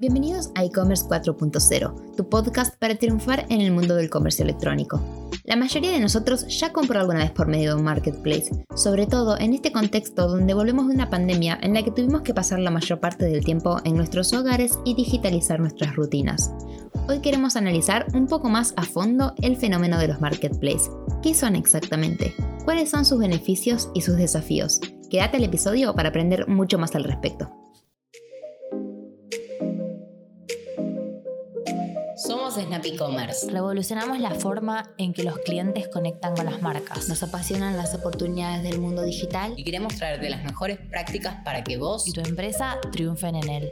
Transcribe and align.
Bienvenidos 0.00 0.52
a 0.54 0.62
e-commerce 0.62 1.04
4.0, 1.06 2.14
tu 2.14 2.28
podcast 2.28 2.78
para 2.78 2.94
triunfar 2.94 3.46
en 3.48 3.60
el 3.60 3.72
mundo 3.72 3.96
del 3.96 4.08
comercio 4.08 4.44
electrónico. 4.44 5.02
La 5.42 5.56
mayoría 5.56 5.90
de 5.90 5.98
nosotros 5.98 6.46
ya 6.56 6.72
compró 6.72 7.00
alguna 7.00 7.18
vez 7.18 7.32
por 7.32 7.48
medio 7.48 7.70
de 7.70 7.78
un 7.78 7.82
marketplace, 7.82 8.48
sobre 8.76 9.08
todo 9.08 9.36
en 9.40 9.54
este 9.54 9.72
contexto 9.72 10.28
donde 10.28 10.54
volvemos 10.54 10.86
de 10.86 10.94
una 10.94 11.10
pandemia 11.10 11.58
en 11.60 11.74
la 11.74 11.82
que 11.82 11.90
tuvimos 11.90 12.22
que 12.22 12.32
pasar 12.32 12.60
la 12.60 12.70
mayor 12.70 13.00
parte 13.00 13.24
del 13.24 13.44
tiempo 13.44 13.80
en 13.82 13.96
nuestros 13.96 14.32
hogares 14.32 14.78
y 14.84 14.94
digitalizar 14.94 15.58
nuestras 15.58 15.96
rutinas. 15.96 16.52
Hoy 17.08 17.18
queremos 17.18 17.56
analizar 17.56 18.06
un 18.14 18.28
poco 18.28 18.48
más 18.48 18.74
a 18.76 18.84
fondo 18.84 19.34
el 19.42 19.56
fenómeno 19.56 19.98
de 19.98 20.06
los 20.06 20.20
marketplaces. 20.20 20.92
¿Qué 21.24 21.34
son 21.34 21.56
exactamente? 21.56 22.36
¿Cuáles 22.64 22.88
son 22.90 23.04
sus 23.04 23.18
beneficios 23.18 23.90
y 23.94 24.02
sus 24.02 24.16
desafíos? 24.16 24.80
Quédate 25.10 25.38
al 25.38 25.44
episodio 25.44 25.92
para 25.96 26.10
aprender 26.10 26.46
mucho 26.46 26.78
más 26.78 26.94
al 26.94 27.02
respecto. 27.02 27.67
Snap 32.62 32.84
E-Commerce. 32.84 33.50
Revolucionamos 33.50 34.20
la 34.20 34.34
forma 34.34 34.90
en 34.98 35.12
que 35.12 35.22
los 35.22 35.38
clientes 35.38 35.88
conectan 35.88 36.34
con 36.34 36.46
las 36.46 36.60
marcas. 36.62 37.08
Nos 37.08 37.22
apasionan 37.22 37.76
las 37.76 37.94
oportunidades 37.94 38.62
del 38.62 38.80
mundo 38.80 39.02
digital 39.02 39.54
y 39.56 39.64
queremos 39.64 39.96
traerte 39.96 40.28
las 40.30 40.44
mejores 40.44 40.78
prácticas 40.78 41.36
para 41.44 41.64
que 41.64 41.76
vos 41.76 42.06
y 42.08 42.12
tu 42.12 42.20
empresa 42.20 42.78
triunfen 42.92 43.36
en 43.36 43.48
él. 43.48 43.70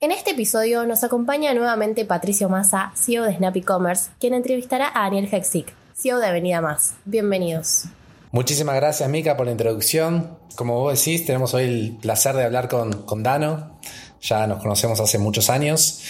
En 0.00 0.10
este 0.10 0.32
episodio 0.32 0.84
nos 0.84 1.04
acompaña 1.04 1.54
nuevamente 1.54 2.04
Patricio 2.04 2.48
Massa, 2.48 2.92
CEO 2.96 3.22
de 3.24 3.36
Snap 3.36 3.56
E-Commerce, 3.56 4.10
quien 4.18 4.34
entrevistará 4.34 4.90
a 4.94 5.04
Daniel 5.04 5.28
Hexic, 5.30 5.72
CEO 5.94 6.18
de 6.18 6.26
Avenida 6.26 6.60
Más. 6.60 6.94
Bienvenidos. 7.04 7.84
Muchísimas 8.32 8.74
gracias, 8.76 9.08
Mica, 9.08 9.36
por 9.36 9.46
la 9.46 9.52
introducción. 9.52 10.38
Como 10.56 10.80
vos 10.80 10.98
decís, 10.98 11.26
tenemos 11.26 11.54
hoy 11.54 11.64
el 11.64 11.98
placer 12.00 12.34
de 12.34 12.44
hablar 12.44 12.66
con, 12.66 13.04
con 13.04 13.22
Dano. 13.22 13.78
Ya 14.22 14.46
nos 14.46 14.62
conocemos 14.62 15.00
hace 15.00 15.18
muchos 15.18 15.50
años. 15.50 16.02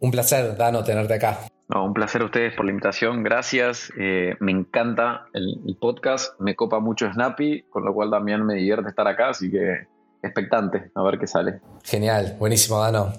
Un 0.00 0.10
placer, 0.10 0.56
Dano, 0.56 0.84
tenerte 0.84 1.14
acá. 1.14 1.40
un 1.74 1.94
placer 1.94 2.20
a 2.22 2.26
ustedes 2.26 2.54
por 2.54 2.66
la 2.66 2.72
invitación, 2.72 3.22
gracias. 3.22 3.90
Eh, 3.98 4.36
me 4.40 4.52
encanta 4.52 5.26
el, 5.32 5.76
podcast, 5.80 6.38
me 6.40 6.54
copa 6.54 6.78
mucho 6.78 7.10
Snappy, 7.10 7.64
con 7.70 7.84
lo 7.84 7.94
cual 7.94 8.10
también 8.10 8.44
me 8.44 8.54
divierte 8.54 8.90
estar 8.90 9.08
acá, 9.08 9.30
así 9.30 9.50
que 9.50 9.86
expectante 10.22 10.90
a 10.94 11.02
ver 11.02 11.18
qué 11.18 11.26
sale. 11.26 11.60
Genial, 11.82 12.36
buenísimo, 12.38 12.80
Dano. 12.80 13.12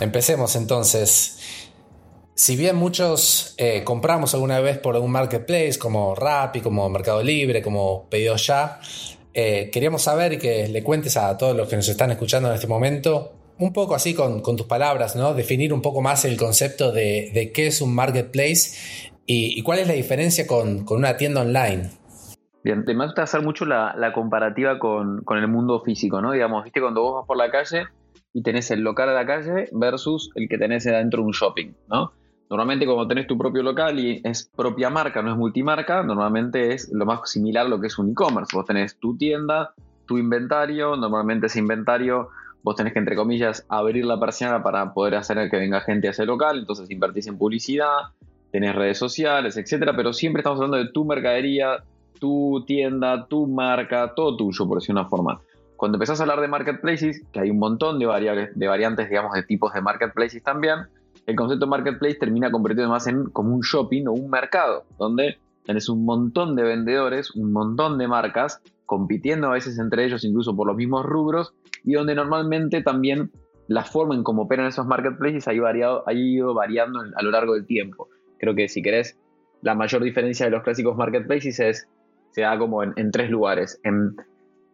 Empecemos 0.00 0.54
entonces. 0.56 1.64
Si 2.34 2.56
bien 2.56 2.76
muchos 2.76 3.54
eh, 3.56 3.82
compramos 3.82 4.32
alguna 4.34 4.60
vez 4.60 4.78
por 4.78 4.94
un 4.96 5.10
marketplace 5.10 5.76
como 5.78 6.14
Rappi, 6.14 6.60
como 6.60 6.88
Mercado 6.88 7.20
Libre, 7.22 7.62
como 7.62 8.08
Pedido 8.08 8.36
Ya, 8.36 8.78
eh, 9.34 9.70
queríamos 9.72 10.02
saber 10.02 10.34
y 10.34 10.38
que 10.38 10.68
le 10.68 10.82
cuentes 10.84 11.16
a 11.16 11.36
todos 11.36 11.56
los 11.56 11.68
que 11.68 11.76
nos 11.76 11.88
están 11.88 12.12
escuchando 12.12 12.48
en 12.48 12.54
este 12.54 12.68
momento, 12.68 13.37
un 13.58 13.72
poco 13.72 13.94
así 13.94 14.14
con, 14.14 14.42
tus 14.42 14.66
palabras, 14.66 15.16
¿no? 15.16 15.34
Definir 15.34 15.72
un 15.72 15.82
poco 15.82 16.00
más 16.00 16.24
el 16.24 16.36
concepto 16.36 16.92
de, 16.92 17.50
qué 17.54 17.66
es 17.66 17.80
un 17.80 17.94
marketplace 17.94 19.10
y, 19.26 19.62
cuál 19.62 19.80
es 19.80 19.88
la 19.88 19.94
diferencia 19.94 20.46
con, 20.46 20.84
una 20.88 21.16
tienda 21.16 21.42
online. 21.42 21.90
Bien, 22.64 22.84
me 22.86 23.04
gusta 23.04 23.22
hacer 23.22 23.42
mucho 23.42 23.64
la, 23.64 24.12
comparativa 24.14 24.78
con, 24.78 25.22
con, 25.22 25.38
el 25.38 25.48
mundo 25.48 25.82
físico, 25.84 26.20
¿no? 26.20 26.32
Digamos, 26.32 26.64
viste, 26.64 26.80
cuando 26.80 27.02
vos 27.02 27.14
vas 27.16 27.26
por 27.26 27.36
la 27.36 27.50
calle 27.50 27.86
y 28.32 28.42
tenés 28.42 28.70
el 28.70 28.80
local 28.80 29.08
de 29.08 29.14
la 29.14 29.26
calle 29.26 29.68
versus 29.72 30.30
el 30.34 30.48
que 30.48 30.58
tenés 30.58 30.84
dentro 30.84 31.22
de 31.22 31.26
un 31.26 31.32
shopping, 31.32 31.72
¿no? 31.88 32.12
Normalmente 32.50 32.86
cuando 32.86 33.06
tenés 33.06 33.26
tu 33.26 33.36
propio 33.36 33.62
local 33.62 33.98
y 33.98 34.22
es 34.24 34.50
propia 34.56 34.88
marca, 34.88 35.20
no 35.20 35.32
es 35.32 35.36
multimarca, 35.36 36.02
normalmente 36.02 36.72
es 36.72 36.90
lo 36.92 37.04
más 37.04 37.30
similar 37.30 37.66
a 37.66 37.68
lo 37.68 37.78
que 37.78 37.88
es 37.88 37.98
un 37.98 38.10
e-commerce. 38.10 38.56
Vos 38.56 38.64
tenés 38.64 38.98
tu 38.98 39.18
tienda, 39.18 39.74
tu 40.06 40.16
inventario, 40.16 40.96
normalmente 40.96 41.48
ese 41.48 41.58
inventario 41.58 42.30
vos 42.68 42.76
tenés 42.76 42.92
que, 42.92 42.98
entre 42.98 43.16
comillas, 43.16 43.64
abrir 43.70 44.04
la 44.04 44.20
persiana 44.20 44.62
para 44.62 44.92
poder 44.92 45.14
hacer 45.14 45.48
que 45.50 45.56
venga 45.56 45.80
gente 45.80 46.06
a 46.06 46.10
ese 46.10 46.26
local, 46.26 46.58
entonces 46.58 46.90
invertís 46.90 47.26
en 47.26 47.38
publicidad, 47.38 48.10
tenés 48.52 48.74
redes 48.74 48.98
sociales, 48.98 49.56
etcétera, 49.56 49.96
pero 49.96 50.12
siempre 50.12 50.40
estamos 50.40 50.58
hablando 50.58 50.76
de 50.76 50.92
tu 50.92 51.06
mercadería, 51.06 51.82
tu 52.20 52.64
tienda, 52.66 53.26
tu 53.26 53.46
marca, 53.46 54.12
todo 54.14 54.36
tuyo, 54.36 54.68
por 54.68 54.80
decir 54.80 54.94
una 54.94 55.06
forma. 55.06 55.40
Cuando 55.76 55.96
empezás 55.96 56.20
a 56.20 56.24
hablar 56.24 56.42
de 56.42 56.48
marketplaces, 56.48 57.22
que 57.32 57.40
hay 57.40 57.50
un 57.50 57.58
montón 57.58 57.98
de, 57.98 58.50
de 58.54 58.68
variantes, 58.68 59.08
digamos, 59.08 59.32
de 59.32 59.44
tipos 59.44 59.72
de 59.72 59.80
marketplaces 59.80 60.42
también, 60.42 60.80
el 61.24 61.36
concepto 61.36 61.66
marketplace 61.66 62.16
termina 62.16 62.50
convirtiendo 62.50 62.92
más 62.92 63.06
en 63.06 63.30
como 63.30 63.54
un 63.54 63.62
shopping 63.62 64.08
o 64.08 64.12
un 64.12 64.28
mercado, 64.28 64.84
donde 64.98 65.38
tenés 65.64 65.88
un 65.88 66.04
montón 66.04 66.54
de 66.54 66.64
vendedores, 66.64 67.34
un 67.34 67.50
montón 67.50 67.96
de 67.96 68.08
marcas, 68.08 68.60
compitiendo 68.88 69.48
a 69.48 69.52
veces 69.52 69.78
entre 69.78 70.06
ellos 70.06 70.24
incluso 70.24 70.56
por 70.56 70.66
los 70.66 70.74
mismos 70.74 71.04
rubros, 71.04 71.54
y 71.84 71.92
donde 71.92 72.14
normalmente 72.14 72.82
también 72.82 73.30
la 73.68 73.84
forma 73.84 74.14
en 74.14 74.22
cómo 74.22 74.44
operan 74.44 74.66
esos 74.66 74.86
marketplaces 74.86 75.46
ha, 75.46 75.50
ha 75.50 76.12
ido 76.14 76.54
variando 76.54 77.00
a 77.14 77.22
lo 77.22 77.30
largo 77.30 77.52
del 77.52 77.66
tiempo. 77.66 78.08
Creo 78.38 78.54
que 78.54 78.66
si 78.68 78.80
querés, 78.80 79.18
la 79.60 79.74
mayor 79.74 80.02
diferencia 80.02 80.46
de 80.46 80.52
los 80.52 80.62
clásicos 80.62 80.96
marketplaces 80.96 81.60
es, 81.60 81.88
se 82.30 82.40
da 82.40 82.58
como 82.58 82.82
en, 82.82 82.94
en 82.96 83.10
tres 83.10 83.28
lugares. 83.30 83.78
En 83.84 84.16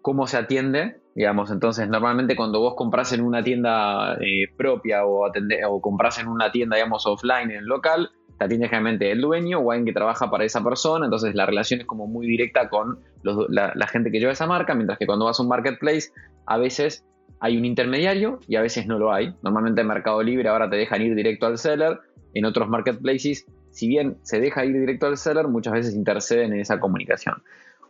cómo 0.00 0.28
se 0.28 0.36
atiende, 0.36 1.00
digamos. 1.16 1.50
Entonces, 1.50 1.88
normalmente 1.88 2.36
cuando 2.36 2.60
vos 2.60 2.74
compras 2.76 3.12
en 3.12 3.20
una 3.20 3.42
tienda 3.42 4.14
eh, 4.20 4.46
propia 4.56 5.04
o, 5.06 5.26
o 5.26 5.80
compras 5.80 6.20
en 6.20 6.28
una 6.28 6.52
tienda, 6.52 6.76
digamos, 6.76 7.04
offline, 7.04 7.50
en 7.50 7.66
local, 7.66 8.10
te 8.44 8.46
atiende 8.46 8.68
generalmente 8.68 9.10
el 9.10 9.20
dueño 9.20 9.58
o 9.58 9.70
alguien 9.70 9.86
que 9.86 9.92
trabaja 9.92 10.30
para 10.30 10.44
esa 10.44 10.62
persona, 10.62 11.06
entonces 11.06 11.34
la 11.34 11.46
relación 11.46 11.80
es 11.80 11.86
como 11.86 12.06
muy 12.06 12.26
directa 12.26 12.68
con 12.68 12.98
la, 13.22 13.86
gente 13.86 14.10
que 14.10 14.20
lleva 14.20 14.32
esa 14.32 14.46
marca, 14.46 14.74
mientras 14.74 14.98
que 14.98 15.06
cuando 15.06 15.24
vas 15.24 15.40
a 15.40 15.42
un 15.42 15.48
marketplace, 15.48 16.10
a 16.46 16.58
veces 16.58 17.04
hay 17.40 17.56
un 17.56 17.64
intermediario 17.64 18.38
y 18.46 18.56
a 18.56 18.62
veces 18.62 18.86
no 18.86 18.98
lo 18.98 19.12
hay. 19.12 19.34
Normalmente 19.42 19.80
en 19.80 19.86
Mercado 19.86 20.22
Libre 20.22 20.48
ahora 20.48 20.68
te 20.68 20.76
dejan 20.76 21.02
ir 21.02 21.14
directo 21.14 21.46
al 21.46 21.58
seller, 21.58 22.00
en 22.34 22.44
otros 22.44 22.68
marketplaces, 22.68 23.46
si 23.70 23.88
bien 23.88 24.18
se 24.22 24.40
deja 24.40 24.64
ir 24.64 24.78
directo 24.78 25.06
al 25.06 25.16
seller, 25.16 25.48
muchas 25.48 25.72
veces 25.72 25.94
interceden 25.94 26.52
en 26.52 26.60
esa 26.60 26.78
comunicación. 26.80 27.42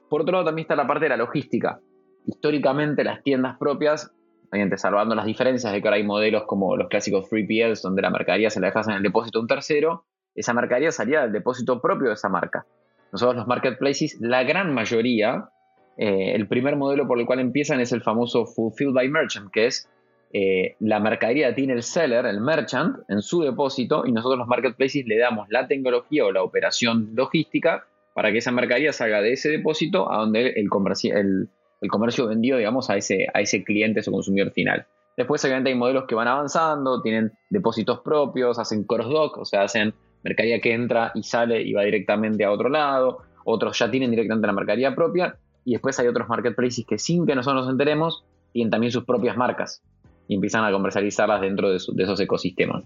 Por 0.09 0.23
otro 0.23 0.33
lado, 0.33 0.45
también 0.45 0.65
está 0.65 0.77
la 0.77 0.87
parte 0.87 1.07
de 1.07 1.11
la 1.11 1.17
logística 1.17 1.81
históricamente 2.27 3.05
las 3.05 3.23
tiendas 3.23 3.57
propias, 3.59 4.13
obviamente 4.51 4.79
salvando 4.79 5.15
las 5.15 5.27
diferencias 5.27 5.73
de 5.73 5.81
que 5.81 5.89
ahora 5.89 5.97
hay 5.97 6.05
modelos 6.05 6.45
como 6.45 6.77
los 6.77 6.89
clásicos 6.89 7.31
3PLs, 7.31 7.83
donde 7.83 8.03
la 8.03 8.11
mercadería 8.11 8.51
se 8.51 8.61
la 8.61 8.69
dejas 8.69 8.89
en 8.89 8.95
el 8.95 9.03
depósito 9.03 9.39
de 9.39 9.43
un 9.43 9.49
tercero, 9.49 10.05
esa 10.35 10.53
mercadería 10.53 10.93
salía 10.93 11.23
del 11.23 11.33
depósito 11.33 11.81
propio 11.81 12.09
de 12.09 12.15
esa 12.15 12.29
marca. 12.29 12.67
Nosotros 13.13 13.37
los 13.37 13.47
marketplaces, 13.47 14.19
la 14.21 14.43
gran 14.43 14.75
mayoría, 14.75 15.51
eh, 15.97 16.33
el 16.35 16.49
primer 16.49 16.77
modelo 16.77 17.07
por 17.07 17.21
el 17.21 17.27
cual 17.27 17.41
empiezan 17.41 17.81
es 17.81 17.93
el 17.93 18.03
famoso 18.03 18.47
Fulfilled 18.47 18.95
by 18.95 19.09
Merchant, 19.09 19.51
que 19.53 19.67
es 19.67 19.89
eh, 20.33 20.75
la 20.81 20.99
mercadería 20.99 21.55
tiene 21.55 21.75
el 21.75 21.85
seller, 21.85 22.27
el 22.27 22.41
merchant, 22.41 22.97
en 23.09 23.23
su 23.23 23.43
depósito 23.43 24.05
y 24.05 24.11
nosotros 24.11 24.39
los 24.39 24.49
marketplaces 24.49 25.07
le 25.07 25.17
damos 25.17 25.49
la 25.49 25.69
tecnología 25.69 26.25
o 26.25 26.33
la 26.33 26.43
operación 26.43 27.11
logística 27.15 27.87
para 28.15 28.33
que 28.33 28.39
esa 28.39 28.51
mercadería 28.51 28.93
salga 28.93 29.21
de 29.21 29.33
ese 29.33 29.49
depósito 29.49 30.11
a 30.11 30.19
donde 30.19 30.49
el, 30.49 30.69
el, 31.13 31.49
el 31.81 31.89
comercio 31.89 32.27
vendió, 32.27 32.57
digamos, 32.57 32.91
a 32.91 32.97
ese, 32.97 33.29
a 33.33 33.41
ese 33.41 33.63
cliente, 33.63 34.01
a 34.01 34.03
su 34.03 34.11
consumidor 34.11 34.51
final. 34.51 34.87
Después, 35.17 35.45
obviamente, 35.45 35.71
hay 35.71 35.77
modelos 35.77 36.05
que 36.09 36.17
van 36.17 36.27
avanzando, 36.27 37.01
tienen 37.01 37.33
depósitos 37.51 38.01
propios, 38.01 38.59
hacen 38.59 38.85
cross-dock, 38.85 39.39
o 39.39 39.45
sea, 39.45 39.63
hacen 39.63 39.95
mercadería 40.25 40.61
que 40.61 40.73
entra 40.73 41.13
y 41.15 41.23
sale 41.23 41.63
y 41.63 41.73
va 41.75 41.83
directamente 41.83 42.45
a 42.45 42.51
otro 42.51 42.69
lado. 42.69 43.19
Otros 43.45 43.79
ya 43.79 43.91
tienen 43.91 44.11
directamente 44.11 44.47
la 44.47 44.55
mercadería 44.55 44.95
propia. 44.95 45.37
Y 45.65 45.73
después 45.73 45.99
hay 46.01 46.09
otros 46.09 46.29
marketplaces 46.29 46.85
que 46.87 46.99
sin 46.99 47.27
que 47.27 47.35
nosotros 47.35 47.65
nos 47.65 47.73
enteremos, 47.73 48.25
tienen 48.53 48.71
también 48.71 48.91
sus 48.91 49.05
propias 49.05 49.37
marcas 49.37 49.83
y 50.29 50.35
empiezan 50.35 50.65
a 50.65 50.73
comercializarlas 50.73 51.41
dentro 51.41 51.71
de, 51.71 51.77
esos 51.77 52.21
ecosistemas. 52.21 52.85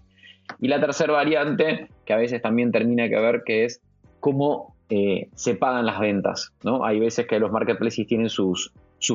Y 0.61 0.69
la 0.69 0.81
tercera 0.81 1.13
variante, 1.13 1.89
que 2.05 2.13
a 2.13 2.17
veces 2.17 2.43
también 2.43 2.73
termina 2.73 3.09
que 3.09 3.17
ver, 3.17 3.43
que 3.45 3.65
es 3.65 3.81
cómo 4.19 4.75
eh, 4.89 5.29
se 5.35 5.55
pagan 5.55 5.87
las 5.87 6.01
ventas. 6.01 6.53
¿no? 6.65 6.85
Hay 6.85 6.99
veces 6.99 7.27
que 7.27 7.39
los 7.39 7.53
marketplaces 7.53 8.07
tienen 8.07 8.29
sus, 8.29 8.73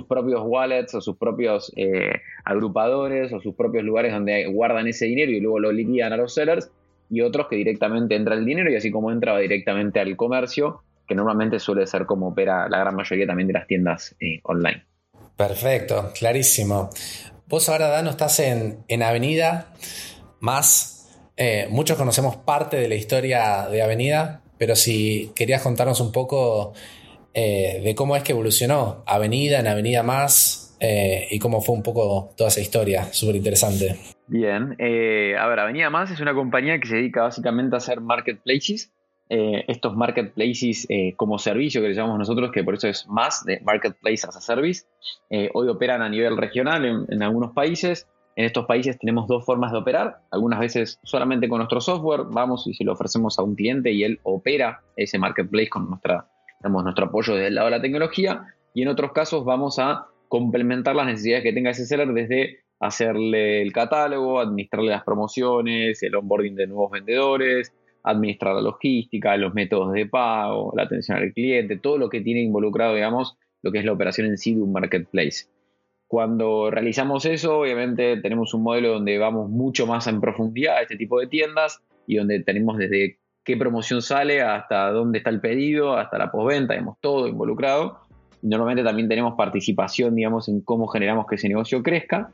propios 0.08 0.42
wallets 0.46 0.94
o 0.96 1.02
sus 1.02 1.18
propios 1.18 1.74
eh, 1.76 2.22
agrupadores 2.46 3.34
o 3.34 3.42
sus 3.42 3.56
propios 3.56 3.84
lugares 3.84 4.14
donde 4.14 4.46
guardan 4.48 4.88
ese 4.88 5.06
dinero 5.06 5.32
y 5.32 5.42
luego 5.42 5.60
lo 5.60 5.72
liquidan 5.72 6.14
a 6.14 6.18
los 6.18 6.34
sellers 6.34 6.72
y 7.14 7.22
otros 7.22 7.48
que 7.48 7.56
directamente 7.56 8.16
entra 8.16 8.34
el 8.34 8.44
dinero 8.44 8.72
y 8.72 8.76
así 8.76 8.90
como 8.90 9.12
entra 9.12 9.38
directamente 9.38 10.00
al 10.00 10.16
comercio, 10.16 10.82
que 11.08 11.14
normalmente 11.14 11.60
suele 11.60 11.86
ser 11.86 12.06
como 12.06 12.30
opera 12.30 12.68
la 12.68 12.80
gran 12.80 12.96
mayoría 12.96 13.28
también 13.28 13.48
de 13.48 13.54
las 13.54 13.68
tiendas 13.68 14.16
eh, 14.20 14.40
online. 14.44 14.86
Perfecto, 15.38 16.12
clarísimo. 16.18 16.90
Vos 17.48 17.70
ahora, 17.70 17.90
Dano, 17.90 18.10
estás 18.10 18.40
en, 18.40 18.80
en 18.88 19.04
Avenida, 19.04 19.74
más 20.40 20.94
eh, 21.38 21.68
muchos 21.70 21.98
conocemos 21.98 22.38
parte 22.38 22.78
de 22.78 22.88
la 22.88 22.96
historia 22.96 23.68
de 23.70 23.82
Avenida, 23.82 24.42
pero 24.58 24.76
si 24.76 25.32
querías 25.36 25.62
contarnos 25.62 26.00
un 26.00 26.12
poco 26.12 26.74
eh, 27.34 27.82
de 27.84 27.96
cómo 27.96 28.16
es 28.16 28.24
que 28.24 28.32
evolucionó 28.32 29.04
Avenida 29.06 29.60
en 29.60 29.68
Avenida 29.68 30.04
Más 30.04 30.63
eh, 30.84 31.28
y 31.32 31.40
cómo 31.40 31.62
fue 31.62 31.76
un 31.76 31.84
poco 31.84 32.34
toda 32.36 32.50
esa 32.50 32.60
historia, 32.60 33.06
súper 33.14 33.38
interesante. 33.38 33.96
Bien, 34.28 34.76
eh, 34.80 35.36
a 35.40 35.48
ver, 35.48 35.60
Avenida 35.60 35.90
Más 35.90 36.12
es 36.12 36.20
una 36.20 36.34
compañía 36.34 36.78
que 36.80 36.88
se 36.88 36.96
dedica 36.98 37.24
básicamente 37.24 37.76
a 37.76 37.78
hacer 37.78 38.02
marketplaces 38.02 38.92
eh, 39.30 39.64
estos 39.70 39.96
marketplaces 39.96 40.86
eh, 40.90 41.14
como 41.16 41.40
servicio 41.40 41.82
que 41.82 41.88
le 41.88 41.94
llamamos 41.94 42.20
nosotros, 42.20 42.52
que 42.52 42.64
por 42.64 42.74
eso 42.74 42.90
es 42.90 43.08
más 43.08 43.46
de 43.46 43.62
Marketplace 43.62 44.28
as 44.28 44.36
a 44.36 44.42
Service, 44.42 44.84
hoy 45.54 45.70
operan 45.70 46.02
a 46.02 46.10
nivel 46.10 46.38
regional 46.38 47.08
en, 47.10 47.24
algunos 47.24 47.54
países. 47.54 48.08
En 48.36 48.46
estos 48.46 48.66
países 48.66 49.00
tenemos 49.00 49.28
dos 49.28 49.46
formas 49.46 49.72
de 49.72 49.78
operar, 49.78 50.18
algunas 50.30 50.60
veces 50.60 51.00
solamente 51.04 51.48
con 51.48 51.60
nuestro 51.60 51.80
software, 51.80 52.26
vamos 52.30 52.68
y 52.68 52.74
si 52.74 52.84
lo 52.84 52.94
ofrecemos 52.94 53.40
a 53.40 53.44
un 53.44 53.56
cliente 53.56 53.92
y 53.92 54.04
él 54.04 54.20
opera 54.24 54.82
ese 54.98 55.18
marketplace 55.18 55.70
con 55.70 55.90
nuestra, 55.90 56.28
digamos, 56.60 56.84
nuestro 56.84 57.06
apoyo 57.06 57.34
desde 57.34 57.48
el 57.48 57.56
lado 57.56 57.70
de 57.70 57.78
la 57.78 57.82
tecnología, 57.82 58.54
y 58.74 58.82
en 58.82 58.90
otros 58.90 59.14
casos 59.14 59.46
vamos 59.46 59.80
a 59.80 60.08
complementar 60.34 60.96
las 60.96 61.06
necesidades 61.06 61.44
que 61.44 61.54
tenga 61.54 61.70
ese 61.70 61.86
seller 61.86 62.12
desde 62.12 62.64
hacerle 62.80 63.62
el 63.62 63.72
catálogo, 63.72 64.40
administrarle 64.40 64.90
las 64.90 65.04
promociones, 65.04 66.02
el 66.02 66.16
onboarding 66.16 66.56
de 66.56 66.66
nuevos 66.66 66.90
vendedores, 66.90 67.72
administrar 68.02 68.56
la 68.56 68.62
logística, 68.62 69.38
los 69.38 69.54
métodos 69.54 69.94
de 69.94 70.08
pago, 70.08 70.74
la 70.76 70.86
atención 70.86 71.20
al 71.20 71.34
cliente, 71.34 71.78
todo 71.78 72.00
lo 72.00 72.10
que 72.10 72.22
tiene 72.22 72.42
involucrado, 72.42 72.96
digamos, 72.96 73.38
lo 73.62 73.72
que 73.72 73.78
es 73.78 73.86
la 73.86 73.92
operación 73.92 74.26
en 74.26 74.40
sí 74.40 74.56
de 74.56 74.64
un 74.64 74.74
marketplace. 74.74 75.46
Cuando 76.08 76.72
realizamos 76.72 77.26
eso, 77.26 77.60
obviamente 77.60 78.18
tenemos 78.18 78.56
un 78.56 78.64
modelo 78.64 78.94
donde 78.94 79.20
vamos 79.20 79.52
mucho 79.52 79.86
más 79.86 80.08
en 80.08 80.20
profundidad 80.20 80.78
a 80.78 80.82
este 80.82 80.98
tipo 80.98 81.20
de 81.20 81.28
tiendas 81.28 81.84
y 82.08 82.16
donde 82.16 82.40
tenemos 82.40 82.80
desde 82.80 83.20
qué 83.44 83.56
promoción 83.56 84.02
sale 84.02 84.42
hasta 84.42 84.90
dónde 84.90 85.20
está 85.20 85.30
el 85.30 85.42
pedido, 85.42 85.96
hasta 85.96 86.18
la 86.18 86.32
postventa, 86.32 86.74
digamos, 86.74 86.98
todo 87.02 87.28
involucrado. 87.28 88.00
Normalmente 88.44 88.84
también 88.84 89.08
tenemos 89.08 89.36
participación, 89.36 90.16
digamos, 90.16 90.50
en 90.50 90.62
cómo 90.62 90.88
generamos 90.88 91.26
que 91.28 91.36
ese 91.36 91.48
negocio 91.48 91.82
crezca. 91.82 92.32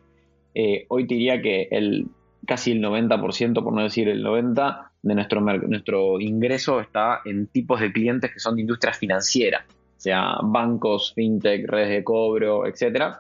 Eh, 0.56 0.86
hoy 0.90 1.08
te 1.08 1.14
diría 1.14 1.42
que 1.42 1.68
el, 1.72 2.08
casi 2.46 2.72
el 2.72 2.82
90%, 2.82 3.64
por 3.64 3.74
no 3.74 3.84
decir 3.84 4.10
el 4.10 4.26
90%, 4.26 4.90
de 5.02 5.16
nuestro, 5.16 5.40
nuestro 5.40 6.20
ingreso 6.20 6.82
está 6.82 7.22
en 7.24 7.48
tipos 7.48 7.80
de 7.80 7.94
clientes 7.94 8.34
que 8.34 8.40
son 8.40 8.56
de 8.56 8.62
industria 8.64 8.92
financiera, 8.94 9.66
sea 9.96 10.40
bancos, 10.44 11.14
fintech, 11.14 11.66
redes 11.70 11.90
de 11.90 12.04
cobro, 12.04 12.66
etc. 12.66 13.16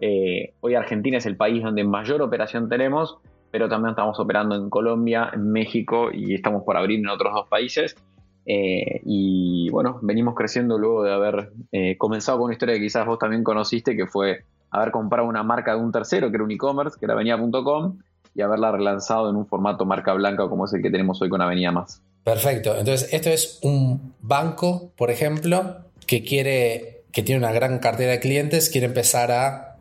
Eh, 0.00 0.52
hoy 0.60 0.74
Argentina 0.74 1.18
es 1.18 1.26
el 1.26 1.36
país 1.36 1.64
donde 1.64 1.82
mayor 1.82 2.22
operación 2.22 2.68
tenemos, 2.68 3.18
pero 3.50 3.68
también 3.68 3.90
estamos 3.90 4.20
operando 4.20 4.54
en 4.54 4.70
Colombia, 4.70 5.30
en 5.32 5.50
México 5.50 6.10
y 6.12 6.34
estamos 6.34 6.62
por 6.62 6.76
abrir 6.76 7.00
en 7.00 7.08
otros 7.08 7.34
dos 7.34 7.48
países. 7.48 7.96
Eh, 8.46 9.00
y 9.04 9.68
bueno, 9.70 9.98
venimos 10.02 10.36
creciendo 10.36 10.78
luego 10.78 11.02
de 11.02 11.12
haber 11.12 11.50
eh, 11.72 11.98
comenzado 11.98 12.38
con 12.38 12.44
una 12.46 12.54
historia 12.54 12.76
que 12.76 12.80
quizás 12.80 13.04
vos 13.04 13.18
también 13.18 13.42
conociste, 13.42 13.96
que 13.96 14.06
fue 14.06 14.44
haber 14.70 14.92
comprado 14.92 15.28
una 15.28 15.42
marca 15.42 15.74
de 15.74 15.80
un 15.80 15.90
tercero, 15.90 16.30
que 16.30 16.36
era 16.36 16.44
un 16.44 16.50
e-commerce, 16.52 16.96
que 16.98 17.06
era 17.06 17.14
Avenida.com, 17.14 17.98
y 18.34 18.42
haberla 18.42 18.70
relanzado 18.70 19.30
en 19.30 19.36
un 19.36 19.46
formato 19.46 19.84
marca 19.84 20.12
blanca 20.12 20.48
como 20.48 20.66
es 20.66 20.72
el 20.74 20.82
que 20.82 20.90
tenemos 20.90 21.20
hoy 21.22 21.28
con 21.28 21.40
Avenida 21.40 21.72
Más. 21.72 22.02
Perfecto. 22.22 22.76
Entonces, 22.76 23.12
esto 23.12 23.30
es 23.30 23.58
un 23.62 24.14
banco, 24.20 24.90
por 24.96 25.10
ejemplo, 25.10 25.78
que 26.06 26.22
quiere, 26.22 27.04
que 27.12 27.22
tiene 27.22 27.40
una 27.40 27.52
gran 27.52 27.78
cartera 27.78 28.12
de 28.12 28.20
clientes, 28.20 28.68
quiere 28.68 28.86
empezar 28.86 29.32
a, 29.32 29.76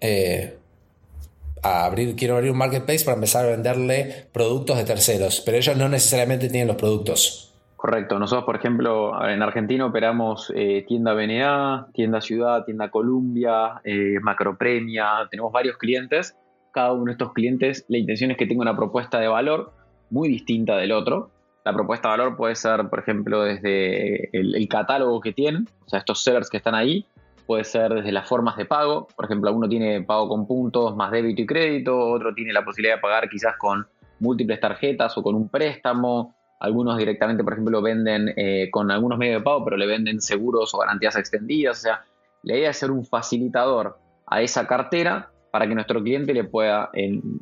eh, 0.00 0.56
a 1.62 1.84
abrir, 1.84 2.14
quiere 2.14 2.34
abrir 2.34 2.50
un 2.50 2.58
marketplace 2.58 3.04
para 3.04 3.16
empezar 3.16 3.46
a 3.46 3.48
venderle 3.48 4.26
productos 4.32 4.76
de 4.76 4.84
terceros, 4.84 5.42
pero 5.44 5.56
ellos 5.56 5.76
no 5.76 5.88
necesariamente 5.88 6.48
tienen 6.48 6.68
los 6.68 6.76
productos. 6.76 7.55
Correcto. 7.76 8.18
Nosotros, 8.18 8.46
por 8.46 8.56
ejemplo, 8.56 9.28
en 9.28 9.42
Argentina 9.42 9.84
operamos 9.84 10.50
eh, 10.56 10.84
tienda 10.88 11.12
BNA, 11.12 11.88
tienda 11.92 12.22
Ciudad, 12.22 12.64
tienda 12.64 12.90
Columbia, 12.90 13.82
eh, 13.84 14.18
Macropremia, 14.22 15.28
tenemos 15.30 15.52
varios 15.52 15.76
clientes. 15.76 16.36
Cada 16.72 16.92
uno 16.92 17.06
de 17.06 17.12
estos 17.12 17.32
clientes, 17.34 17.84
la 17.88 17.98
intención 17.98 18.30
es 18.30 18.38
que 18.38 18.46
tenga 18.46 18.62
una 18.62 18.76
propuesta 18.76 19.20
de 19.20 19.28
valor 19.28 19.72
muy 20.10 20.28
distinta 20.28 20.76
del 20.78 20.92
otro. 20.92 21.30
La 21.64 21.74
propuesta 21.74 22.08
de 22.08 22.18
valor 22.18 22.36
puede 22.36 22.54
ser, 22.54 22.88
por 22.88 23.00
ejemplo, 23.00 23.42
desde 23.42 24.30
el, 24.32 24.68
catálogo 24.68 25.20
que 25.20 25.32
tienen, 25.32 25.68
o 25.84 25.88
sea, 25.88 25.98
estos 25.98 26.22
sellers 26.22 26.48
que 26.48 26.58
están 26.58 26.74
ahí, 26.74 27.04
puede 27.46 27.64
ser 27.64 27.92
desde 27.92 28.12
las 28.12 28.28
formas 28.28 28.56
de 28.56 28.64
pago, 28.64 29.08
por 29.14 29.24
ejemplo, 29.26 29.52
uno 29.52 29.68
tiene 29.68 30.02
pago 30.02 30.28
con 30.28 30.46
puntos 30.46 30.96
más 30.96 31.10
débito 31.10 31.42
y 31.42 31.46
crédito, 31.46 31.98
otro 31.98 32.34
tiene 32.34 32.52
la 32.52 32.64
posibilidad 32.64 32.96
de 32.96 33.00
pagar 33.00 33.28
quizás 33.28 33.56
con 33.58 33.86
múltiples 34.20 34.60
tarjetas 34.60 35.16
o 35.18 35.22
con 35.22 35.34
un 35.34 35.48
préstamo, 35.48 36.35
algunos 36.58 36.96
directamente, 36.96 37.44
por 37.44 37.52
ejemplo, 37.52 37.82
venden 37.82 38.32
eh, 38.36 38.70
con 38.70 38.90
algunos 38.90 39.18
medios 39.18 39.40
de 39.40 39.44
pago, 39.44 39.64
pero 39.64 39.76
le 39.76 39.86
venden 39.86 40.20
seguros 40.20 40.74
o 40.74 40.78
garantías 40.78 41.16
extendidas, 41.16 41.78
o 41.78 41.82
sea, 41.82 42.04
la 42.42 42.56
idea 42.56 42.70
es 42.70 42.76
ser 42.76 42.90
un 42.90 43.04
facilitador 43.04 43.98
a 44.26 44.42
esa 44.42 44.66
cartera 44.66 45.30
para 45.50 45.66
que 45.66 45.74
nuestro 45.74 46.02
cliente 46.02 46.34
le 46.34 46.44
pueda, 46.44 46.90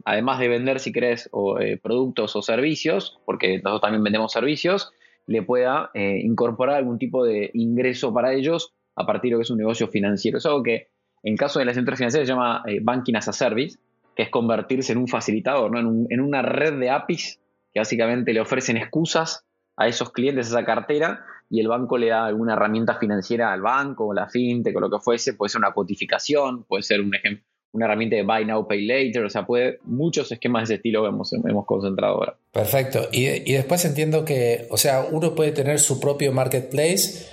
además 0.05 0.39
de 0.39 0.49
vender, 0.49 0.79
si 0.81 0.93
querés, 0.93 1.29
eh, 1.61 1.79
productos 1.83 2.37
o 2.37 2.43
servicios, 2.43 3.19
porque 3.25 3.57
nosotros 3.57 3.81
también 3.81 4.05
vendemos 4.05 4.33
servicios, 4.33 4.93
le 5.27 5.43
pueda 5.43 5.91
eh, 5.95 6.21
incorporar 6.23 6.77
algún 6.77 6.99
tipo 6.99 7.25
de 7.25 7.51
ingreso 7.55 8.15
para 8.15 8.33
ellos 8.33 8.73
a 8.95 9.05
partir 9.05 9.31
de 9.31 9.33
lo 9.33 9.39
que 9.39 9.43
es 9.43 9.51
un 9.51 9.59
negocio 9.59 9.89
financiero. 9.89 10.39
Es 10.39 10.47
algo 10.47 10.63
que 10.63 10.89
en 11.23 11.37
caso 11.37 11.59
de 11.59 11.65
las 11.65 11.77
empresas 11.77 11.99
financieras 11.99 12.29
se 12.29 12.33
llama 12.33 12.63
Banking 12.83 13.17
as 13.17 13.29
a 13.29 13.33
Service, 13.33 13.79
que 14.15 14.23
es 14.23 14.29
convertirse 14.29 14.93
en 14.93 14.99
un 14.99 15.09
facilitador, 15.09 15.77
en, 15.77 16.07
en 16.09 16.21
una 16.21 16.43
red 16.43 16.79
de 16.79 16.91
APIs 16.91 17.41
que 17.75 17.81
básicamente 17.81 18.33
le 18.33 18.41
ofrecen 18.41 18.79
excusas 18.79 19.45
a 19.77 19.89
esos 19.89 20.13
clientes, 20.13 20.47
a 20.47 20.61
esa 20.61 20.65
cartera, 20.65 21.27
y 21.51 21.61
el 21.61 21.69
banco 21.69 21.99
le 21.99 22.09
da 22.09 22.25
alguna 22.25 22.55
herramienta 22.55 22.95
financiera 22.95 23.53
al 23.53 23.61
banco, 23.61 24.07
o 24.07 24.15
la 24.15 24.29
fintech, 24.29 24.75
o 24.77 24.81
lo 24.81 24.89
que 24.89 25.01
fuese, 25.01 25.35
puede 25.35 25.51
ser 25.51 25.59
una 25.59 25.73
cotificación, 25.73 26.65
puede 26.65 26.85
ser 26.85 27.01
un 27.01 27.15
ejemplo 27.15 27.45
una 27.75 27.87
herramienta 27.87 28.15
de 28.15 28.23
Buy 28.23 28.45
Now, 28.47 28.69
Pay 28.69 28.87
Later, 28.87 29.25
o 29.25 29.31
sea, 29.31 29.45
puede, 29.45 29.81
muchos 29.83 30.31
esquemas 30.31 30.61
de 30.61 30.65
ese 30.65 30.75
estilo 30.77 31.07
hemos, 31.09 31.33
hemos 31.33 31.67
concentrado 31.67 32.15
ahora. 32.15 32.37
Perfecto. 32.53 33.09
Y, 33.11 33.27
y, 33.27 33.53
después 33.53 33.85
entiendo 33.85 34.25
que, 34.25 34.69
o 34.71 34.77
sea, 34.77 35.05
uno 35.11 35.35
puede 35.35 35.51
tener 35.51 35.81
su 35.81 35.99
propio 35.99 36.33
marketplace 36.33 37.27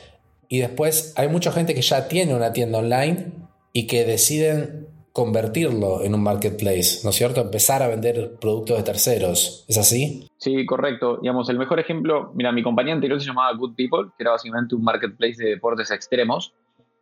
y 0.49 0.59
después 0.59 1.13
hay 1.15 1.27
mucha 1.27 1.51
gente 1.51 1.75
que 1.75 1.83
ya 1.83 2.07
tiene 2.07 2.33
una 2.33 2.53
tienda 2.53 2.79
online 2.79 3.33
y 3.71 3.85
que 3.85 4.03
deciden 4.03 4.87
convertirlo 5.13 6.03
en 6.03 6.15
un 6.15 6.23
marketplace, 6.23 7.01
¿no 7.03 7.09
es 7.09 7.15
cierto? 7.15 7.41
Empezar 7.41 7.83
a 7.83 7.87
vender 7.87 8.35
productos 8.39 8.77
de 8.77 8.83
terceros. 8.83 9.65
¿Es 9.67 9.77
así? 9.77 10.27
Sí, 10.37 10.65
correcto. 10.65 11.17
Digamos, 11.21 11.49
el 11.49 11.57
mejor 11.57 11.79
ejemplo, 11.79 12.31
mira, 12.33 12.51
mi 12.51 12.63
compañía 12.63 12.93
anterior 12.93 13.19
se 13.19 13.27
llamaba 13.27 13.55
Good 13.57 13.75
People, 13.75 14.11
que 14.17 14.23
era 14.23 14.31
básicamente 14.31 14.75
un 14.75 14.83
marketplace 14.83 15.43
de 15.43 15.49
deportes 15.49 15.91
extremos 15.91 16.53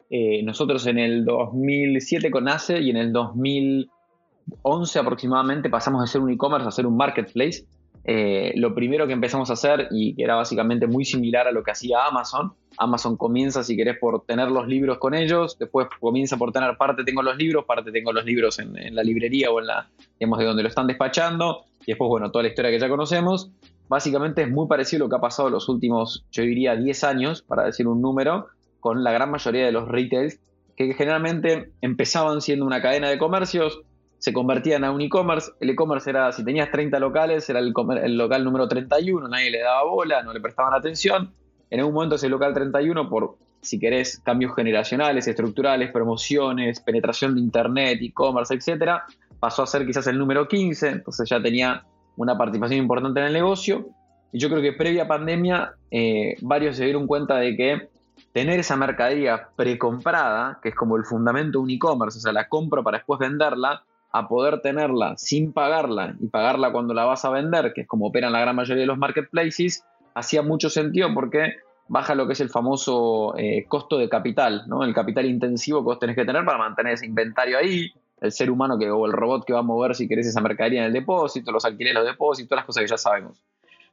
eh, 0.10 0.42
nosotros 0.44 0.88
en 0.88 0.98
el 0.98 1.24
2007 1.24 2.32
con 2.32 2.48
ACE 2.48 2.80
y 2.80 2.90
en 2.90 2.98
el 2.98 3.14
2011 3.14 5.00
aproximadamente 5.00 5.70
pasamos 5.70 6.02
de 6.02 6.08
ser 6.08 6.22
un 6.22 6.32
e-commerce 6.32 6.68
a 6.68 6.72
ser 6.72 6.88
un 6.88 6.98
marketplace. 6.98 7.66
Eh, 8.12 8.54
lo 8.56 8.74
primero 8.74 9.06
que 9.06 9.14
empezamos 9.14 9.52
a 9.52 9.54
hacer, 9.54 9.88
y 9.92 10.16
que 10.16 10.24
era 10.24 10.34
básicamente 10.34 10.88
muy 10.88 11.06
similar 11.06 11.48
a 11.48 11.52
lo 11.52 11.62
que 11.62 11.70
hacía 11.70 12.06
Amazon, 12.06 12.54
Amazon 12.80 13.18
comienza, 13.18 13.64
si 13.64 13.78
querés, 13.78 14.00
por 14.00 14.26
tener 14.26 14.50
los 14.50 14.68
libros 14.68 14.98
con 14.98 15.14
ellos, 15.14 15.60
después 15.60 15.88
comienza 16.00 16.36
por 16.36 16.52
tener 16.52 16.76
parte 16.76 17.04
tengo 17.04 17.22
los 17.22 17.38
libros, 17.38 17.66
parte 17.66 17.92
tengo 17.92 18.12
los 18.12 18.26
libros 18.26 18.58
en, 18.58 18.74
la 18.96 19.04
librería 19.04 19.52
o 19.52 19.60
en 19.60 19.68
la, 19.68 19.88
digamos, 20.20 20.40
de 20.40 20.46
donde 20.46 20.64
lo 20.64 20.70
están 20.70 20.88
despachando, 20.88 21.66
y 21.82 21.92
después, 21.92 22.10
bueno, 22.10 22.32
toda 22.32 22.42
la 22.42 22.50
historia 22.50 22.72
que 22.72 22.80
ya 22.80 22.90
conocemos. 22.90 23.52
Básicamente 23.88 24.42
es 24.42 24.50
muy 24.50 24.68
parecido 24.68 25.04
a 25.04 25.06
lo 25.06 25.10
que 25.12 25.16
ha 25.18 25.22
pasado 25.22 25.52
los 25.52 25.70
últimos, 25.70 26.26
yo 26.32 26.42
diría, 26.42 26.76
10 26.76 27.04
años, 27.04 27.44
para 27.44 27.66
decir 27.66 27.88
un 27.88 28.02
número, 28.02 28.48
con 28.80 29.04
la 29.04 29.12
gran 29.12 29.30
mayoría 29.30 29.68
de 29.68 29.72
los 29.72 29.88
retails, 29.88 30.40
que 30.76 30.96
generalmente 30.96 31.70
empezaban 31.82 32.42
siendo 32.42 32.66
una 32.66 32.82
cadena 32.82 33.08
de 33.08 33.20
comercios, 33.20 33.82
se 34.20 34.34
convertían 34.34 34.84
a 34.84 34.92
un 34.92 35.02
e-commerce. 35.02 35.52
El 35.60 35.72
e-commerce 35.72 36.10
era, 36.10 36.32
si 36.32 36.44
tenías 36.44 36.70
30 36.70 37.00
locales, 37.00 37.50
era 37.50 37.60
el, 37.60 37.72
local 37.72 38.44
número 38.44 38.68
31, 38.68 39.28
nadie 39.30 39.50
le 39.50 39.62
daba 39.62 39.84
bola, 39.86 40.22
no 40.22 40.34
le 40.34 40.42
prestaban 40.42 40.74
atención. 40.74 41.34
En 41.70 41.84
un 41.84 41.94
momento 41.94 42.16
ese 42.16 42.28
local 42.28 42.54
31, 42.54 43.10
por, 43.10 43.38
si 43.62 43.80
querés, 43.80 44.20
cambios 44.20 44.54
generacionales, 44.56 45.28
estructurales, 45.28 45.92
promociones, 45.92 46.82
penetración 46.82 47.34
de 47.34 47.42
internet, 47.42 48.00
e-commerce, 48.02 48.54
etcétera, 48.54 49.06
pasó 49.40 49.64
a 49.64 49.68
ser 49.68 49.86
quizás 49.86 50.06
el 50.08 50.18
número 50.18 50.48
15, 50.48 50.90
entonces 50.90 51.30
ya 51.30 51.42
tenía 51.42 51.86
una 52.18 52.38
participación 52.38 52.82
importante 52.82 53.22
en 53.22 53.28
el 53.28 53.34
negocio. 53.34 53.88
Y 54.34 54.40
yo 54.40 54.50
creo 54.50 54.62
que 54.62 54.74
previa 54.74 55.08
pandemia, 55.08 55.76
eh, 55.92 56.36
varios 56.42 56.76
se 56.76 56.84
dieron 56.84 57.08
cuenta 57.08 57.38
de 57.38 57.56
que 57.56 57.90
tener 58.34 58.60
esa 58.60 58.76
mercadería 58.76 59.48
precomprada, 59.56 60.60
que 60.62 60.70
es 60.70 60.76
como 60.76 60.98
el 60.98 61.06
fundamento 61.06 61.60
de 61.60 61.64
un 61.64 61.70
e-commerce, 61.70 62.18
o 62.18 62.22
sea, 62.22 62.34
la 62.34 62.50
compro 62.50 62.84
para 62.84 62.98
después 62.98 63.18
venderla, 63.18 63.84
a 64.12 64.28
poder 64.28 64.62
tenerla 64.62 65.18
sin 65.18 65.54
pagarla 65.54 66.16
y 66.20 66.28
pagarla 66.28 66.72
cuando 66.72 66.94
la 66.94 67.06
vas 67.06 67.26
a 67.26 67.30
vender, 67.30 67.74
que 67.74 67.82
es 67.82 67.88
como 67.88 68.08
operan 68.08 68.32
la 68.32 68.42
gran 68.42 68.56
mayoría 68.56 68.82
de 68.82 68.88
los 68.88 68.98
marketplaces, 68.98 69.86
hacía 70.16 70.42
mucho 70.42 70.70
sentido 70.70 71.14
porque 71.14 71.54
baja 71.88 72.16
lo 72.16 72.28
que 72.28 72.34
es 72.34 72.40
el 72.40 72.50
famoso 72.50 73.36
eh, 73.38 73.66
costo 73.68 73.98
de 73.98 74.10
capital, 74.10 74.64
¿no? 74.68 74.84
El 74.84 74.94
capital 74.94 75.26
intensivo 75.26 75.80
que 75.80 75.86
vos 75.86 76.00
tenés 76.00 76.16
que 76.16 76.26
tener 76.26 76.46
para 76.46 76.58
mantener 76.58 76.94
ese 76.94 77.06
inventario 77.06 77.58
ahí, 77.58 77.92
el 78.22 78.32
ser 78.32 78.52
humano 78.52 78.78
que, 78.78 78.90
o 78.90 79.06
el 79.06 79.12
robot 79.12 79.46
que 79.46 79.54
va 79.54 79.60
a 79.60 79.64
mover 79.64 79.96
si 79.96 80.08
querés 80.08 80.28
esa 80.28 80.42
mercadería 80.42 80.82
en 80.82 80.88
el 80.88 80.94
depósito, 80.94 81.52
los 81.52 81.66
alquileres, 81.66 81.96
los 81.96 82.06
depósitos, 82.06 82.56
las 82.56 82.66
cosas 82.66 82.82
que 82.82 82.90
ya 82.90 82.98
sabemos. 82.98 83.44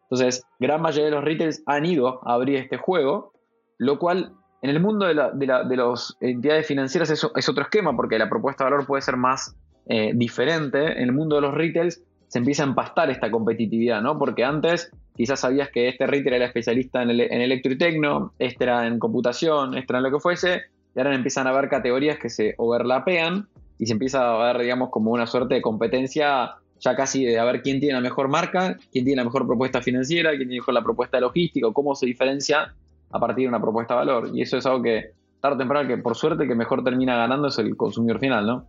Entonces, 0.02 0.44
gran 0.58 0.80
mayoría 0.82 1.06
de 1.06 1.10
los 1.10 1.24
retails 1.24 1.62
han 1.66 1.84
ido 1.84 2.20
a 2.26 2.34
abrir 2.34 2.56
este 2.56 2.76
juego 2.76 3.32
lo 3.78 3.98
cual 3.98 4.32
en 4.62 4.70
el 4.70 4.80
mundo 4.80 5.06
de, 5.06 5.14
las 5.14 6.16
entidades 6.20 6.66
financieras 6.66 7.10
es, 7.10 7.24
otro 7.24 7.62
esquema, 7.62 7.94
porque 7.94 8.18
la 8.18 8.28
propuesta 8.28 8.64
de 8.64 8.70
valor 8.70 8.86
puede 8.86 9.02
ser 9.02 9.16
más 9.16 9.54
eh, 9.86 10.12
diferente. 10.14 11.00
En 11.00 11.04
el 11.04 11.12
mundo 11.12 11.36
de 11.36 11.42
los 11.42 11.54
retails 11.54 12.02
se 12.28 12.38
empieza 12.38 12.64
a 12.64 12.66
empastar 12.66 13.10
esta 13.10 13.30
competitividad, 13.30 14.02
¿no? 14.02 14.18
Porque 14.18 14.44
antes 14.44 14.90
quizás 15.14 15.40
sabías 15.40 15.70
que 15.70 15.88
este 15.88 16.06
retailer 16.06 16.34
era 16.34 16.46
especialista 16.46 17.02
en, 17.02 17.10
en 17.10 17.40
electro 17.40 17.72
y 17.72 17.78
tecno, 17.78 18.32
este 18.38 18.64
era 18.64 18.86
en 18.86 18.98
computación, 18.98 19.76
este 19.76 19.92
era 19.92 19.98
en 19.98 20.04
lo 20.04 20.10
que 20.10 20.20
fuese, 20.20 20.62
y 20.94 20.98
ahora 20.98 21.14
empiezan 21.14 21.46
a 21.46 21.50
haber 21.50 21.68
categorías 21.68 22.18
que 22.18 22.28
se 22.28 22.54
overlapean 22.58 23.48
y 23.78 23.86
se 23.86 23.92
empieza 23.92 24.34
a 24.34 24.52
ver, 24.52 24.62
digamos, 24.62 24.90
como 24.90 25.12
una 25.12 25.26
suerte 25.26 25.54
de 25.54 25.62
competencia 25.62 26.56
ya 26.80 26.94
casi 26.94 27.24
de 27.24 27.38
a 27.38 27.44
ver 27.44 27.62
quién 27.62 27.80
tiene 27.80 27.94
la 27.94 28.00
mejor 28.00 28.28
marca, 28.28 28.76
quién 28.92 29.04
tiene 29.04 29.16
la 29.16 29.24
mejor 29.24 29.46
propuesta 29.46 29.80
financiera, 29.80 30.30
quién 30.30 30.48
tiene 30.48 30.60
mejor 30.60 30.74
la 30.74 30.82
propuesta 30.82 31.20
logística, 31.20 31.68
cómo 31.72 31.94
se 31.94 32.06
diferencia 32.06 32.74
a 33.10 33.20
partir 33.20 33.44
de 33.44 33.48
una 33.48 33.60
propuesta 33.60 33.94
de 33.94 33.98
valor. 33.98 34.30
Y 34.34 34.42
eso 34.42 34.58
es 34.58 34.66
algo 34.66 34.82
que 34.82 35.12
tarde 35.46 35.58
temprano, 35.58 35.88
que 35.88 35.98
por 35.98 36.16
suerte 36.16 36.46
que 36.46 36.54
mejor 36.54 36.82
termina 36.82 37.16
ganando 37.16 37.48
es 37.48 37.58
el 37.58 37.76
consumidor 37.76 38.18
final, 38.18 38.46
¿no? 38.46 38.66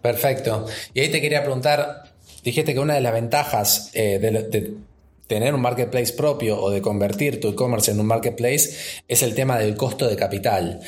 Perfecto. 0.00 0.66
Y 0.94 1.00
ahí 1.00 1.10
te 1.10 1.20
quería 1.20 1.42
preguntar, 1.42 2.04
dijiste 2.44 2.72
que 2.74 2.80
una 2.80 2.94
de 2.94 3.00
las 3.00 3.12
ventajas 3.12 3.90
eh, 3.94 4.18
de, 4.18 4.76
tener 5.26 5.54
un 5.54 5.60
marketplace 5.60 6.14
propio 6.14 6.60
o 6.60 6.70
de 6.70 6.80
convertir 6.80 7.40
tu 7.40 7.48
e-commerce 7.48 7.90
en 7.90 8.00
un 8.00 8.06
marketplace 8.06 8.70
es 9.06 9.22
el 9.22 9.34
tema 9.34 9.58
del 9.58 9.76
costo 9.76 10.08
de 10.08 10.16
capital. 10.16 10.80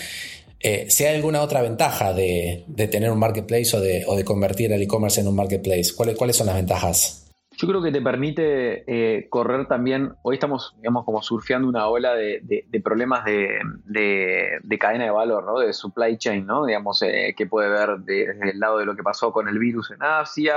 Eh, 0.61 0.87
si 0.89 1.05
hay 1.05 1.17
alguna 1.17 1.43
otra 1.43 1.63
ventaja 1.63 2.13
de, 2.13 2.65
tener 2.91 3.11
un 3.11 3.19
marketplace 3.19 3.77
o 3.77 3.81
de, 3.81 4.05
o 4.07 4.17
de 4.17 4.25
convertir 4.25 4.73
el 4.73 4.83
e-commerce 4.83 5.21
en 5.21 5.29
un 5.29 5.35
marketplace, 5.35 5.93
¿cuáles, 5.97 6.17
¿cuáles 6.17 6.37
son 6.37 6.47
las 6.47 6.57
ventajas? 6.57 7.30
Yo 7.61 7.69
creo 7.69 7.83
que 7.83 7.93
te 7.93 8.01
permite 8.01 8.85
eh, 8.87 9.29
correr 9.29 9.67
también, 9.67 10.15
hoy 10.23 10.37
estamos, 10.37 10.75
digamos, 10.79 11.05
como 11.05 11.21
surfeando 11.21 11.69
una 11.69 11.89
ola 11.89 12.15
de, 12.15 12.65
problemas 12.83 13.23
de, 13.27 13.59
cadena 14.79 15.05
de 15.05 15.11
valor, 15.11 15.45
¿no? 15.45 15.59
De 15.59 15.75
supply 15.75 16.17
chain, 16.17 16.47
¿no? 16.47 16.65
Digamos, 16.65 17.03
eh, 17.03 17.35
que 17.37 17.45
puede 17.45 17.69
ver 17.69 17.99
desde 17.99 18.53
el 18.53 18.59
lado 18.59 18.79
de 18.79 18.87
lo 18.87 18.97
que 18.97 19.03
pasó 19.03 19.31
con 19.31 19.47
el 19.47 19.59
virus 19.59 19.91
en 19.91 20.03
Asia, 20.03 20.57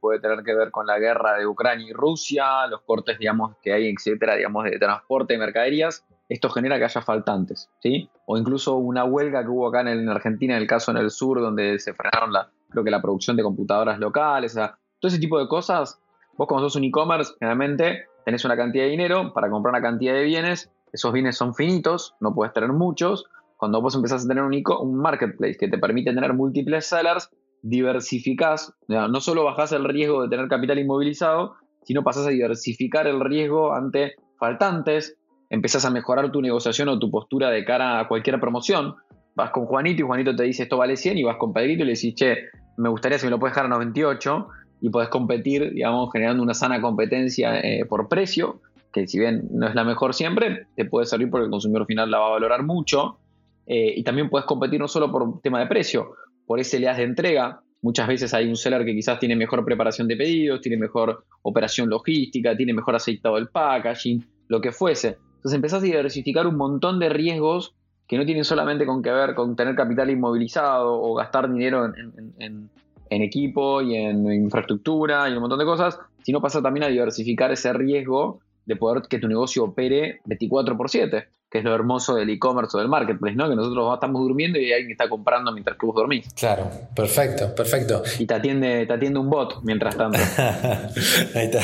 puede 0.00 0.18
tener 0.18 0.42
que 0.42 0.54
ver 0.54 0.70
con 0.70 0.86
la 0.86 0.98
guerra 0.98 1.36
de 1.36 1.46
Ucrania 1.46 1.86
y 1.86 1.92
Rusia, 1.92 2.66
los 2.68 2.80
cortes, 2.80 3.18
digamos, 3.18 3.58
que 3.62 3.74
hay, 3.74 3.90
etcétera, 3.90 4.36
digamos, 4.36 4.64
de 4.64 4.78
transporte 4.78 5.34
de 5.34 5.40
mercaderías 5.40 6.06
esto 6.30 6.48
genera 6.48 6.78
que 6.78 6.84
haya 6.84 7.02
faltantes, 7.02 7.68
¿sí? 7.80 8.08
O 8.24 8.38
incluso 8.38 8.76
una 8.76 9.04
huelga 9.04 9.42
que 9.42 9.48
hubo 9.48 9.66
acá 9.66 9.80
en, 9.80 10.08
Argentina, 10.08 10.54
en 10.54 10.62
el 10.62 10.68
caso 10.68 10.92
en 10.92 10.96
el 10.96 11.10
sur, 11.10 11.40
donde 11.40 11.80
se 11.80 11.92
frenaron 11.92 12.32
la, 12.32 12.48
creo 12.70 12.84
que 12.84 12.90
la 12.90 13.02
producción 13.02 13.36
de 13.36 13.42
computadoras 13.42 13.98
locales, 13.98 14.52
o 14.52 14.54
sea, 14.54 14.78
todo 15.00 15.08
ese 15.08 15.18
tipo 15.18 15.38
de 15.38 15.48
cosas. 15.48 16.00
Vos 16.40 16.48
como 16.48 16.62
sos 16.62 16.76
un 16.76 16.84
e-commerce, 16.84 17.34
generalmente 17.38 18.06
tenés 18.24 18.46
una 18.46 18.56
cantidad 18.56 18.84
de 18.84 18.90
dinero 18.92 19.34
para 19.34 19.50
comprar 19.50 19.74
una 19.74 19.82
cantidad 19.82 20.14
de 20.14 20.22
bienes, 20.22 20.72
esos 20.90 21.12
bienes 21.12 21.36
son 21.36 21.54
finitos, 21.54 22.14
no 22.18 22.34
puedes 22.34 22.54
tener 22.54 22.72
muchos. 22.72 23.26
Cuando 23.58 23.82
vos 23.82 23.94
empezás 23.94 24.24
a 24.24 24.28
tener 24.28 24.42
un, 24.42 24.54
un 24.80 24.96
marketplace 24.96 25.58
que 25.58 25.68
te 25.68 25.76
permite 25.76 26.14
tener 26.14 26.32
múltiples 26.32 26.86
sellers, 26.86 27.28
diversificás, 27.60 28.72
no 28.88 29.20
solo 29.20 29.44
bajás 29.44 29.72
el 29.72 29.84
riesgo 29.84 30.22
de 30.22 30.30
tener 30.30 30.48
capital 30.48 30.78
inmovilizado, 30.78 31.56
sino 31.82 32.02
pasás 32.02 32.26
a 32.26 32.30
diversificar 32.30 33.06
el 33.06 33.20
riesgo 33.20 33.74
ante 33.74 34.14
faltantes, 34.38 35.18
empezás 35.50 35.84
a 35.84 35.90
mejorar 35.90 36.32
tu 36.32 36.40
negociación 36.40 36.88
o 36.88 36.98
tu 36.98 37.10
postura 37.10 37.50
de 37.50 37.66
cara 37.66 38.00
a 38.00 38.08
cualquier 38.08 38.40
promoción. 38.40 38.94
Vas 39.34 39.50
con 39.50 39.66
Juanito 39.66 40.04
y 40.04 40.06
Juanito 40.06 40.34
te 40.34 40.44
dice 40.44 40.62
esto 40.62 40.78
vale 40.78 40.96
100 40.96 41.18
y 41.18 41.22
vas 41.22 41.36
con 41.36 41.52
Pedrito 41.52 41.82
y 41.82 41.84
le 41.84 41.90
dices, 41.90 42.14
che, 42.14 42.36
me 42.78 42.88
gustaría 42.88 43.18
si 43.18 43.26
me 43.26 43.30
lo 43.30 43.38
puedes 43.38 43.54
dejar 43.54 43.66
a 43.66 43.76
98 43.76 44.48
y 44.80 44.88
podés 44.90 45.08
competir, 45.08 45.72
digamos, 45.72 46.10
generando 46.12 46.42
una 46.42 46.54
sana 46.54 46.80
competencia 46.80 47.60
eh, 47.60 47.84
por 47.84 48.08
precio, 48.08 48.60
que 48.92 49.06
si 49.06 49.18
bien 49.18 49.48
no 49.50 49.68
es 49.68 49.74
la 49.74 49.84
mejor 49.84 50.14
siempre, 50.14 50.66
te 50.74 50.84
puede 50.84 51.06
servir 51.06 51.30
porque 51.30 51.44
el 51.44 51.50
consumidor 51.50 51.86
final 51.86 52.10
la 52.10 52.18
va 52.18 52.26
a 52.26 52.30
valorar 52.30 52.64
mucho. 52.64 53.18
Eh, 53.66 53.94
y 53.96 54.02
también 54.02 54.28
puedes 54.28 54.46
competir 54.46 54.80
no 54.80 54.88
solo 54.88 55.12
por 55.12 55.40
tema 55.40 55.60
de 55.60 55.66
precio, 55.66 56.12
por 56.46 56.58
ese 56.58 56.78
SLAs 56.78 56.96
de 56.96 57.04
entrega. 57.04 57.60
Muchas 57.82 58.08
veces 58.08 58.34
hay 58.34 58.48
un 58.48 58.56
seller 58.56 58.84
que 58.84 58.94
quizás 58.94 59.18
tiene 59.18 59.36
mejor 59.36 59.64
preparación 59.64 60.08
de 60.08 60.16
pedidos, 60.16 60.60
tiene 60.60 60.76
mejor 60.76 61.24
operación 61.42 61.88
logística, 61.88 62.56
tiene 62.56 62.74
mejor 62.74 62.96
aceitado 62.96 63.38
el 63.38 63.48
packaging, 63.48 64.24
lo 64.48 64.60
que 64.60 64.72
fuese. 64.72 65.18
Entonces 65.36 65.54
empezás 65.54 65.82
a 65.82 65.86
diversificar 65.86 66.46
un 66.46 66.56
montón 66.56 66.98
de 66.98 67.08
riesgos 67.08 67.74
que 68.06 68.18
no 68.18 68.26
tienen 68.26 68.44
solamente 68.44 68.84
con 68.84 69.02
que 69.02 69.12
ver 69.12 69.36
con 69.36 69.54
tener 69.54 69.76
capital 69.76 70.10
inmovilizado 70.10 71.00
o 71.00 71.14
gastar 71.14 71.50
dinero 71.50 71.86
en, 71.86 72.68
equipo 73.10 73.82
y 73.82 73.96
en 73.96 74.32
infraestructura 74.32 75.28
y 75.28 75.32
un 75.32 75.40
montón 75.40 75.58
de 75.58 75.64
cosas, 75.64 75.98
sino 76.22 76.40
pasa 76.40 76.62
también 76.62 76.84
a 76.84 76.88
diversificar 76.88 77.50
ese 77.52 77.72
riesgo 77.72 78.40
de 78.66 78.76
poder 78.76 79.02
que 79.08 79.18
tu 79.18 79.28
negocio 79.28 79.64
opere 79.64 80.20
24 80.26 80.76
por 80.76 80.90
7, 80.90 81.28
que 81.50 81.58
es 81.58 81.64
lo 81.64 81.74
hermoso 81.74 82.14
del 82.14 82.30
e-commerce 82.30 82.76
o 82.76 82.80
del 82.80 82.88
marketplace, 82.88 83.34
¿no? 83.34 83.48
Que 83.48 83.56
nosotros 83.56 83.92
estamos 83.94 84.22
durmiendo 84.22 84.58
y 84.58 84.66
hay 84.66 84.72
alguien 84.72 84.88
que 84.88 84.92
está 84.92 85.08
comprando 85.08 85.52
mientras 85.52 85.76
que 85.76 85.86
vos 85.86 85.96
dormís. 85.96 86.32
Claro, 86.34 86.70
perfecto, 86.94 87.52
perfecto. 87.54 88.02
Y 88.18 88.26
te 88.26 88.34
atiende, 88.34 88.86
te 88.86 88.92
atiende 88.92 89.18
un 89.18 89.28
bot 89.28 89.60
mientras 89.64 89.96
tanto. 89.96 90.18
Ahí 91.34 91.46
está. 91.46 91.60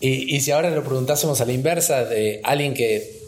Y, 0.00 0.40
si 0.40 0.50
ahora 0.50 0.70
lo 0.70 0.82
preguntásemos 0.82 1.40
a 1.42 1.44
la 1.44 1.52
inversa 1.52 2.04
de 2.06 2.40
alguien 2.42 2.72
que 2.72 3.23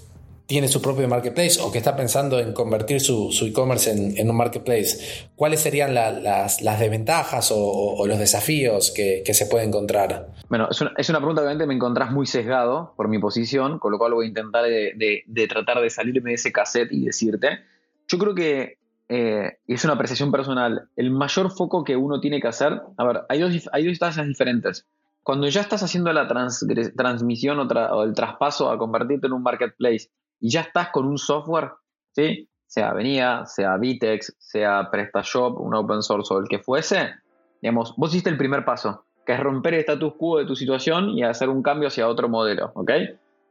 tiene 0.46 0.68
su 0.68 0.80
propio 0.80 1.08
marketplace 1.08 1.60
o 1.60 1.72
que 1.72 1.78
está 1.78 1.96
pensando 1.96 2.38
en 2.38 2.52
convertir 2.52 3.00
su, 3.00 3.30
e-commerce 3.42 3.90
en, 3.90 4.30
un 4.30 4.36
marketplace, 4.36 5.28
¿cuáles 5.34 5.60
serían 5.60 5.92
las, 5.94 6.58
desventajas 6.60 7.52
o, 7.52 8.06
los 8.06 8.18
desafíos 8.18 8.92
que, 8.94 9.22
se 9.34 9.46
puede 9.46 9.64
encontrar? 9.64 10.28
Bueno, 10.48 10.68
es 10.70 10.80
una, 10.80 10.92
es 10.96 11.08
una, 11.10 11.18
pregunta 11.18 11.42
que 11.42 11.46
obviamente 11.46 11.66
me 11.66 11.74
encontrás 11.74 12.12
muy 12.12 12.26
sesgado 12.26 12.94
por 12.96 13.08
mi 13.08 13.18
posición, 13.18 13.78
con 13.78 13.90
lo 13.92 13.98
cual 13.98 14.14
voy 14.14 14.26
a 14.26 14.28
intentar 14.28 14.64
de, 14.64 15.48
tratar 15.48 15.80
de 15.80 15.90
salirme 15.90 16.30
de 16.30 16.34
ese 16.34 16.52
cassette 16.52 16.92
y 16.92 17.04
decirte. 17.04 17.60
Yo 18.06 18.18
creo 18.18 18.34
que 18.34 18.78
eh, 19.08 19.58
es 19.66 19.84
una 19.84 19.94
apreciación 19.94 20.30
personal. 20.30 20.88
El 20.94 21.10
mayor 21.10 21.50
foco 21.50 21.82
que 21.82 21.96
uno 21.96 22.20
tiene 22.20 22.40
que 22.40 22.48
hacer, 22.48 22.80
a 22.96 23.04
ver, 23.04 23.22
hay 23.28 23.40
dos, 23.40 23.68
hay 23.72 23.86
dos 23.86 23.98
tasas 23.98 24.26
diferentes 24.26 24.86
cuando 25.26 25.48
ya 25.48 25.60
estás 25.60 25.82
haciendo 25.82 26.12
la 26.12 26.28
transmisión 26.28 27.58
o, 27.58 28.02
el 28.04 28.14
traspaso 28.14 28.70
a 28.70 28.78
convertirte 28.78 29.26
en 29.26 29.32
un 29.32 29.42
marketplace 29.42 30.08
y 30.40 30.50
ya 30.50 30.62
estás 30.62 30.90
con 30.90 31.06
un 31.06 31.18
software, 31.18 31.72
¿sí? 32.12 32.48
sea 32.66 32.90
Avenida, 32.90 33.46
sea 33.46 33.76
Vitex, 33.76 34.34
sea 34.38 34.90
PrestaShop, 34.90 35.58
un 35.60 35.74
open 35.74 36.02
source 36.02 36.34
o 36.34 36.38
el 36.38 36.48
que 36.48 36.58
fuese, 36.58 37.14
digamos, 37.62 37.94
vos 37.96 38.10
hiciste 38.10 38.30
el 38.30 38.36
primer 38.36 38.64
paso, 38.64 39.04
que 39.24 39.32
es 39.32 39.40
romper 39.40 39.74
el 39.74 39.80
status 39.80 40.14
quo 40.18 40.38
de 40.38 40.46
tu 40.46 40.56
situación 40.56 41.10
y 41.10 41.22
hacer 41.22 41.48
un 41.48 41.62
cambio 41.62 41.88
hacia 41.88 42.08
otro 42.08 42.28
modelo, 42.28 42.72
¿ok? 42.74 42.90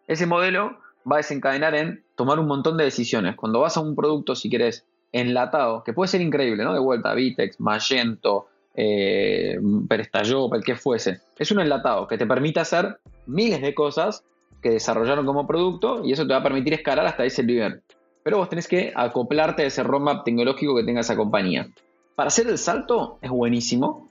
Ese 0.08 0.26
modelo 0.26 0.78
va 1.10 1.16
a 1.16 1.18
desencadenar 1.18 1.76
en 1.76 2.04
tomar 2.16 2.40
un 2.40 2.48
montón 2.48 2.78
de 2.78 2.84
decisiones. 2.84 3.36
Cuando 3.36 3.60
vas 3.60 3.78
a 3.78 3.82
un 3.82 3.96
producto, 3.96 4.36
si 4.36 4.50
querés, 4.50 4.86
enlatado, 5.12 5.84
que 5.84 5.94
puede 5.94 6.10
ser 6.10 6.22
increíble, 6.22 6.64
¿no? 6.64 6.74
De 6.74 6.80
vuelta, 6.80 7.14
Vitex, 7.14 7.60
Magento, 7.60 8.48
eh, 8.76 9.58
PrestaShop, 9.88 10.54
el 10.56 10.64
que 10.64 10.76
fuese. 10.76 11.22
Es 11.38 11.52
un 11.52 11.62
enlatado 11.62 12.08
que 12.08 12.18
te 12.18 12.26
permite 12.26 12.60
hacer 12.60 13.00
miles 13.26 13.62
de 13.62 13.74
cosas 13.74 14.24
que 14.66 14.72
desarrollaron 14.72 15.28
como 15.28 15.46
producto 15.46 16.04
y 16.04 16.12
eso 16.12 16.26
te 16.26 16.34
va 16.34 16.40
a 16.40 16.44
permitir 16.44 16.74
escalar 16.74 17.06
hasta 17.06 17.24
ese 17.24 17.44
nivel. 17.44 17.84
Pero 18.24 18.38
vos 18.38 18.50
tenés 18.50 18.68
que 18.68 18.92
acoplarte 18.96 19.62
a 19.62 19.68
ese 19.68 19.84
roadmap 19.84 20.26
tecnológico 20.26 20.76
que 20.76 20.84
tenga 20.84 21.02
esa 21.02 21.16
compañía. 21.16 21.68
Para 22.16 22.30
hacer 22.30 22.48
el 22.48 22.58
salto 22.58 23.20
es 23.22 23.30
buenísimo. 23.30 24.10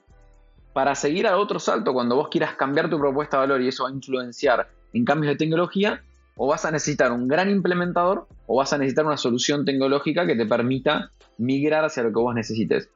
Para 0.73 0.95
seguir 0.95 1.27
al 1.27 1.41
otro 1.41 1.59
salto, 1.59 1.93
cuando 1.93 2.15
vos 2.15 2.29
quieras 2.29 2.55
cambiar 2.55 2.89
tu 2.89 3.01
propuesta 3.01 3.37
de 3.37 3.41
valor 3.41 3.63
y 3.63 3.69
eso 3.69 3.83
va 3.83 3.89
a 3.91 3.93
influenciar 3.95 4.69
en 4.93 5.05
cambios 5.05 5.33
de 5.33 5.39
tecnología, 5.39 6.05
o 6.37 6.47
vas 6.47 6.65
a 6.65 6.71
necesitar 6.71 7.11
un 7.11 7.27
gran 7.27 7.51
implementador 7.51 8.29
o 8.47 8.59
vas 8.59 8.73
a 8.73 8.79
necesitar 8.79 9.07
una 9.07 9.17
solución 9.17 9.65
tecnológica 9.65 10.25
que 10.25 10.37
te 10.37 10.47
permita 10.47 11.11
migrar 11.37 11.85
hacia 11.85 12.05
lo 12.05 12.11
que 12.11 12.21
vos 12.21 12.33
necesites. 12.33 12.89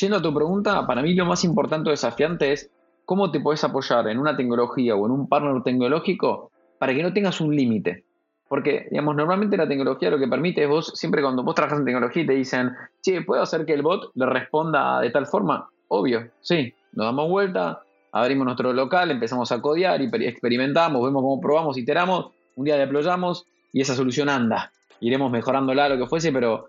Yendo 0.00 0.16
a 0.16 0.22
tu 0.22 0.34
pregunta, 0.34 0.84
para 0.84 1.00
mí 1.00 1.14
lo 1.14 1.26
más 1.26 1.44
importante 1.44 1.90
o 1.90 1.92
desafiante 1.92 2.50
es 2.50 2.70
cómo 3.04 3.30
te 3.30 3.38
puedes 3.38 3.62
apoyar 3.62 4.08
en 4.08 4.18
una 4.18 4.36
tecnología 4.36 4.96
o 4.96 5.06
en 5.06 5.12
un 5.12 5.28
partner 5.28 5.62
tecnológico 5.62 6.50
para 6.78 6.94
que 6.94 7.02
no 7.02 7.12
tengas 7.12 7.40
un 7.40 7.54
límite. 7.54 8.04
Porque, 8.48 8.86
digamos, 8.90 9.16
normalmente 9.16 9.56
la 9.56 9.66
tecnología 9.66 10.10
lo 10.10 10.18
que 10.18 10.28
permite 10.28 10.64
es 10.64 10.68
vos, 10.68 10.92
siempre 10.94 11.22
cuando 11.22 11.42
vos 11.42 11.54
trabajas 11.54 11.78
en 11.78 11.84
tecnología 11.86 12.26
te 12.26 12.34
dicen, 12.34 12.72
che, 13.02 13.22
¿puedo 13.22 13.42
hacer 13.42 13.64
que 13.64 13.72
el 13.72 13.82
bot 13.82 14.10
le 14.14 14.26
responda 14.26 15.00
de 15.00 15.10
tal 15.10 15.26
forma? 15.26 15.68
Obvio, 15.88 16.30
sí. 16.40 16.72
Nos 16.92 17.06
damos 17.06 17.28
vuelta, 17.28 17.80
abrimos 18.12 18.44
nuestro 18.44 18.72
local, 18.72 19.10
empezamos 19.10 19.50
a 19.50 19.60
codear 19.60 20.00
experimentamos, 20.00 21.02
vemos 21.04 21.22
cómo 21.22 21.40
probamos, 21.40 21.76
iteramos, 21.76 22.30
un 22.54 22.64
día 22.64 22.76
deployamos 22.76 23.46
y 23.72 23.80
esa 23.80 23.94
solución 23.94 24.28
anda. 24.28 24.70
Iremos 25.00 25.32
mejorándola, 25.32 25.88
lo 25.88 25.98
que 25.98 26.06
fuese, 26.06 26.30
pero 26.30 26.68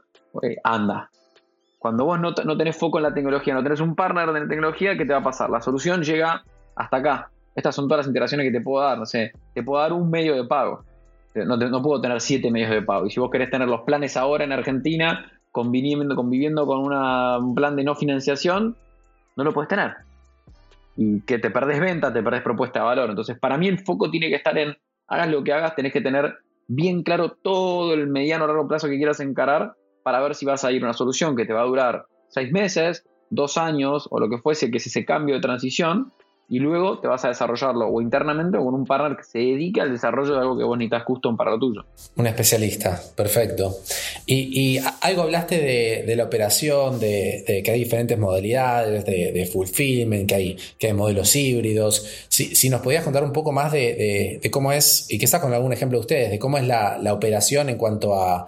anda. 0.63 1.09
Cuando 1.77 2.05
vos 2.05 2.19
no, 2.19 2.33
tenés 2.33 2.75
foco 2.75 2.97
en 2.97 3.03
la 3.03 3.13
tecnología, 3.13 3.53
no 3.53 3.61
tenés 3.61 3.79
un 3.79 3.95
partner 3.95 4.31
de 4.33 4.47
tecnología, 4.47 4.97
¿qué 4.97 5.05
te 5.05 5.13
va 5.13 5.19
a 5.19 5.23
pasar? 5.23 5.51
La 5.51 5.61
solución 5.61 6.01
llega 6.01 6.43
hasta 6.75 6.97
acá. 6.97 7.29
Estas 7.55 7.73
son 7.73 7.87
todas 7.87 7.99
las 7.99 8.07
interacciones 8.07 8.45
que 8.45 8.51
te 8.51 8.61
puedo 8.61 8.83
dar. 8.83 8.97
No 8.97 9.05
sé, 9.05 9.31
te 9.53 9.63
puedo 9.63 9.81
dar 9.81 9.93
un 9.93 10.09
medio 10.09 10.35
de 10.35 10.43
pago. 10.43 10.83
No, 11.33 11.81
puedo 11.81 12.01
tener 12.01 12.21
siete 12.21 12.51
medios 12.51 12.69
de 12.69 12.81
pago. 12.81 13.05
Y 13.05 13.11
si 13.11 13.19
vos 13.19 13.29
querés 13.31 13.49
tener 13.49 13.67
los 13.67 13.81
planes 13.81 14.15
ahora 14.15 14.43
en 14.43 14.51
Argentina, 14.51 15.31
conviviendo, 15.51 16.15
con 16.65 16.93
un 16.93 17.55
plan 17.55 17.75
de 17.75 17.83
no 17.83 17.95
financiación, 17.95 18.75
no 19.35 19.43
lo 19.43 19.53
puedes 19.53 19.69
tener. 19.69 19.93
Y 20.97 21.21
que 21.21 21.39
te 21.39 21.49
perdés 21.49 21.79
venta, 21.79 22.13
te 22.13 22.23
perdés 22.23 22.41
propuesta 22.41 22.79
de 22.79 22.85
valor. 22.85 23.09
Entonces, 23.09 23.37
para 23.37 23.57
mí 23.57 23.67
el 23.67 23.79
foco 23.79 24.09
tiene 24.09 24.29
que 24.29 24.35
estar 24.35 24.57
en, 24.57 24.77
hagas 25.07 25.29
lo 25.29 25.43
que 25.43 25.53
hagas, 25.53 25.75
tenés 25.75 25.91
que 25.91 26.01
tener 26.01 26.35
bien 26.67 27.03
claro 27.03 27.37
todo 27.41 27.93
el 27.93 28.07
mediano 28.07 28.45
o 28.45 28.47
largo 28.47 28.67
plazo 28.67 28.87
que 28.87 28.97
quieras 28.97 29.19
encarar 29.19 29.73
para 30.03 30.21
ver 30.21 30.35
si 30.35 30.45
vas 30.45 30.63
a 30.63 30.71
ir 30.71 30.81
a 30.83 30.85
una 30.85 30.93
solución 30.93 31.35
que 31.35 31.45
te 31.45 31.53
va 31.53 31.61
a 31.61 31.65
durar 31.65 32.05
seis 32.29 32.51
meses, 32.51 33.05
dos 33.29 33.57
años 33.57 34.07
o 34.09 34.19
lo 34.19 34.29
que 34.29 34.37
fuese, 34.37 34.71
que 34.71 34.77
es 34.77 34.87
ese 34.87 35.05
cambio 35.05 35.35
de 35.35 35.41
transición, 35.41 36.13
y 36.47 36.59
luego 36.59 36.99
te 36.99 37.07
vas 37.07 37.25
a 37.25 37.29
desarrollarlo 37.29 37.87
o 37.87 38.01
internamente 38.01 38.57
o 38.57 38.65
con 38.65 38.75
un 38.75 38.85
partner 38.85 39.17
que 39.17 39.23
se 39.23 39.39
dedique 39.39 39.81
al 39.81 39.91
desarrollo 39.91 40.35
de 40.35 40.39
algo 40.41 40.57
que 40.57 40.63
vos 40.63 40.77
necesitas 40.77 41.03
custom 41.03 41.35
para 41.35 41.51
lo 41.51 41.59
tuyo. 41.59 41.85
Un 42.17 42.27
especialista, 42.27 43.01
perfecto. 43.15 43.77
Y, 44.27 44.77
algo 45.01 45.23
hablaste 45.23 46.03
de, 46.05 46.15
la 46.15 46.25
operación, 46.25 46.99
de, 46.99 47.61
que 47.63 47.71
hay 47.71 47.79
diferentes 47.79 48.17
modalidades, 48.17 49.05
de, 49.05 49.49
fulfillment, 49.51 50.27
que 50.27 50.35
hay, 50.35 50.57
que 50.77 50.87
hay 50.87 50.93
modelos 50.93 51.35
híbridos. 51.35 52.05
Si, 52.29 52.69
nos 52.69 52.81
podías 52.81 53.03
contar 53.03 53.23
un 53.23 53.31
poco 53.31 53.51
más 53.51 53.71
de, 53.71 54.39
cómo 54.51 54.71
es, 54.71 55.07
y 55.09 55.17
quizás 55.17 55.41
con 55.41 55.53
algún 55.53 55.73
ejemplo 55.73 55.97
de 55.97 56.01
ustedes, 56.01 56.31
de 56.31 56.39
cómo 56.39 56.57
es 56.57 56.65
la, 56.65 56.99
operación 57.15 57.69
en 57.69 57.77
cuanto 57.77 58.15
a, 58.15 58.45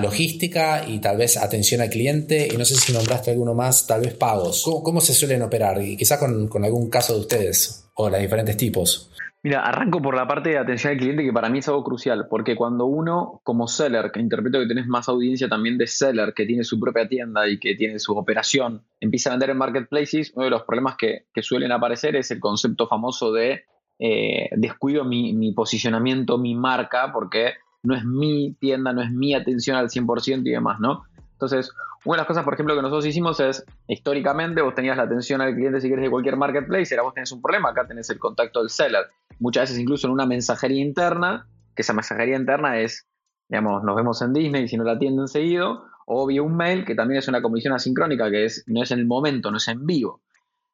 logística 0.00 0.84
y 0.88 0.98
tal 0.98 1.16
vez 1.16 1.36
atención 1.36 1.80
al 1.80 1.88
cliente, 1.88 2.48
y 2.52 2.56
no 2.56 2.64
sé 2.64 2.74
si 2.74 2.92
nombraste 2.92 3.30
alguno 3.30 3.54
más, 3.54 3.86
tal 3.86 4.00
vez 4.00 4.14
pagos. 4.14 4.64
¿Cómo, 4.82 5.00
se 5.00 5.14
suelen 5.14 5.42
operar? 5.42 5.80
Y 5.82 5.96
quizás 5.96 6.18
con, 6.18 6.48
con 6.48 6.64
algún 6.64 6.88
caso 6.90 7.14
de 7.14 7.20
ustedes 7.20 7.33
o 7.94 8.10
los 8.10 8.20
diferentes 8.20 8.56
tipos? 8.56 9.10
Mira, 9.44 9.60
arranco 9.60 10.00
por 10.00 10.16
la 10.16 10.26
parte 10.26 10.48
de 10.50 10.58
atención 10.58 10.94
al 10.94 10.98
cliente 10.98 11.22
que 11.22 11.32
para 11.32 11.50
mí 11.50 11.58
es 11.58 11.68
algo 11.68 11.84
crucial, 11.84 12.28
porque 12.30 12.56
cuando 12.56 12.86
uno 12.86 13.42
como 13.44 13.68
seller, 13.68 14.10
que 14.10 14.18
interpreto 14.18 14.58
que 14.58 14.66
tenés 14.66 14.86
más 14.86 15.06
audiencia 15.10 15.50
también 15.50 15.76
de 15.76 15.86
seller, 15.86 16.32
que 16.32 16.46
tiene 16.46 16.64
su 16.64 16.80
propia 16.80 17.06
tienda 17.06 17.46
y 17.46 17.58
que 17.58 17.74
tiene 17.74 17.98
su 17.98 18.16
operación, 18.16 18.86
empieza 19.00 19.28
a 19.28 19.32
vender 19.34 19.50
en 19.50 19.58
marketplaces, 19.58 20.32
uno 20.34 20.46
de 20.46 20.50
los 20.50 20.62
problemas 20.62 20.96
que, 20.96 21.26
suelen 21.42 21.72
aparecer 21.72 22.16
es 22.16 22.30
el 22.30 22.40
concepto 22.40 22.88
famoso 22.88 23.34
de 23.34 23.64
eh, 23.98 24.48
descuido 24.56 25.04
mi, 25.04 25.34
mi, 25.34 25.52
posicionamiento, 25.52 26.38
mi 26.38 26.54
marca, 26.54 27.12
porque 27.12 27.52
no 27.82 27.94
es 27.94 28.04
mi 28.06 28.54
tienda, 28.58 28.94
no 28.94 29.02
es 29.02 29.10
mi 29.10 29.34
atención 29.34 29.76
al 29.76 29.90
100% 29.90 30.40
y 30.46 30.52
demás, 30.52 30.80
¿no? 30.80 31.02
Entonces, 31.32 31.70
una 32.04 32.16
de 32.16 32.18
las 32.18 32.26
cosas, 32.26 32.44
por 32.44 32.54
ejemplo, 32.54 32.74
que 32.74 32.82
nosotros 32.82 33.06
hicimos 33.06 33.40
es, 33.40 33.64
históricamente, 33.88 34.60
vos 34.60 34.74
tenías 34.74 34.96
la 34.96 35.04
atención 35.04 35.40
al 35.40 35.54
cliente 35.54 35.80
si 35.80 35.88
quieres 35.88 36.04
de 36.04 36.10
cualquier 36.10 36.36
marketplace, 36.36 36.94
ahora 36.94 37.04
vos 37.04 37.14
tenés 37.14 37.32
un 37.32 37.40
problema, 37.40 37.70
acá 37.70 37.86
tenés 37.86 38.10
el 38.10 38.18
contacto 38.18 38.60
del 38.60 38.68
seller. 38.68 39.06
Muchas 39.38 39.64
veces 39.64 39.78
incluso 39.78 40.06
en 40.06 40.12
una 40.12 40.26
mensajería 40.26 40.82
interna, 40.82 41.46
que 41.74 41.82
esa 41.82 41.94
mensajería 41.94 42.36
interna 42.36 42.78
es, 42.78 43.06
digamos, 43.48 43.82
nos 43.84 43.96
vemos 43.96 44.20
en 44.20 44.32
Disney 44.34 44.68
si 44.68 44.76
no 44.76 44.84
la 44.84 44.92
atienden 44.92 45.28
seguido, 45.28 45.84
o 46.06 46.26
vía 46.26 46.42
un 46.42 46.56
mail, 46.56 46.84
que 46.84 46.94
también 46.94 47.18
es 47.18 47.28
una 47.28 47.40
comisión 47.40 47.72
asincrónica, 47.72 48.30
que 48.30 48.44
es, 48.44 48.64
no 48.66 48.82
es 48.82 48.90
en 48.90 48.98
el 48.98 49.06
momento, 49.06 49.50
no 49.50 49.56
es 49.56 49.68
en 49.68 49.86
vivo. 49.86 50.20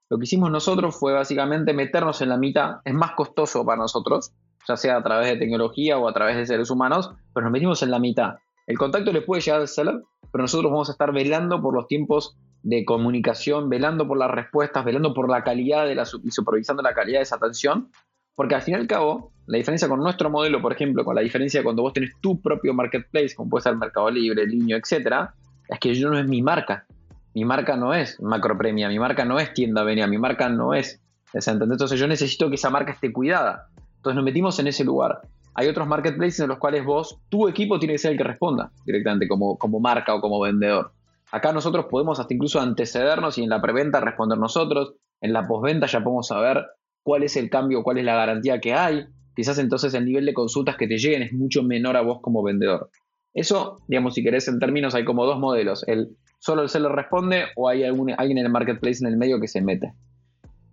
Lo 0.08 0.18
que 0.18 0.25
hicimos 0.25 0.50
nosotros 0.50 0.99
fue 0.99 1.12
básicamente 1.12 1.72
meternos 1.72 2.20
en 2.20 2.30
la 2.30 2.37
mitad, 2.37 2.78
es 2.84 2.94
más 2.94 3.12
costoso 3.12 3.64
para 3.64 3.78
nosotros, 3.78 4.32
ya 4.66 4.76
sea 4.76 4.96
a 4.96 5.02
través 5.04 5.28
de 5.28 5.37
tecnología 5.37 5.99
o 5.99 6.08
a 6.08 6.12
través 6.12 6.37
de 6.37 6.46
seres 6.46 6.70
humanos, 6.70 7.12
pero 7.32 7.44
nos 7.44 7.52
metimos 7.52 7.82
en 7.84 7.92
la 7.92 8.00
mitad. 8.00 8.34
El 8.71 8.79
contacto 8.79 9.12
le 9.12 9.23
puede 9.23 9.43
llegar 9.43 9.61
al 9.61 9.67
seller, 9.67 10.00
pero 10.31 10.43
nosotros 10.43 10.71
vamos 10.71 10.89
a 10.89 10.93
estar 10.93 11.12
velando 11.12 11.61
por 11.61 11.75
los 11.75 11.89
tiempos 11.89 12.39
de 12.62 12.85
comunicación, 12.85 13.69
velando 13.69 14.07
por 14.07 14.17
las 14.17 14.31
respuestas, 14.31 14.85
velando 14.85 15.12
por 15.12 15.29
la 15.29 15.43
calidad 15.43 15.87
de 15.87 15.97
la, 15.97 16.05
y 16.23 16.31
supervisando 16.31 16.81
la 16.81 16.95
calidad 16.95 17.19
de 17.19 17.25
esa 17.25 17.35
atención, 17.35 17.91
porque 18.37 18.55
al 18.55 18.62
fin 18.62 18.75
y 18.75 18.77
al 18.77 18.87
cabo, 18.87 19.33
la 19.49 19.59
diferencia 19.59 19.89
con 19.89 19.99
nuestro 19.99 20.31
modelo, 20.31 20.62
por 20.62 20.73
ejemplo, 20.73 21.05
con 21.05 21.17
la 21.17 21.21
diferencia 21.21 21.59
de 21.59 21.65
cuando 21.65 21.83
vos 21.83 21.93
tenés 21.93 22.12
tu 22.21 22.41
propio 22.41 22.73
marketplace, 22.73 23.35
como 23.35 23.50
puede 23.50 23.65
ser 23.65 23.75
Mercado 23.75 24.09
Libre, 24.09 24.47
Linio, 24.47 24.77
etcétera, 24.77 25.35
es 25.69 25.81
que 25.81 25.93
yo 25.93 26.09
no 26.09 26.17
es 26.17 26.29
mi 26.29 26.41
marca. 26.41 26.87
Mi 27.35 27.45
marca 27.45 27.77
no 27.77 27.93
es 27.93 28.23
Macropremia, 28.23 28.89
mi 28.89 29.00
marca 29.00 29.25
no 29.25 29.41
es 29.41 29.53
Tienda 29.53 29.83
Venia, 29.83 30.07
mi 30.07 30.19
marca 30.19 30.49
no 30.49 30.75
es. 30.75 31.03
Entonces 31.35 31.99
yo 31.99 32.07
necesito 32.07 32.49
que 32.49 32.55
esa 32.55 32.71
marca 32.71 32.93
esté 32.93 33.12
cuidada. 33.12 33.67
Entonces 33.97 34.15
nos 34.15 34.25
metimos 34.25 34.61
en 34.61 34.69
ese 34.69 34.85
lugar. 34.85 35.23
Hay 35.61 35.69
otros 35.69 35.87
marketplaces 35.87 36.40
en 36.40 36.49
los 36.49 36.57
cuales 36.57 36.87
vos, 36.87 37.19
tu 37.29 37.47
equipo 37.47 37.79
tiene 37.79 37.93
que 37.93 37.99
ser 37.99 38.12
el 38.12 38.17
que 38.17 38.25
responda 38.25 38.73
directamente 38.87 39.29
como, 39.29 39.59
como 39.59 39.79
marca 39.79 40.14
o 40.14 40.21
como 40.23 40.40
vendedor. 40.40 40.93
Acá 41.31 41.52
nosotros 41.52 41.85
podemos 41.90 42.19
hasta 42.19 42.33
incluso 42.33 42.61
antecedernos 42.61 43.37
y 43.37 43.43
en 43.43 43.50
la 43.50 43.61
preventa 43.61 44.00
responder 44.00 44.38
nosotros. 44.38 44.95
En 45.21 45.35
la 45.35 45.47
postventa 45.47 45.87
ya 45.87 46.02
podemos 46.02 46.29
saber 46.29 46.64
cuál 47.02 47.25
es 47.25 47.37
el 47.37 47.50
cambio, 47.50 47.83
cuál 47.83 47.99
es 47.99 48.07
la 48.07 48.14
garantía 48.14 48.59
que 48.59 48.73
hay. 48.73 49.05
Quizás 49.37 49.59
entonces 49.59 49.93
el 49.93 50.07
nivel 50.07 50.25
de 50.25 50.33
consultas 50.33 50.79
que 50.79 50.88
te 50.88 50.97
lleguen 50.97 51.21
es 51.21 51.35
mucho 51.35 51.62
menor 51.62 51.99
a 51.99 52.00
vos 52.00 52.21
como 52.23 52.43
vendedor. 52.43 52.88
Eso, 53.35 53.83
digamos, 53.87 54.14
si 54.14 54.25
querés 54.25 54.49
en 54.49 54.61
términos, 54.61 54.95
hay 54.95 55.05
como 55.05 55.26
dos 55.26 55.38
modelos. 55.38 55.87
El 55.87 56.17
solo 56.38 56.62
el 56.62 56.71
seller 56.71 56.93
responde 56.93 57.49
o 57.55 57.69
hay 57.69 57.85
algún, 57.85 58.14
alguien 58.17 58.38
en 58.38 58.47
el 58.47 58.50
marketplace 58.50 59.05
en 59.05 59.12
el 59.12 59.19
medio 59.19 59.38
que 59.38 59.47
se 59.47 59.61
mete. 59.61 59.93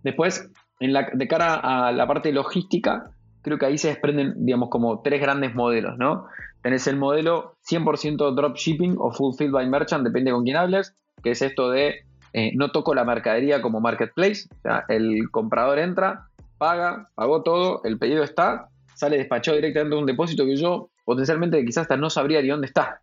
Después, 0.02 0.50
de 0.80 1.28
cara 1.28 1.56
a 1.56 1.92
la 1.92 2.06
parte 2.06 2.32
logística, 2.32 3.10
creo 3.48 3.58
que 3.58 3.66
ahí 3.66 3.78
se 3.78 3.88
desprenden, 3.88 4.34
digamos, 4.44 4.68
como 4.70 5.02
tres 5.02 5.20
grandes 5.20 5.54
modelos, 5.54 5.98
¿no? 5.98 6.26
Tenés 6.62 6.86
el 6.86 6.96
modelo 6.96 7.56
100% 7.68 8.34
dropshipping 8.34 8.96
o 8.98 9.10
fulfilled 9.10 9.52
by 9.52 9.68
merchant, 9.68 10.04
depende 10.04 10.30
con 10.30 10.44
quién 10.44 10.56
hables, 10.56 10.94
que 11.22 11.32
es 11.32 11.42
esto 11.42 11.70
de 11.70 12.04
eh, 12.32 12.52
no 12.54 12.70
toco 12.70 12.94
la 12.94 13.04
mercadería 13.04 13.62
como 13.62 13.80
marketplace, 13.80 14.48
o 14.58 14.60
sea, 14.62 14.84
el 14.88 15.30
comprador 15.30 15.78
entra, 15.78 16.28
paga, 16.58 17.08
pagó 17.14 17.42
todo, 17.42 17.80
el 17.84 17.98
pedido 17.98 18.22
está, 18.22 18.68
sale 18.94 19.16
despachado 19.16 19.56
directamente 19.56 19.96
a 19.96 19.98
un 19.98 20.06
depósito 20.06 20.44
que 20.44 20.56
yo 20.56 20.90
potencialmente 21.04 21.64
quizás 21.64 21.82
hasta 21.82 21.96
no 21.96 22.10
sabría 22.10 22.42
ni 22.42 22.48
dónde 22.48 22.66
está, 22.66 23.00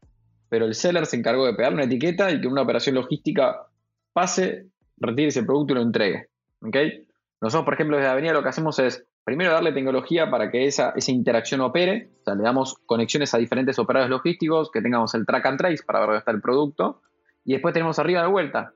pero 0.50 0.66
el 0.66 0.76
seller 0.76 1.06
se 1.06 1.18
encargó 1.18 1.46
de 1.46 1.54
pegarle 1.54 1.78
una 1.78 1.86
etiqueta 1.86 2.32
y 2.32 2.40
que 2.40 2.48
una 2.48 2.62
operación 2.62 2.96
logística 2.96 3.68
pase, 4.14 4.68
retire 4.98 5.30
ese 5.30 5.44
producto 5.44 5.74
y 5.74 5.76
lo 5.78 5.82
entregue. 5.82 6.28
¿okay? 6.62 7.06
Nosotros, 7.42 7.66
por 7.66 7.74
ejemplo, 7.74 7.98
desde 7.98 8.10
Avenida 8.10 8.34
lo 8.34 8.44
que 8.44 8.50
hacemos 8.50 8.78
es 8.80 9.06
primero 9.26 9.52
darle 9.52 9.74
tecnología 9.74 10.30
para 10.30 10.50
que 10.50 10.66
esa, 10.66 10.92
esa 10.96 11.12
interacción 11.12 11.60
opere, 11.60 12.12
o 12.22 12.24
sea, 12.24 12.36
le 12.36 12.44
damos 12.44 12.76
conexiones 12.86 13.34
a 13.34 13.38
diferentes 13.38 13.78
operadores 13.80 14.12
logísticos, 14.12 14.72
que 14.72 14.82
tengamos 14.82 15.14
el 15.16 15.26
track 15.26 15.46
and 15.48 15.58
trace 15.58 15.84
para 15.86 16.00
ver 16.00 16.08
dónde 16.08 16.20
está 16.20 16.32
el 16.32 16.42
producto, 16.42 17.02
y 17.44 17.52
después 17.54 17.74
tenemos 17.74 18.00
arriba 18.00 18.22
de 18.22 18.28
vuelta 18.28 18.74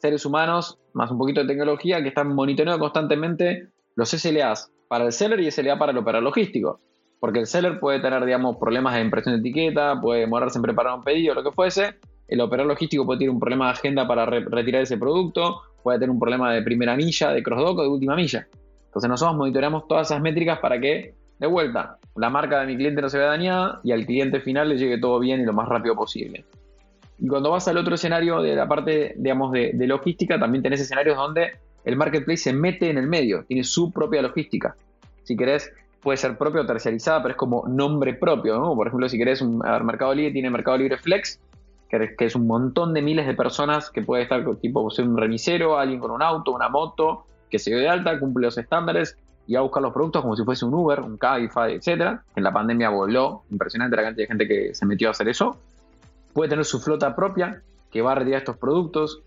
seres 0.00 0.24
humanos 0.24 0.78
más 0.92 1.10
un 1.10 1.18
poquito 1.18 1.40
de 1.40 1.46
tecnología 1.46 2.02
que 2.02 2.08
están 2.08 2.34
monitoreando 2.34 2.80
constantemente 2.80 3.68
los 3.96 4.10
SLAs 4.10 4.70
para 4.88 5.06
el 5.06 5.12
seller 5.12 5.40
y 5.40 5.50
SLA 5.50 5.78
para 5.78 5.92
el 5.92 5.98
operador 5.98 6.24
logístico. 6.24 6.80
Porque 7.20 7.40
el 7.40 7.46
seller 7.46 7.80
puede 7.80 8.00
tener, 8.00 8.24
digamos, 8.24 8.56
problemas 8.58 8.94
de 8.94 9.00
impresión 9.00 9.34
de 9.34 9.40
etiqueta, 9.40 10.00
puede 10.00 10.20
demorarse 10.20 10.58
en 10.58 10.62
preparar 10.62 10.94
un 10.94 11.02
pedido, 11.02 11.34
lo 11.34 11.42
que 11.42 11.50
fuese. 11.50 11.96
El 12.28 12.40
operador 12.40 12.70
logístico 12.70 13.04
puede 13.04 13.18
tener 13.18 13.30
un 13.30 13.40
problema 13.40 13.66
de 13.66 13.72
agenda 13.72 14.06
para 14.06 14.24
retirar 14.26 14.82
ese 14.82 14.98
producto, 14.98 15.62
puede 15.82 15.98
tener 15.98 16.10
un 16.10 16.20
problema 16.20 16.52
de 16.52 16.62
primera 16.62 16.94
milla, 16.94 17.32
de 17.32 17.42
cross-dock 17.42 17.78
o 17.78 17.82
de 17.82 17.88
última 17.88 18.14
milla. 18.14 18.46
Entonces 18.98 19.10
nosotros 19.10 19.36
monitoreamos 19.36 19.86
todas 19.86 20.10
esas 20.10 20.20
métricas 20.20 20.58
para 20.58 20.80
que, 20.80 21.14
de 21.38 21.46
vuelta, 21.46 21.98
la 22.16 22.30
marca 22.30 22.58
de 22.58 22.66
mi 22.66 22.76
cliente 22.76 23.00
no 23.00 23.08
se 23.08 23.16
vea 23.16 23.28
dañada 23.28 23.80
y 23.84 23.92
al 23.92 24.04
cliente 24.04 24.40
final 24.40 24.70
le 24.70 24.76
llegue 24.76 24.98
todo 24.98 25.20
bien 25.20 25.40
y 25.40 25.44
lo 25.44 25.52
más 25.52 25.68
rápido 25.68 25.94
posible. 25.94 26.44
Y 27.20 27.28
cuando 27.28 27.52
vas 27.52 27.68
al 27.68 27.76
otro 27.76 27.94
escenario 27.94 28.42
de 28.42 28.56
la 28.56 28.66
parte, 28.66 29.14
digamos, 29.16 29.52
de, 29.52 29.72
logística, 29.86 30.36
también 30.40 30.64
tenés 30.64 30.80
escenarios 30.80 31.16
donde 31.16 31.52
el 31.84 31.94
marketplace 31.94 32.42
se 32.42 32.52
mete 32.52 32.90
en 32.90 32.98
el 32.98 33.06
medio, 33.06 33.44
tiene 33.44 33.62
su 33.62 33.92
propia 33.92 34.20
logística. 34.20 34.74
Si 35.22 35.36
querés, 35.36 35.72
puede 36.02 36.16
ser 36.16 36.36
propio 36.36 36.62
o 36.62 36.66
terciarizada, 36.66 37.22
pero 37.22 37.32
es 37.32 37.38
como 37.38 37.68
nombre 37.68 38.14
propio, 38.14 38.58
¿no? 38.58 38.74
Por 38.74 38.88
ejemplo, 38.88 39.08
si 39.08 39.16
querés, 39.16 39.40
un, 39.40 39.58
Mercado 39.58 40.12
Libre 40.12 40.32
tiene 40.32 40.50
Mercado 40.50 40.76
Libre 40.76 40.98
Flex, 40.98 41.38
que, 41.88 42.16
es 42.18 42.34
un 42.34 42.48
montón 42.48 42.94
de 42.94 43.02
miles 43.02 43.28
de 43.28 43.34
personas 43.34 43.90
que 43.90 44.02
puede 44.02 44.24
estar 44.24 44.44
tipo 44.56 44.90
ser 44.90 45.06
un 45.06 45.16
remisero, 45.16 45.78
alguien 45.78 46.00
con 46.00 46.10
un 46.10 46.20
auto, 46.20 46.50
una 46.50 46.68
moto, 46.68 47.26
que 47.48 47.58
se 47.58 47.70
dio 47.70 47.78
de 47.78 47.88
alta, 47.88 48.18
cumple 48.18 48.46
los 48.46 48.58
estándares 48.58 49.16
y 49.46 49.54
va 49.54 49.60
a 49.60 49.62
buscar 49.62 49.82
los 49.82 49.92
productos 49.92 50.22
como 50.22 50.36
si 50.36 50.44
fuese 50.44 50.64
un 50.66 50.74
Uber, 50.74 51.00
un 51.00 51.16
Cabify, 51.16 51.72
etcétera. 51.72 52.22
En 52.36 52.44
la 52.44 52.52
pandemia 52.52 52.90
voló, 52.90 53.44
impresionante 53.50 53.96
la 53.96 54.02
cantidad 54.02 54.24
de 54.24 54.28
gente 54.28 54.46
que 54.46 54.74
se 54.74 54.84
metió 54.84 55.08
a 55.08 55.12
hacer 55.12 55.28
eso. 55.28 55.56
Puede 56.34 56.50
tener 56.50 56.66
su 56.66 56.78
flota 56.80 57.16
propia 57.16 57.62
que 57.90 58.02
va 58.02 58.12
a 58.12 58.14
retirar 58.14 58.40
estos 58.40 58.58
productos. 58.58 59.22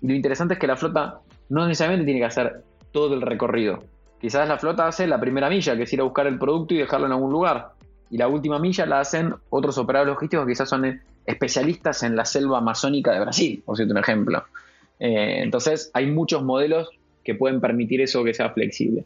Y 0.00 0.08
lo 0.08 0.14
interesante 0.14 0.54
es 0.54 0.60
que 0.60 0.66
la 0.66 0.76
flota 0.76 1.20
no 1.50 1.66
necesariamente 1.66 2.06
tiene 2.06 2.20
que 2.20 2.26
hacer 2.26 2.62
todo 2.90 3.14
el 3.14 3.20
recorrido. 3.20 3.82
Quizás 4.18 4.48
la 4.48 4.56
flota 4.56 4.86
hace 4.86 5.06
la 5.06 5.20
primera 5.20 5.50
milla, 5.50 5.76
que 5.76 5.82
es 5.82 5.92
ir 5.92 6.00
a 6.00 6.04
buscar 6.04 6.26
el 6.26 6.38
producto 6.38 6.72
y 6.72 6.78
dejarlo 6.78 7.06
en 7.06 7.12
algún 7.12 7.30
lugar. 7.30 7.72
Y 8.10 8.16
la 8.16 8.28
última 8.28 8.58
milla 8.58 8.86
la 8.86 9.00
hacen 9.00 9.34
otros 9.50 9.76
operadores 9.76 10.14
logísticos 10.14 10.46
que 10.46 10.52
quizás 10.52 10.70
son 10.70 11.02
especialistas 11.26 12.02
en 12.02 12.16
la 12.16 12.24
selva 12.24 12.58
amazónica 12.58 13.12
de 13.12 13.20
Brasil, 13.20 13.62
por 13.64 13.76
cierto, 13.76 13.92
un 13.92 13.98
ejemplo. 13.98 14.44
Eh, 14.98 15.42
entonces, 15.42 15.90
hay 15.92 16.10
muchos 16.10 16.42
modelos 16.42 16.88
que 17.26 17.34
pueden 17.34 17.60
permitir 17.60 18.00
eso 18.00 18.22
que 18.24 18.32
sea 18.32 18.50
flexible. 18.50 19.04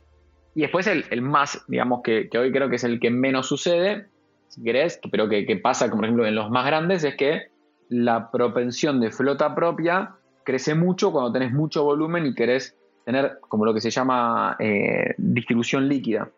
Y 0.54 0.60
después 0.60 0.86
el, 0.86 1.22
más, 1.22 1.64
digamos, 1.68 2.02
que, 2.02 2.28
hoy 2.38 2.52
creo 2.52 2.68
que 2.68 2.76
es 2.76 2.84
el 2.84 3.00
que 3.00 3.10
menos 3.10 3.46
sucede, 3.46 4.06
si 4.48 4.62
querés, 4.62 5.00
pero 5.10 5.28
que, 5.28 5.60
pasa, 5.62 5.88
como 5.88 6.00
por 6.00 6.04
ejemplo 6.04 6.26
en 6.26 6.34
los 6.34 6.50
más 6.50 6.66
grandes, 6.66 7.02
es 7.04 7.16
que 7.16 7.48
la 7.88 8.30
propensión 8.30 9.00
de 9.00 9.10
flota 9.10 9.54
propia 9.54 10.16
crece 10.44 10.74
mucho 10.74 11.12
cuando 11.12 11.32
tenés 11.32 11.52
mucho 11.52 11.82
volumen 11.82 12.26
y 12.26 12.34
querés 12.34 12.76
tener 13.04 13.38
como 13.40 13.64
lo 13.64 13.72
que 13.72 13.80
se 13.80 13.90
llama 13.90 14.56
eh, 14.58 15.14
distribución 15.16 15.88
líquida, 15.88 16.30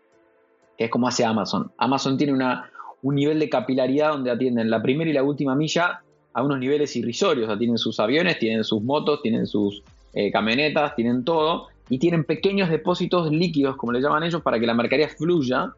que 0.79 0.85
es 0.85 0.91
como 0.91 1.09
hace 1.09 1.25
Amazon. 1.25 1.73
Amazon 1.79 2.17
tiene 2.17 2.33
una, 2.33 2.71
un 3.03 3.15
nivel 3.17 3.39
de 3.39 3.49
capilaridad 3.49 4.13
donde 4.13 4.31
atienden 4.31 4.71
la 4.71 4.81
primera 4.83 5.11
y 5.11 5.15
la 5.15 5.23
última 5.23 5.55
milla 5.55 6.03
a 6.35 6.43
unos 6.43 6.59
niveles 6.59 6.95
irrisorios. 6.97 7.47
O 7.47 7.49
sea, 7.49 7.59
tienen 7.59 7.79
sus 7.79 7.99
aviones, 7.99 8.39
tienen 8.39 8.65
sus 8.65 8.83
motos, 8.83 9.21
tienen 9.23 9.47
sus 9.47 9.83
eh, 10.13 10.31
camionetas, 10.31 10.95
tienen 10.95 11.25
todo 11.25 11.69
y 11.89 11.99
tienen 11.99 12.25
pequeños 12.25 12.71
depósitos 12.71 13.31
líquidos, 13.31 13.77
como 13.77 13.93
le 13.93 14.01
llaman 14.01 14.23
ellos, 14.23 14.43
para 14.43 14.59
que 14.59 14.67
la 14.67 14.75
mercadería 14.75 15.09
fluya, 15.09 15.73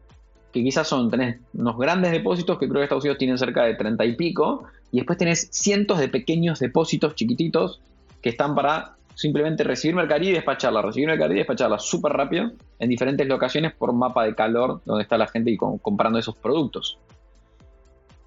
que 0.53 0.63
quizás 0.63 0.87
son, 0.87 1.09
tenés 1.09 1.39
unos 1.53 1.77
grandes 1.77 2.11
depósitos, 2.11 2.57
que 2.57 2.67
creo 2.67 2.79
que 2.79 2.83
Estados 2.83 3.03
Unidos 3.03 3.17
tienen 3.17 3.37
cerca 3.37 3.63
de 3.63 3.75
30 3.75 4.05
y 4.05 4.15
pico, 4.15 4.65
y 4.91 4.97
después 4.97 5.17
tenés 5.17 5.49
cientos 5.51 5.99
de 5.99 6.07
pequeños 6.07 6.59
depósitos 6.59 7.15
chiquititos 7.15 7.81
que 8.21 8.29
están 8.29 8.55
para 8.55 8.95
simplemente 9.15 9.63
recibir 9.63 9.95
mercadería 9.95 10.31
y 10.31 10.33
despacharla, 10.33 10.81
recibir 10.81 11.07
mercadería 11.07 11.37
y 11.37 11.39
despacharla 11.39 11.79
súper 11.79 12.13
rápido 12.13 12.51
en 12.79 12.89
diferentes 12.89 13.27
locaciones 13.27 13.73
por 13.73 13.93
mapa 13.93 14.25
de 14.25 14.35
calor 14.35 14.81
donde 14.85 15.03
está 15.03 15.17
la 15.17 15.27
gente 15.27 15.51
y 15.51 15.57
comprando 15.57 16.19
esos 16.19 16.35
productos. 16.35 16.97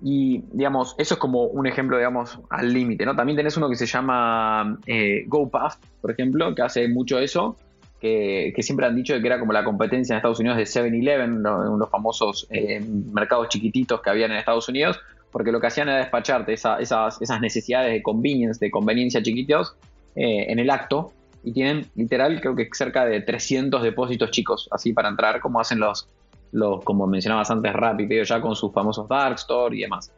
Y, 0.01 0.45
digamos, 0.53 0.95
eso 0.99 1.15
es 1.15 1.21
como 1.21 1.45
un 1.45 1.67
ejemplo, 1.67 1.97
digamos, 1.97 2.39
al 2.51 2.73
límite, 2.73 3.05
¿no? 3.05 3.17
También 3.17 3.37
tenés 3.37 3.57
uno 3.57 3.69
que 3.69 3.75
se 3.75 3.87
llama 3.87 4.79
eh, 4.87 5.27
por 5.29 6.11
ejemplo, 6.11 6.55
que 6.55 6.63
hace 6.63 6.89
mucho 6.89 7.19
eso, 7.19 7.57
que, 8.01 8.55
siempre 8.61 8.87
han 8.87 8.95
dicho 8.95 9.21
que 9.21 9.27
era 9.27 9.41
como 9.41 9.53
la 9.53 9.65
competencia 9.65 10.13
en 10.13 10.19
Estados 10.19 10.39
Unidos 10.39 10.57
de 10.57 10.65
7-Eleven, 10.65 11.43
los 11.43 11.91
famosos 11.91 12.47
eh, 12.51 12.81
mercados 13.13 13.49
chiquititos 13.49 14.01
que 14.01 14.11
habían 14.11 14.31
en 14.31 14.39
Estados 14.39 14.69
Unidos, 14.69 15.01
porque 15.33 15.51
lo 15.51 15.61
que 15.61 15.67
hacían 15.67 15.89
era 15.89 15.99
despacharte 15.99 16.53
esas, 16.53 16.81
esas, 16.81 17.41
necesidades 17.41 17.93
de 17.93 18.03
convenience, 18.03 18.65
de 18.65 18.71
conveniencia 18.71 19.23
chiquitos, 19.23 19.75
eh, 20.15 20.47
en 20.49 20.61
el 20.61 20.71
acto, 20.71 21.13
y 21.43 21.53
tienen 21.53 21.87
literal 21.97 22.41
creo 22.41 22.55
que 22.55 22.69
cerca 22.73 23.05
de 23.05 23.21
300 23.21 23.83
depósitos 23.83 24.31
chicos, 24.31 24.69
así 24.71 24.93
para 24.93 25.09
entrar, 25.09 25.41
como 25.41 25.61
hacen 25.61 25.81
los, 25.81 26.09
los 26.53 26.85
como 26.85 27.07
mencionabas 27.07 27.51
antes, 27.51 27.73
Rappi, 27.73 28.09
ya 28.25 28.41
con 28.41 28.57
sus 28.57 28.73
famosos 28.73 29.09
Dark 29.09 29.37
Store 29.37 29.77
y 29.77 29.83
demás. 29.83 30.13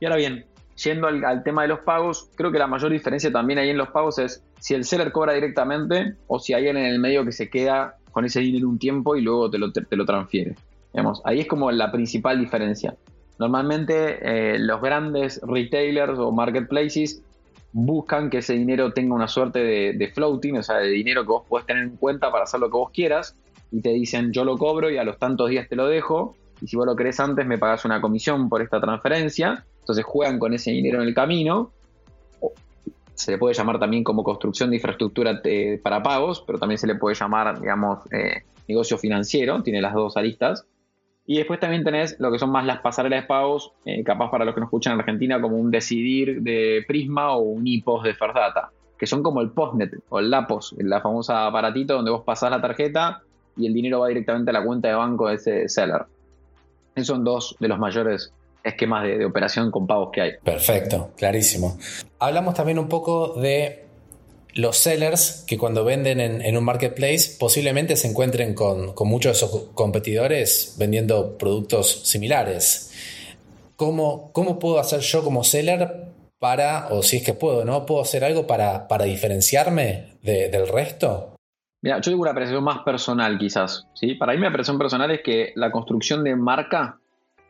Y 0.00 0.04
ahora 0.04 0.16
bien, 0.16 0.44
yendo 0.82 1.06
al, 1.06 1.42
tema 1.44 1.62
de 1.62 1.68
los 1.68 1.80
pagos, 1.80 2.30
creo 2.34 2.50
que 2.50 2.58
la 2.58 2.66
mayor 2.66 2.90
diferencia 2.90 3.30
también 3.30 3.58
ahí 3.58 3.70
en 3.70 3.76
los 3.76 3.90
pagos 3.90 4.18
es 4.18 4.44
si 4.58 4.74
el 4.74 4.84
seller 4.84 5.12
cobra 5.12 5.32
directamente 5.32 6.16
o 6.26 6.38
si 6.38 6.54
hay 6.54 6.68
en 6.68 6.76
el 6.76 6.98
medio 6.98 7.24
que 7.24 7.32
se 7.32 7.50
queda 7.50 7.96
con 8.10 8.24
ese 8.24 8.40
dinero 8.40 8.68
un 8.68 8.78
tiempo 8.78 9.16
y 9.16 9.22
luego 9.22 9.50
te 9.50 9.58
lo, 9.58 9.72
te, 9.72 9.96
lo 9.96 10.04
transfiere. 10.04 10.54
Ahí 11.24 11.40
es 11.40 11.46
como 11.46 11.70
la 11.70 11.90
principal 11.90 12.38
diferencia. 12.38 12.94
Normalmente 13.38 14.18
eh, 14.54 14.58
los 14.58 14.80
grandes 14.80 15.40
retailers 15.42 16.18
o 16.18 16.30
marketplaces 16.32 17.22
buscan 17.72 18.28
que 18.28 18.38
ese 18.38 18.52
dinero 18.52 18.92
tenga 18.92 19.14
una 19.14 19.28
suerte 19.28 19.60
de, 19.60 19.94
de, 19.94 20.08
floating, 20.08 20.58
o 20.58 20.62
sea, 20.62 20.76
de 20.76 20.88
dinero 20.88 21.22
que 21.22 21.28
vos 21.28 21.44
podés 21.48 21.66
tener 21.66 21.84
en 21.84 21.96
cuenta 21.96 22.30
para 22.30 22.44
hacer 22.44 22.60
lo 22.60 22.66
que 22.66 22.76
vos 22.76 22.90
quieras, 22.90 23.34
y 23.72 23.80
te 23.80 23.90
dicen 23.90 24.32
yo 24.32 24.44
lo 24.44 24.56
cobro 24.58 24.90
y 24.90 24.98
a 24.98 25.04
los 25.04 25.18
tantos 25.18 25.48
días 25.50 25.68
te 25.68 25.74
lo 25.74 25.86
dejo, 25.86 26.36
y 26.60 26.68
si 26.68 26.76
vos 26.76 26.86
lo 26.86 26.94
querés 26.94 27.18
antes 27.18 27.44
me 27.44 27.58
pagás 27.58 27.84
una 27.84 28.00
comisión 28.00 28.48
por 28.48 28.62
esta 28.62 28.80
transferencia, 28.80 29.64
entonces 29.80 30.04
juegan 30.04 30.38
con 30.38 30.54
ese 30.54 30.70
dinero 30.70 31.02
en 31.02 31.08
el 31.08 31.14
camino. 31.14 31.72
Se 33.14 33.32
le 33.32 33.38
puede 33.38 33.54
llamar 33.54 33.80
también 33.80 34.04
como 34.04 34.22
construcción 34.22 34.70
de 34.70 34.76
infraestructura 34.76 35.40
eh, 35.44 35.80
para 35.82 36.02
pagos, 36.02 36.44
pero 36.46 36.58
también 36.58 36.78
se 36.78 36.86
le 36.86 36.94
puede 36.94 37.16
llamar, 37.16 37.60
digamos, 37.60 38.00
eh, 38.12 38.42
negocio 38.68 38.96
financiero, 38.96 39.62
tiene 39.62 39.80
las 39.80 39.92
dos 39.92 40.16
aristas. 40.16 40.66
Y 41.26 41.36
después 41.36 41.58
también 41.60 41.84
tenés 41.84 42.18
lo 42.20 42.30
que 42.30 42.38
son 42.38 42.50
más 42.50 42.64
las 42.64 42.80
pasarelas 42.80 43.22
de 43.22 43.26
pagos, 43.26 43.72
eh, 43.84 44.02
capaz 44.04 44.30
para 44.30 44.44
los 44.44 44.54
que 44.54 44.60
nos 44.60 44.68
escuchan 44.68 44.94
en 44.94 45.00
Argentina, 45.00 45.40
como 45.40 45.56
un 45.56 45.70
Decidir 45.70 46.42
de 46.42 46.84
Prisma 46.86 47.32
o 47.32 47.40
un 47.40 47.66
IPOS 47.66 48.04
de 48.04 48.14
Ferdata, 48.14 48.70
que 48.98 49.06
son 49.06 49.22
como 49.22 49.40
el 49.40 49.50
Postnet 49.50 49.94
o 50.08 50.20
el 50.20 50.30
Lapos, 50.30 50.74
la 50.78 51.00
famosa 51.00 51.46
aparatito 51.46 51.94
donde 51.94 52.10
vos 52.10 52.22
pasás 52.24 52.50
la 52.50 52.60
tarjeta 52.60 53.22
y 53.56 53.66
el 53.66 53.74
dinero 53.74 54.00
va 54.00 54.08
directamente 54.08 54.50
a 54.50 54.54
la 54.54 54.64
cuenta 54.64 54.88
de 54.88 54.94
banco 54.94 55.28
de 55.28 55.34
ese 55.34 55.68
seller. 55.68 56.02
Esos 56.94 57.08
son 57.08 57.24
dos 57.24 57.56
de 57.58 57.68
los 57.68 57.78
mayores 57.78 58.32
esquemas 58.64 59.04
de, 59.04 59.24
operación 59.24 59.70
con 59.70 59.86
pagos 59.86 60.10
que 60.12 60.20
hay. 60.20 60.32
Perfecto, 60.42 61.12
clarísimo. 61.16 61.78
Hablamos 62.18 62.54
también 62.54 62.78
un 62.78 62.88
poco 62.88 63.34
de 63.40 63.84
los 64.54 64.76
sellers 64.76 65.44
que 65.46 65.56
cuando 65.56 65.84
venden 65.84 66.20
en, 66.20 66.56
un 66.56 66.64
marketplace 66.64 67.36
posiblemente 67.38 67.96
se 67.96 68.08
encuentren 68.08 68.54
con, 68.54 68.94
muchos 69.00 69.40
de 69.40 69.46
esos 69.46 69.68
competidores 69.74 70.74
vendiendo 70.78 71.38
productos 71.38 72.02
similares. 72.04 72.90
¿Cómo, 73.76 74.30
¿Cómo, 74.32 74.58
puedo 74.58 74.78
hacer 74.78 75.00
yo 75.00 75.24
como 75.24 75.42
seller 75.42 76.12
para, 76.38 76.88
o 76.90 77.02
si 77.02 77.16
es 77.16 77.24
que 77.24 77.34
puedo, 77.34 77.64
¿no? 77.64 77.86
¿Puedo 77.86 78.02
hacer 78.02 78.24
algo 78.24 78.46
para, 78.46 78.86
para 78.86 79.06
diferenciarme 79.06 80.18
del 80.22 80.68
resto? 80.68 81.31
Mira, 81.82 81.96
yo 81.96 82.12
tengo 82.12 82.22
una 82.22 82.30
apreciación 82.30 82.62
más 82.62 82.78
personal 82.80 83.36
quizás, 83.38 83.88
¿sí? 83.94 84.14
Para 84.14 84.32
mí 84.32 84.38
mi 84.38 84.46
apreciación 84.46 84.78
personal 84.78 85.10
es 85.10 85.20
que 85.20 85.52
la 85.56 85.72
construcción 85.72 86.22
de 86.22 86.36
marca 86.36 86.98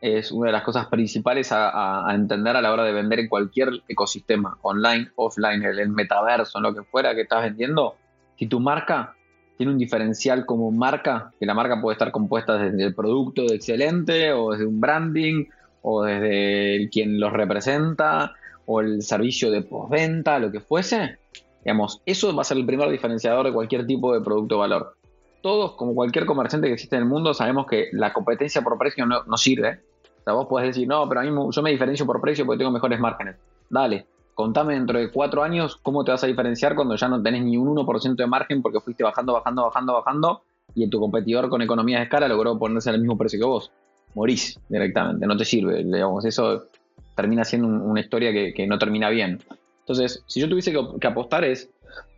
es 0.01 0.31
una 0.31 0.47
de 0.47 0.53
las 0.53 0.63
cosas 0.63 0.87
principales 0.87 1.51
a, 1.51 2.05
entender 2.13 2.55
a 2.55 2.61
la 2.61 2.73
hora 2.73 2.83
de 2.83 2.91
vender 2.91 3.19
en 3.19 3.29
cualquier 3.29 3.69
ecosistema, 3.87 4.57
online, 4.63 5.11
offline, 5.15 5.63
el, 5.63 5.79
el, 5.79 5.89
metaverso, 5.89 6.59
lo 6.59 6.73
que 6.73 6.81
fuera 6.81 7.13
que 7.13 7.21
estás 7.21 7.43
vendiendo. 7.43 7.95
Si 8.35 8.47
tu 8.47 8.59
marca 8.59 9.15
tiene 9.55 9.71
un 9.71 9.77
diferencial 9.77 10.47
como 10.47 10.71
marca, 10.71 11.31
que 11.39 11.45
la 11.45 11.53
marca 11.53 11.79
puede 11.79 11.93
estar 11.93 12.11
compuesta 12.11 12.57
desde 12.57 12.83
el 12.83 12.95
producto 12.95 13.43
de 13.43 13.55
excelente, 13.55 14.33
o 14.33 14.51
desde 14.51 14.65
un 14.65 14.81
branding, 14.81 15.45
o 15.83 16.03
desde 16.03 16.89
quien 16.89 17.19
los 17.19 17.31
representa, 17.31 18.33
o 18.65 18.81
el 18.81 19.03
servicio 19.03 19.51
de 19.51 19.61
postventa, 19.61 20.39
lo 20.39 20.51
que 20.51 20.59
fuese, 20.59 21.19
digamos, 21.63 22.01
eso 22.05 22.35
va 22.35 22.41
a 22.41 22.45
ser 22.45 22.57
el 22.57 22.65
primer 22.65 22.89
diferenciador 22.89 23.45
de 23.45 23.53
cualquier 23.53 23.85
tipo 23.85 24.13
de 24.13 24.21
producto 24.21 24.57
valor. 24.57 24.95
Todos, 25.41 25.73
como 25.73 25.93
cualquier 25.93 26.25
comerciante 26.25 26.67
que 26.67 26.73
existe 26.73 26.95
en 26.95 27.03
el 27.03 27.07
mundo, 27.07 27.33
sabemos 27.33 27.67
que 27.67 27.89
la 27.91 28.13
competencia 28.13 28.61
por 28.61 28.77
precio 28.77 29.05
no, 29.05 29.37
sirve 29.37 29.81
o 30.19 30.23
sea, 30.23 30.33
vos 30.33 30.47
podés 30.47 30.67
decir, 30.67 30.87
no, 30.87 31.07
pero 31.09 31.19
a 31.19 31.23
mí 31.23 31.31
yo 31.51 31.61
me 31.61 31.71
diferencio 31.71 32.05
por 32.05 32.21
precio 32.21 32.45
porque 32.45 32.59
tengo 32.59 32.71
mejores 32.71 32.97
márgenes. 32.97 33.35
Dale, 33.69 34.05
contame 34.33 34.73
dentro 34.73 34.97
de 34.97 35.11
cuatro 35.11 35.43
años 35.43 35.77
cómo 35.83 36.05
te 36.05 36.11
vas 36.11 36.23
a 36.23 36.27
diferenciar 36.27 36.75
cuando 36.75 36.95
ya 36.95 37.09
no 37.09 37.21
tenés 37.21 37.43
ni 37.43 37.57
un 37.57 37.75
1% 37.75 38.15
de 38.15 38.27
margen 38.27 38.61
porque 38.61 38.79
fuiste 38.79 39.03
bajando, 39.03 39.33
bajando, 39.33 39.63
bajando, 39.63 39.93
bajando 39.93 40.41
y 40.75 40.89
tu 40.89 41.01
competidor 41.01 41.49
con 41.49 41.61
economía 41.61 41.97
de 41.97 42.03
escala 42.05 42.29
logró 42.29 42.57
ponerse 42.57 42.89
al 42.89 42.99
mismo 42.99 43.17
precio 43.17 43.37
que 43.37 43.45
vos. 43.45 43.71
Morís 44.15 44.57
directamente, 44.69 45.27
no 45.27 45.35
te 45.35 45.43
sirve. 45.43 45.83
Digamos, 45.83 46.23
eso 46.23 46.67
termina 47.15 47.43
siendo 47.43 47.67
una 47.67 47.99
historia 47.99 48.31
que, 48.31 48.65
no 48.65 48.77
termina 48.77 49.09
bien. 49.09 49.39
Entonces, 49.83 50.23
si 50.27 50.39
yo 50.39 50.47
tuviese 50.47 50.73
que, 50.99 51.07
apostar 51.07 51.43
es, 51.43 51.69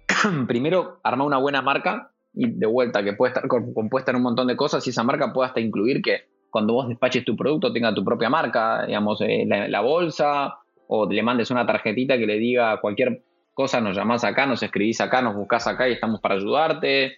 primero, 0.48 1.00
armar 1.04 1.28
una 1.28 1.38
buena 1.38 1.62
marca 1.62 2.12
y 2.34 2.48
de 2.50 2.66
vuelta, 2.68 3.04
que 3.04 3.14
puede 3.14 3.34
estar 3.34 3.48
compuesta 3.48 4.12
en 4.12 4.18
un 4.18 4.24
montón 4.24 4.48
de 4.48 4.56
cosas 4.56 4.86
y 4.86 4.92
esa 4.92 5.04
marca 5.04 5.34
puede 5.34 5.48
hasta 5.48 5.60
incluir 5.60 6.02
que 6.02 6.26
cuando 6.50 6.74
vos 6.74 6.88
despaches 6.88 7.26
tu 7.26 7.36
producto 7.36 7.74
tenga 7.74 7.94
tu 7.94 8.04
propia 8.04 8.30
marca, 8.30 8.86
digamos, 8.86 9.20
eh, 9.22 9.46
la, 9.46 9.82
bolsa, 9.82 10.56
o 10.88 11.10
le 11.10 11.24
mandes 11.24 11.52
una 11.52 11.66
tarjetita 11.66 12.18
que 12.18 12.26
le 12.26 12.38
diga 12.38 12.80
cualquier 12.80 13.24
cosa, 13.54 13.82
nos 13.82 13.96
llamás 13.96 14.24
acá, 14.24 14.46
nos 14.46 14.62
escribís 14.64 15.02
acá, 15.02 15.22
nos 15.22 15.36
buscás 15.36 15.68
acá 15.68 15.90
y 15.90 15.94
estamos 15.94 16.22
para 16.22 16.36
ayudarte. 16.36 17.18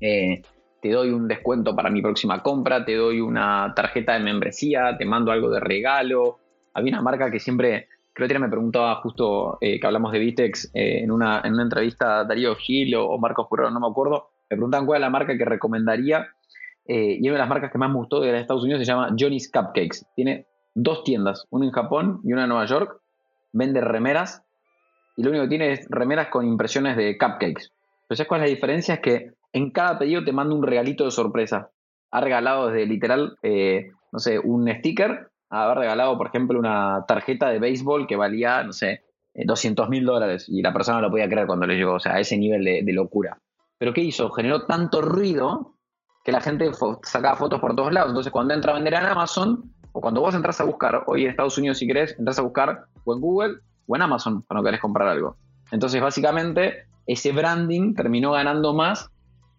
Eh, 0.00 0.42
te 0.80 0.90
doy 0.90 1.10
un 1.10 1.26
descuento 1.26 1.74
para 1.74 1.90
mi 1.90 2.00
próxima 2.00 2.42
compra, 2.42 2.84
te 2.84 2.94
doy 2.94 3.20
una 3.20 3.72
tarjeta 3.74 4.14
de 4.14 4.20
membresía, 4.20 4.96
te 4.96 5.04
mando 5.04 5.32
algo 5.32 5.50
de 5.50 5.60
regalo. 5.60 6.38
Había 6.72 6.92
una 6.92 7.02
marca 7.02 7.30
que 7.30 7.40
siempre, 7.40 7.88
que 8.26 8.38
me 8.38 8.48
preguntaba 8.48 8.96
justo 8.96 9.58
eh, 9.60 9.78
que 9.78 9.86
hablamos 9.86 10.12
de 10.12 10.18
Vitex 10.18 10.70
en, 10.74 11.10
una, 11.10 11.40
en 11.44 11.54
una 11.54 11.62
entrevista 11.62 12.24
Darío 12.24 12.56
Gil 12.56 12.94
o, 12.96 13.16
Marcos 13.18 13.46
Curro, 13.48 13.70
no 13.70 13.78
me 13.78 13.86
acuerdo, 13.86 14.30
me 14.50 14.56
preguntan 14.56 14.86
cuál 14.86 14.98
es 14.98 15.00
la 15.02 15.10
marca 15.10 15.36
que 15.38 15.44
recomendaría 15.44 16.28
eh, 16.86 17.18
y 17.20 17.28
una 17.28 17.34
de 17.34 17.38
las 17.38 17.48
marcas 17.48 17.70
que 17.70 17.78
más 17.78 17.90
me 17.90 17.96
gustó 17.96 18.20
de 18.20 18.38
Estados 18.38 18.64
Unidos 18.64 18.80
se 18.80 18.86
llama 18.86 19.14
Johnny's 19.18 19.50
Cupcakes. 19.52 20.06
Tiene 20.16 20.46
dos 20.74 21.04
tiendas, 21.04 21.46
una 21.50 21.66
en 21.66 21.72
Japón 21.72 22.20
y 22.24 22.32
una 22.32 22.44
en 22.44 22.48
Nueva 22.48 22.66
York. 22.66 23.00
Vende 23.52 23.80
remeras 23.80 24.42
y 25.16 25.22
lo 25.22 25.30
único 25.30 25.44
que 25.44 25.50
tiene 25.50 25.72
es 25.72 25.86
remeras 25.90 26.28
con 26.28 26.46
impresiones 26.46 26.96
de 26.96 27.18
cupcakes. 27.18 27.72
¿sabes 28.08 28.26
cuál 28.26 28.40
es 28.40 28.48
la 28.48 28.54
diferencia? 28.54 28.94
Es 28.94 29.00
que 29.00 29.32
en 29.52 29.70
cada 29.70 29.98
pedido 29.98 30.24
te 30.24 30.32
manda 30.32 30.54
un 30.54 30.62
regalito 30.62 31.04
de 31.04 31.10
sorpresa. 31.10 31.70
Ha 32.10 32.20
regalado 32.20 32.68
desde 32.68 32.86
literal, 32.86 33.36
eh, 33.42 33.90
no 34.12 34.18
sé, 34.18 34.38
un 34.38 34.68
sticker, 34.68 35.30
haber 35.50 35.78
regalado, 35.78 36.16
por 36.18 36.28
ejemplo, 36.28 36.58
una 36.58 37.04
tarjeta 37.06 37.48
de 37.48 37.58
béisbol 37.58 38.06
que 38.06 38.16
valía, 38.16 38.62
no 38.62 38.72
sé, 38.72 39.04
200 39.34 39.86
eh, 39.86 39.90
mil 39.90 40.04
dólares 40.04 40.46
y 40.48 40.62
la 40.62 40.72
persona 40.72 40.98
no 40.98 41.06
lo 41.06 41.10
podía 41.10 41.28
creer 41.28 41.46
cuando 41.46 41.66
le 41.66 41.76
llegó, 41.76 41.94
o 41.94 42.00
sea, 42.00 42.14
a 42.14 42.20
ese 42.20 42.36
nivel 42.36 42.64
de 42.64 42.92
locura. 42.92 43.38
Pero 43.78 43.94
¿qué 43.94 44.00
hizo? 44.00 44.30
Generó 44.30 44.66
tanto 44.66 45.00
ruido 45.00 45.76
que 46.24 46.32
la 46.32 46.40
gente 46.40 46.70
sacaba 47.04 47.36
fotos 47.36 47.60
por 47.60 47.74
todos 47.74 47.92
lados. 47.92 48.10
Entonces, 48.10 48.32
cuando 48.32 48.52
entra 48.52 48.72
a 48.72 48.74
vender 48.74 48.94
en 48.94 49.06
Amazon, 49.06 49.72
o 49.92 50.00
cuando 50.00 50.20
vos 50.20 50.34
entras 50.34 50.60
a 50.60 50.64
buscar, 50.64 51.04
hoy 51.06 51.24
en 51.24 51.30
Estados 51.30 51.56
Unidos, 51.56 51.78
si 51.78 51.86
querés, 51.86 52.14
entras 52.18 52.38
a 52.38 52.42
buscar 52.42 52.86
o 53.04 53.14
en 53.14 53.20
Google 53.20 53.54
o 53.86 53.96
en 53.96 54.02
Amazon 54.02 54.42
cuando 54.42 54.64
querés 54.64 54.80
comprar 54.80 55.08
algo. 55.08 55.36
Entonces, 55.70 56.02
básicamente, 56.02 56.86
ese 57.06 57.32
branding 57.32 57.94
terminó 57.94 58.32
ganando 58.32 58.74
más 58.74 59.10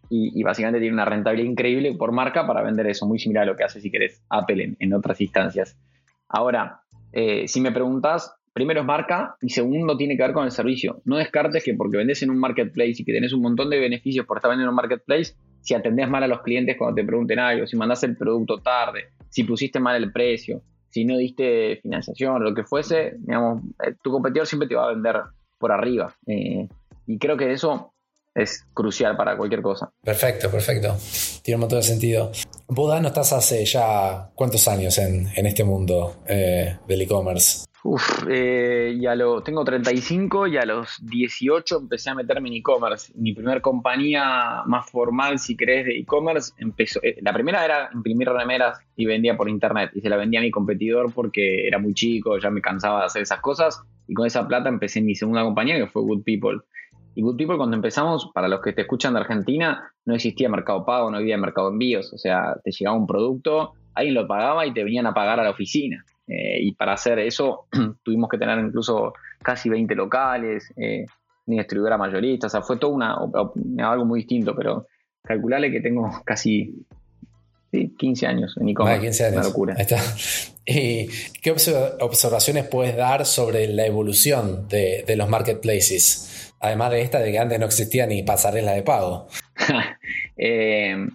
y, 0.10 0.41
básicamente 0.43 0.80
tiene 0.80 0.93
una 0.93 1.06
rentabilidad 1.06 1.50
increíble 1.50 1.93
por 1.95 2.12
marca 2.12 2.48
para 2.48 2.63
vender 2.63 2.88
eso, 2.88 3.06
muy 3.06 3.19
similar 3.19 3.43
a 3.43 3.45
lo 3.45 3.56
que 3.56 3.63
hace, 3.63 3.80
si 3.80 3.91
querés, 3.91 4.24
Apple 4.30 4.76
en, 4.80 4.93
otras 4.93 5.22
instancias. 5.22 5.78
Ahora, 6.28 6.82
eh, 7.12 7.48
si 7.48 7.62
me 7.62 7.72
preguntas, 7.72 8.34
primero 8.54 8.82
es 8.82 8.86
marca 8.86 9.36
y 9.41 9.50
segundo 9.50 9.98
tiene 9.98 10.17
que 10.17 10.24
ver 10.24 10.34
con 10.34 10.45
el 10.45 10.52
servicio. 10.52 11.02
No 11.06 11.17
descartes 11.17 11.63
que 11.63 11.76
porque 11.76 11.98
vendes 11.98 12.24
en 12.24 12.32
un 12.32 12.39
marketplace 12.39 12.95
y 12.98 13.06
que 13.06 13.13
tenés 13.13 13.34
un 13.34 13.41
montón 13.41 13.69
de 13.69 13.80
beneficios 13.80 14.26
por 14.26 14.38
estar 14.38 14.50
vendiendo 14.50 14.69
en 14.69 14.74
un 14.74 14.76
marketplace, 14.76 15.36
si 15.62 15.76
atendés 15.76 16.10
mal 16.10 16.24
a 16.24 16.28
los 16.28 16.41
clientes 16.41 16.76
cuando 16.78 16.95
te 16.95 17.04
pregunten 17.04 17.39
algo, 17.39 17.67
si 17.67 17.78
mandás 17.78 18.04
el 18.04 18.17
producto 18.17 18.60
tarde, 18.60 19.10
si 19.30 19.43
pusiste 19.43 19.80
mal 19.80 19.95
el 20.02 20.12
precio, 20.12 20.62
si 20.89 21.06
no 21.06 21.17
diste 21.17 21.78
financiación 21.82 22.43
lo 22.43 22.54
que 22.56 22.63
fuese, 22.63 23.15
digamos, 23.19 23.63
eh, 23.86 23.93
tu 24.02 24.12
competidor 24.12 24.48
siempre 24.48 24.67
te 24.67 24.76
va 24.76 24.88
a 24.88 24.93
vender 24.93 25.17
por 25.60 25.72
arriba. 25.72 26.15
Eh, 26.26 26.67
y 27.06 27.17
creo 27.19 27.38
que 27.38 27.52
eso 27.52 27.93
es 28.43 28.65
crucial 28.73 29.15
para 29.15 29.38
cualquier 29.38 29.62
cosa. 29.62 29.91
Perfecto, 30.04 30.49
perfecto. 30.49 30.97
Tiene 31.43 31.56
un 31.56 31.62
montón 31.62 31.80
de 31.80 31.84
sentido. 31.84 32.32
Vos, 32.67 33.02
no 33.02 33.08
estás 33.08 33.34
hace 33.34 33.65
ya 33.65 34.30
cuántos 34.36 34.67
años 34.67 34.97
en, 34.97 35.28
este 35.36 35.63
mundo 35.63 36.17
eh, 36.28 36.78
del 36.88 37.02
e-commerce? 37.02 37.65
Uf, 37.82 38.25
eh, 38.30 38.93
y 38.99 39.06
a 39.06 39.15
lo, 39.15 39.41
tengo 39.41 39.63
35 39.63 40.47
y 40.47 40.58
a 40.58 40.65
los 40.65 40.99
18 41.02 41.78
empecé 41.78 42.10
a 42.10 42.15
meterme 42.15 42.49
en 42.49 42.56
e-commerce. 42.56 43.13
Mi 43.15 43.34
primera 43.34 43.62
compañía 43.62 44.63
más 44.65 44.89
formal, 44.89 45.39
si 45.39 45.56
querés, 45.56 45.86
de 45.86 45.97
e-commerce, 45.97 46.52
empezó. 46.58 46.99
eh, 47.02 47.17
la 47.21 47.32
primera 47.32 47.63
era 47.63 47.89
imprimir 47.93 48.28
remeras 48.30 48.80
y 48.97 49.06
vendía 49.06 49.38
por 49.38 49.49
internet. 49.49 49.91
Y 49.93 50.02
se 50.02 50.10
la 50.10 50.17
vendía 50.17 50.41
a 50.41 50.43
mi 50.43 50.52
competidor 50.52 51.13
porque 51.13 51.67
era 51.67 51.80
muy 51.80 51.93
chico, 51.93 52.38
ya 52.38 52.49
me 52.49 52.62
cansaba 52.62 52.99
de 52.99 53.06
hacer 53.06 53.21
esas 53.21 53.39
cosas. 53.39 53.82
Y 54.08 54.13
con 54.13 54.28
esa 54.28 54.45
plata 54.45 54.67
empecé 54.67 55.02
mi 55.02 55.15
segunda 55.15 55.43
compañía, 55.43 55.78
que 55.78 55.88
fue 55.88 56.02
Good 56.02 56.23
People. 56.23 56.62
Y 57.19 57.21
Good 57.21 57.36
People, 57.36 57.58
cuando 57.58 57.75
empezamos, 57.75 58.32
para 58.34 58.47
los 58.47 58.62
que 58.62 58.71
te 58.71 58.84
escuchan 58.84 59.13
de 59.13 59.19
Argentina, 59.19 59.91
no 60.05 60.15
existía 60.15 60.47
mercado 60.47 60.86
pago, 60.86 61.12
no 61.12 61.17
había 61.17 61.38
mercado 61.38 61.67
envíos. 61.67 62.13
O 62.13 62.17
sea, 62.17 62.55
te 62.63 62.71
llegaba 62.71 62.95
un 62.95 63.05
producto, 63.05 63.73
alguien 63.93 64.15
lo 64.15 64.25
pagaba 64.25 64.65
y 64.65 64.71
te 64.73 64.86
venían 64.86 65.05
a 65.05 65.13
pagar 65.13 65.38
a 65.38 65.43
la 65.43 65.49
oficina. 65.49 66.05
Eh, 66.25 66.60
y 66.62 66.71
para 66.75 66.93
hacer 66.93 67.19
eso 67.19 67.65
tuvimos 68.03 68.29
que 68.29 68.38
tener 68.38 68.58
incluso 68.60 69.12
casi 69.43 69.67
20 69.67 69.95
locales, 69.95 70.71
eh, 70.77 71.08
ni 71.47 71.58
distribuidora 71.58 71.97
mayorista, 71.97 72.47
o 72.47 72.49
sea, 72.49 72.62
fue 72.62 72.77
todo 72.77 72.91
una, 72.91 73.17
algo 73.79 74.05
muy 74.05 74.19
distinto, 74.19 74.55
pero 74.55 74.88
calcularle 75.21 75.71
que 75.71 75.82
tengo 75.82 76.10
casi 76.25 76.73
sí, 77.71 77.95
15 77.97 78.27
años 78.27 78.58
en 78.58 78.69
e-commerce. 78.69 79.01
15 79.01 79.25
años. 79.25 79.38
Una 79.38 79.47
locura. 79.47 79.75
Ahí 79.77 79.82
está. 79.82 79.97
¿Y 80.65 81.08
qué 81.41 81.51
observaciones 81.51 82.67
puedes 82.67 82.95
dar 82.95 83.25
sobre 83.25 83.67
la 83.67 83.86
evolución 83.86 84.67
de, 84.67 85.03
de, 85.08 85.15
los 85.15 85.27
marketplaces? 85.29 86.53
Además 86.60 86.91
de 86.91 87.01
esta, 87.01 87.19
de 87.19 87.32
que 87.32 87.39
antes 87.39 87.60
no 87.60 87.65
existía 87.65 88.05
ni 88.05 88.21
pasarela 88.21 88.73
de 88.73 88.84
pago. 88.84 89.27
eh, 90.38 91.08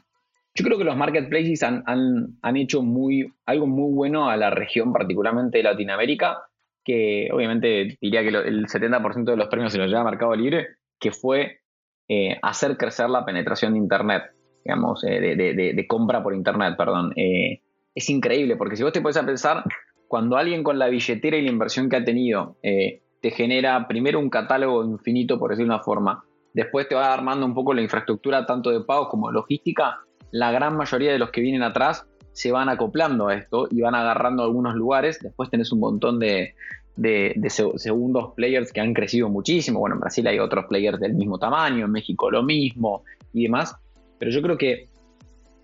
yo 0.54 0.64
creo 0.64 0.78
que 0.78 0.84
los 0.84 0.96
marketplaces 0.96 1.62
han, 1.62 1.82
han, 1.86 2.38
han, 2.42 2.56
hecho 2.56 2.82
muy, 2.82 3.32
algo 3.44 3.66
muy 3.66 3.92
bueno 3.92 4.30
a 4.30 4.36
la 4.36 4.50
región, 4.50 4.92
particularmente 4.92 5.58
de 5.58 5.64
Latinoamérica, 5.64 6.44
que 6.84 7.28
obviamente 7.32 7.98
diría 8.00 8.22
que 8.22 8.30
lo, 8.30 8.42
el 8.42 8.66
70% 8.66 9.24
de 9.24 9.36
los 9.36 9.48
premios 9.48 9.72
se 9.72 9.78
los 9.78 9.88
lleva 9.88 10.04
Mercado 10.04 10.34
Libre, 10.36 10.68
que 11.00 11.10
fue 11.10 11.60
eh, 12.08 12.38
hacer 12.42 12.76
crecer 12.76 13.10
la 13.10 13.24
penetración 13.24 13.72
de 13.72 13.78
Internet, 13.78 14.22
digamos, 14.64 15.04
eh, 15.04 15.20
de, 15.20 15.36
de, 15.36 15.74
de, 15.74 15.86
compra 15.86 16.22
por 16.22 16.34
Internet, 16.34 16.74
perdón. 16.76 17.12
Eh, 17.16 17.60
es 17.94 18.10
increíble, 18.10 18.56
porque 18.56 18.76
si 18.76 18.82
vos 18.82 18.92
te 18.92 19.00
pones 19.00 19.16
a 19.16 19.26
pensar, 19.26 19.64
cuando 20.08 20.36
alguien 20.36 20.62
con 20.62 20.78
la 20.78 20.88
billetera 20.88 21.36
y 21.36 21.42
la 21.42 21.50
inversión 21.50 21.88
que 21.88 21.96
ha 21.96 22.04
tenido 22.04 22.56
eh, 22.62 23.02
te 23.20 23.30
genera 23.30 23.86
primero 23.86 24.18
un 24.18 24.30
catálogo 24.30 24.84
infinito, 24.84 25.38
por 25.38 25.50
decirlo 25.50 25.72
de 25.72 25.76
una 25.76 25.84
forma, 25.84 26.24
después 26.52 26.88
te 26.88 26.94
va 26.94 27.12
armando 27.12 27.46
un 27.46 27.54
poco 27.54 27.74
la 27.74 27.82
infraestructura 27.82 28.46
tanto 28.46 28.70
de 28.70 28.80
pagos 28.80 29.08
como 29.08 29.28
de 29.28 29.34
logística, 29.34 30.00
la 30.30 30.50
gran 30.50 30.76
mayoría 30.76 31.12
de 31.12 31.18
los 31.18 31.30
que 31.30 31.40
vienen 31.40 31.62
atrás 31.62 32.06
se 32.32 32.50
van 32.50 32.68
acoplando 32.68 33.28
a 33.28 33.34
esto 33.34 33.68
y 33.70 33.80
van 33.80 33.94
agarrando 33.94 34.42
algunos 34.42 34.74
lugares. 34.74 35.20
Después 35.22 35.50
tenés 35.50 35.70
un 35.70 35.78
montón 35.78 36.18
de, 36.18 36.54
de, 36.96 37.50
segundos 37.76 38.32
players 38.34 38.72
que 38.72 38.80
han 38.80 38.92
crecido 38.94 39.28
muchísimo. 39.28 39.80
Bueno, 39.80 39.94
en 39.94 40.00
Brasil 40.00 40.26
hay 40.26 40.38
otros 40.38 40.66
players 40.66 40.98
del 40.98 41.14
mismo 41.14 41.38
tamaño, 41.38 41.84
en 41.84 41.92
México 41.92 42.30
lo 42.30 42.42
mismo 42.42 43.04
y 43.32 43.44
demás. 43.44 43.76
Pero 44.24 44.32
yo 44.36 44.40
creo 44.40 44.56
que 44.56 44.88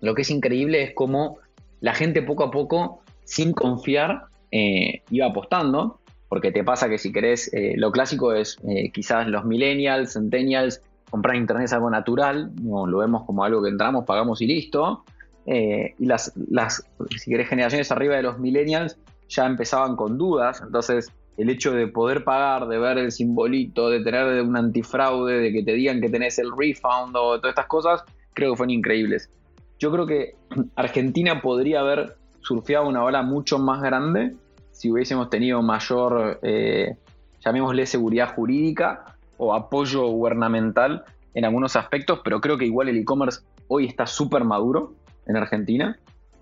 lo 0.01 0.13
que 0.13 0.21
es 0.21 0.29
increíble 0.29 0.83
es 0.83 0.93
cómo 0.93 1.39
la 1.79 1.95
gente 1.95 2.21
poco 2.21 2.43
a 2.43 2.51
poco, 2.51 3.01
sin 3.23 3.53
confiar, 3.53 4.25
eh, 4.51 5.01
iba 5.09 5.25
apostando. 5.25 5.99
Porque 6.29 6.51
te 6.51 6.63
pasa 6.63 6.87
que 6.87 6.99
si 6.99 7.11
querés, 7.11 7.51
eh, 7.55 7.73
lo 7.75 7.91
clásico 7.91 8.33
es 8.33 8.59
eh, 8.69 8.91
quizás 8.91 9.27
los 9.27 9.45
millennials, 9.45 10.13
centennials, 10.13 10.83
comprar 11.09 11.37
internet 11.37 11.65
es 11.65 11.73
algo 11.73 11.89
natural, 11.89 12.51
no, 12.61 12.85
lo 12.85 12.99
vemos 12.99 13.23
como 13.23 13.43
algo 13.43 13.63
que 13.63 13.69
entramos, 13.69 14.05
pagamos 14.05 14.43
y 14.43 14.45
listo. 14.45 15.05
Y 15.47 16.05
las, 16.05 16.31
las, 16.35 16.87
si 17.17 17.31
querés, 17.31 17.49
generaciones 17.49 17.91
arriba 17.91 18.15
de 18.15 18.21
los 18.21 18.37
millennials 18.37 18.99
ya 19.27 19.47
empezaban 19.47 19.95
con 19.95 20.19
dudas, 20.19 20.61
entonces 20.63 21.11
el 21.37 21.49
hecho 21.49 21.73
de 21.73 21.87
poder 21.87 22.23
pagar, 22.23 22.67
de 22.67 22.77
ver 22.77 22.99
el 22.99 23.11
simbolito, 23.11 23.89
de 23.89 24.01
tener 24.03 24.43
un 24.43 24.55
antifraude, 24.55 25.39
de 25.39 25.51
que 25.51 25.63
te 25.63 25.73
digan 25.73 25.99
que 25.99 26.09
tenés 26.09 26.37
el 26.37 26.51
refund 26.55 27.15
o 27.17 27.39
todas 27.39 27.53
estas 27.53 27.65
cosas, 27.65 28.03
creo 28.33 28.51
que 28.51 28.57
fueron 28.57 28.71
increíbles. 28.71 29.29
Yo 29.79 29.91
creo 29.91 30.05
que 30.05 30.35
Argentina 30.75 31.41
podría 31.41 31.79
haber 31.79 32.15
surfeado 32.41 32.87
una 32.87 33.03
ola 33.03 33.21
mucho 33.23 33.59
más 33.59 33.81
grande 33.81 34.35
si 34.71 34.91
hubiésemos 34.91 35.29
tenido 35.29 35.61
mayor, 35.61 36.39
eh, 36.41 36.95
llamémosle 37.43 37.85
seguridad 37.85 38.33
jurídica, 38.33 39.15
o 39.37 39.53
apoyo 39.53 40.07
gubernamental 40.07 41.03
en 41.33 41.45
algunos 41.45 41.75
aspectos, 41.75 42.19
pero 42.23 42.41
creo 42.41 42.57
que 42.57 42.65
igual 42.65 42.89
el 42.89 42.97
e-commerce 42.97 43.41
hoy 43.67 43.85
está 43.85 44.05
súper 44.05 44.43
maduro 44.43 44.93
en 45.25 45.35
Argentina. 45.35 45.97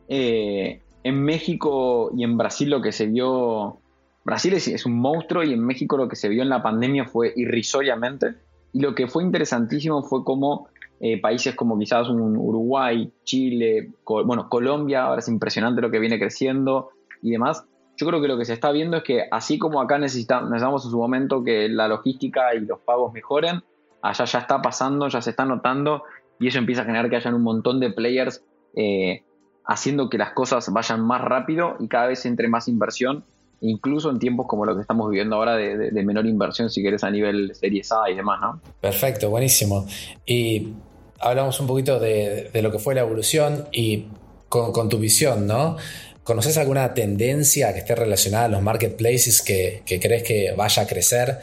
Eh, 0.09 0.81
en 1.03 1.23
México 1.23 2.11
y 2.15 2.23
en 2.23 2.37
Brasil 2.37 2.69
lo 2.69 2.81
que 2.81 2.91
se 2.91 3.07
vio, 3.07 3.77
Brasil 4.25 4.53
es, 4.53 4.67
es, 4.67 4.85
un 4.85 4.99
monstruo 4.99 5.43
y 5.43 5.53
en 5.53 5.65
México 5.65 5.95
lo 5.95 6.09
que 6.09 6.15
se 6.15 6.27
vio 6.27 6.41
en 6.41 6.49
la 6.49 6.61
pandemia 6.61 7.05
fue 7.05 7.31
irrisoriamente. 7.35 8.35
Y 8.73 8.81
lo 8.81 8.95
que 8.95 9.07
fue 9.07 9.23
interesantísimo 9.23 10.03
fue 10.03 10.23
como 10.23 10.67
eh, 11.01 11.19
países 11.21 11.55
como 11.55 11.79
quizás 11.79 12.09
un 12.09 12.35
Uruguay, 12.35 13.11
Chile, 13.23 13.91
bueno, 14.05 14.49
Colombia, 14.49 15.03
ahora 15.03 15.19
es 15.19 15.27
impresionante 15.29 15.81
lo 15.81 15.91
que 15.91 15.99
viene 15.99 16.19
creciendo 16.19 16.89
y 17.21 17.31
demás, 17.31 17.63
yo 17.99 18.07
creo 18.07 18.21
que 18.21 18.27
lo 18.27 18.37
que 18.37 18.45
se 18.45 18.53
está 18.53 18.71
viendo 18.71 18.97
es 18.97 19.03
que 19.03 19.23
así 19.29 19.57
como 19.57 19.81
acá 19.81 19.97
necesitamos, 19.97 20.85
en 20.85 20.91
su 20.91 20.97
momento 20.97 21.43
que 21.43 21.67
la 21.67 21.87
logística 21.87 22.55
y 22.55 22.61
los 22.61 22.79
pagos 22.79 23.13
mejoren, 23.13 23.61
allá 24.01 24.25
ya 24.25 24.39
está 24.39 24.61
pasando, 24.61 25.09
ya 25.09 25.21
se 25.21 25.31
está 25.31 25.45
notando 25.45 26.03
y 26.39 26.47
eso 26.47 26.59
empieza 26.59 26.83
a 26.83 26.85
generar 26.85 27.09
que 27.09 27.17
hayan 27.17 27.33
un 27.33 27.43
montón 27.43 27.81
de 27.81 27.91
players 27.91 28.41
eh, 28.75 29.23
haciendo 29.65 30.09
que 30.09 30.17
las 30.17 30.31
cosas 30.31 30.71
vayan 30.71 31.01
más 31.01 31.21
rápido 31.21 31.75
y 31.79 31.89
cada 31.89 32.07
vez 32.07 32.25
entre 32.25 32.47
más 32.47 32.69
inversión, 32.69 33.25
incluso 33.59 34.09
en 34.09 34.19
tiempos 34.19 34.47
como 34.47 34.65
lo 34.65 34.75
que 34.75 34.81
estamos 34.81 35.09
viviendo 35.09 35.35
ahora 35.35 35.57
de 35.57 36.03
menor 36.03 36.25
inversión, 36.25 36.69
si 36.69 36.81
querés, 36.81 37.03
a 37.03 37.11
nivel 37.11 37.53
Series 37.53 37.91
A 37.91 38.09
y 38.09 38.15
demás, 38.15 38.39
¿no? 38.39 38.61
Perfecto, 38.79 39.29
buenísimo. 39.29 39.85
Y 40.25 40.73
hablamos 41.19 41.59
un 41.59 41.67
poquito 41.67 41.99
de, 41.99 42.49
lo 42.61 42.71
que 42.71 42.79
fue 42.79 42.95
la 42.95 43.01
evolución 43.01 43.65
y 43.71 44.07
con, 44.47 44.89
tu 44.89 44.97
visión, 44.97 45.47
¿no? 45.47 45.77
¿Conoces 46.23 46.57
alguna 46.57 46.93
tendencia 46.93 47.73
que 47.73 47.79
esté 47.79 47.95
relacionada 47.95 48.45
a 48.45 48.49
los 48.49 48.61
marketplaces 48.61 49.41
que, 49.41 49.83
crees 49.85 50.23
que 50.23 50.53
vaya 50.55 50.83
a 50.83 50.87
crecer 50.87 51.39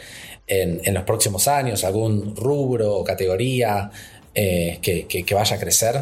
en, 0.47 0.95
los 0.95 1.05
próximos 1.05 1.49
años? 1.49 1.85
¿Algún 1.85 2.35
rubro 2.37 2.95
o 2.95 3.05
categoría 3.05 3.91
eh, 4.35 4.79
que, 4.81 5.35
vaya 5.35 5.57
a 5.57 5.61
crecer? 5.61 5.97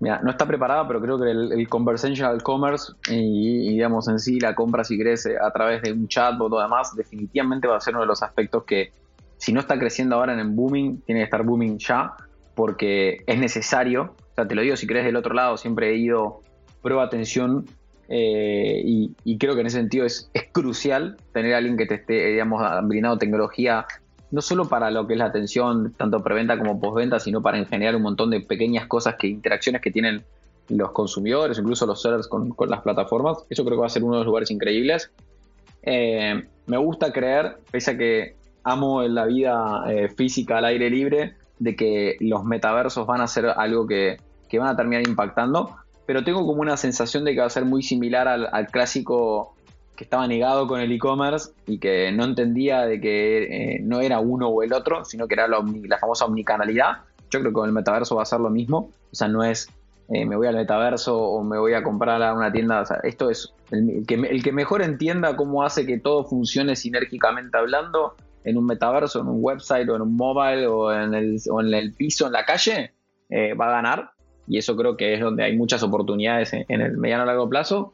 Mira, 0.00 0.20
no 0.22 0.30
está 0.30 0.46
preparada, 0.46 0.86
pero 0.88 1.00
creo 1.00 1.18
que 1.18 1.30
el, 1.30 1.68
conversational 1.68 2.42
commerce 2.42 2.92
y, 3.08 3.70
digamos 3.70 4.08
en 4.08 4.18
sí 4.18 4.40
la 4.40 4.54
compra 4.54 4.82
si 4.82 4.98
crece 4.98 5.36
a 5.40 5.50
través 5.52 5.80
de 5.82 5.92
un 5.92 6.08
chatbot 6.08 6.52
o 6.52 6.60
demás, 6.60 6.94
definitivamente 6.96 7.68
va 7.68 7.76
a 7.76 7.80
ser 7.80 7.94
uno 7.94 8.00
de 8.00 8.08
los 8.08 8.22
aspectos 8.22 8.64
que 8.64 8.92
si 9.36 9.52
no 9.52 9.60
está 9.60 9.78
creciendo 9.78 10.16
ahora 10.16 10.32
en 10.32 10.40
el 10.40 10.48
booming, 10.48 11.02
tiene 11.02 11.20
que 11.20 11.24
estar 11.24 11.42
booming 11.42 11.78
ya, 11.78 12.14
porque 12.54 13.22
es 13.26 13.38
necesario. 13.38 14.14
O 14.32 14.34
sea, 14.34 14.46
te 14.46 14.54
lo 14.54 14.62
digo, 14.62 14.76
si 14.76 14.86
crees 14.86 15.04
del 15.04 15.16
otro 15.16 15.34
lado, 15.34 15.56
siempre 15.56 15.90
he 15.90 15.96
ido 15.96 16.42
prueba 16.82 17.04
atención 17.04 17.66
eh, 18.08 18.82
y, 18.84 19.38
creo 19.38 19.54
que 19.54 19.60
en 19.60 19.68
ese 19.68 19.78
sentido 19.78 20.04
es, 20.04 20.30
crucial 20.52 21.16
tener 21.32 21.54
alguien 21.54 21.76
que 21.76 21.86
te 21.86 21.94
esté, 21.94 22.26
digamos, 22.26 22.62
brindando 22.84 23.16
tecnología, 23.16 23.86
no 24.30 24.42
solo 24.42 24.68
para 24.68 24.90
lo 24.90 25.06
que 25.06 25.14
es 25.14 25.18
la 25.18 25.26
atención, 25.26 25.94
tanto 25.96 26.22
preventa 26.22 26.58
como 26.58 26.78
postventa, 26.78 27.20
sino 27.20 27.40
para 27.40 27.58
en 27.58 27.66
general 27.66 27.96
un 27.96 28.02
montón 28.02 28.30
de 28.30 28.40
pequeñas 28.40 28.86
cosas, 28.86 29.14
que 29.18 29.28
interacciones 29.28 29.80
que 29.80 29.90
tienen 29.90 30.24
los 30.68 30.92
consumidores, 30.92 31.58
incluso 31.58 31.86
los 31.86 32.02
sellers 32.02 32.28
con, 32.28 32.50
con 32.50 32.68
las 32.68 32.82
plataformas. 32.82 33.38
Eso 33.48 33.64
creo 33.64 33.76
que 33.76 33.80
va 33.80 33.86
a 33.86 33.90
ser 33.90 34.04
uno 34.04 34.14
de 34.14 34.18
los 34.20 34.26
lugares 34.26 34.50
increíbles. 34.50 35.10
Eh, 35.82 36.44
me 36.66 36.76
gusta 36.76 37.12
creer, 37.12 37.56
pese 37.70 37.92
a 37.92 37.98
que 37.98 38.36
amo 38.64 39.02
la 39.02 39.26
vida 39.26 39.84
eh, 39.88 40.08
física 40.08 40.58
al 40.58 40.66
aire 40.66 40.88
libre, 40.90 41.34
de 41.62 41.76
que 41.76 42.16
los 42.20 42.44
metaversos 42.44 43.06
van 43.06 43.20
a 43.20 43.26
ser 43.26 43.46
algo 43.46 43.86
que, 43.86 44.18
que 44.48 44.58
van 44.58 44.68
a 44.68 44.76
terminar 44.76 45.06
impactando 45.06 45.76
pero 46.06 46.24
tengo 46.24 46.44
como 46.46 46.60
una 46.60 46.76
sensación 46.76 47.24
de 47.24 47.34
que 47.34 47.40
va 47.40 47.46
a 47.46 47.50
ser 47.50 47.64
muy 47.64 47.82
similar 47.82 48.28
al, 48.28 48.66
clásico 48.68 49.54
que 49.96 50.04
estaba 50.04 50.26
negado 50.26 50.66
con 50.66 50.80
el 50.80 50.90
e-commerce 50.90 51.50
y 51.66 51.78
que 51.78 52.10
no 52.12 52.24
entendía 52.24 52.82
de 52.82 53.00
que 53.00 53.76
eh, 53.76 53.80
no 53.82 54.00
era 54.00 54.18
uno 54.18 54.48
o 54.48 54.62
el 54.62 54.72
otro, 54.72 55.04
sino 55.04 55.28
que 55.28 55.34
era 55.34 55.46
la, 55.46 55.64
la, 55.84 55.98
famosa 55.98 56.24
omnicanalidad. 56.24 56.98
Yo 57.30 57.40
creo 57.40 57.50
que 57.50 57.52
con 57.52 57.68
el 57.68 57.74
metaverso 57.74 58.16
va 58.16 58.22
a 58.22 58.26
ser 58.26 58.40
lo 58.40 58.50
mismo. 58.50 58.90
O 59.12 59.14
sea, 59.14 59.28
no 59.28 59.44
es 59.44 59.68
eh, 60.08 60.26
me 60.26 60.36
voy 60.36 60.48
al 60.48 60.56
metaverso 60.56 61.16
o 61.16 61.44
me 61.44 61.58
voy 61.58 61.74
a 61.74 61.82
comprar 61.82 62.22
a 62.22 62.34
una 62.34 62.50
tienda. 62.50 62.80
O 62.80 62.86
sea, 62.86 62.98
esto 63.04 63.30
es 63.30 63.52
el, 63.70 63.88
el, 63.90 64.06
que, 64.06 64.14
el 64.14 64.42
que 64.42 64.52
mejor 64.52 64.82
entienda 64.82 65.36
cómo 65.36 65.62
hace 65.62 65.86
que 65.86 65.98
todo 65.98 66.24
funcione 66.24 66.74
sinérgicamente 66.74 67.56
hablando 67.56 68.16
en 68.44 68.56
un 68.56 68.66
metaverso, 68.66 69.20
en 69.20 69.28
un 69.28 69.38
website 69.40 69.88
o 69.88 69.96
en 69.96 70.02
un 70.02 70.16
mobile 70.16 70.66
o 70.66 70.92
en 70.92 71.14
el, 71.14 71.38
o 71.50 71.60
en 71.60 71.72
el 71.74 71.92
piso, 71.92 72.26
en 72.26 72.32
la 72.32 72.44
calle, 72.44 72.92
eh, 73.30 73.54
va 73.54 73.68
a 73.68 73.82
ganar 73.82 74.10
y 74.46 74.58
eso 74.58 74.76
creo 74.76 74.96
que 74.96 75.14
es 75.14 75.20
donde 75.20 75.44
hay 75.44 75.56
muchas 75.56 75.82
oportunidades 75.82 76.52
en, 76.52 76.80
el 76.80 76.96
mediano 76.98 77.22
a 77.22 77.26
largo 77.26 77.48
plazo. 77.48 77.92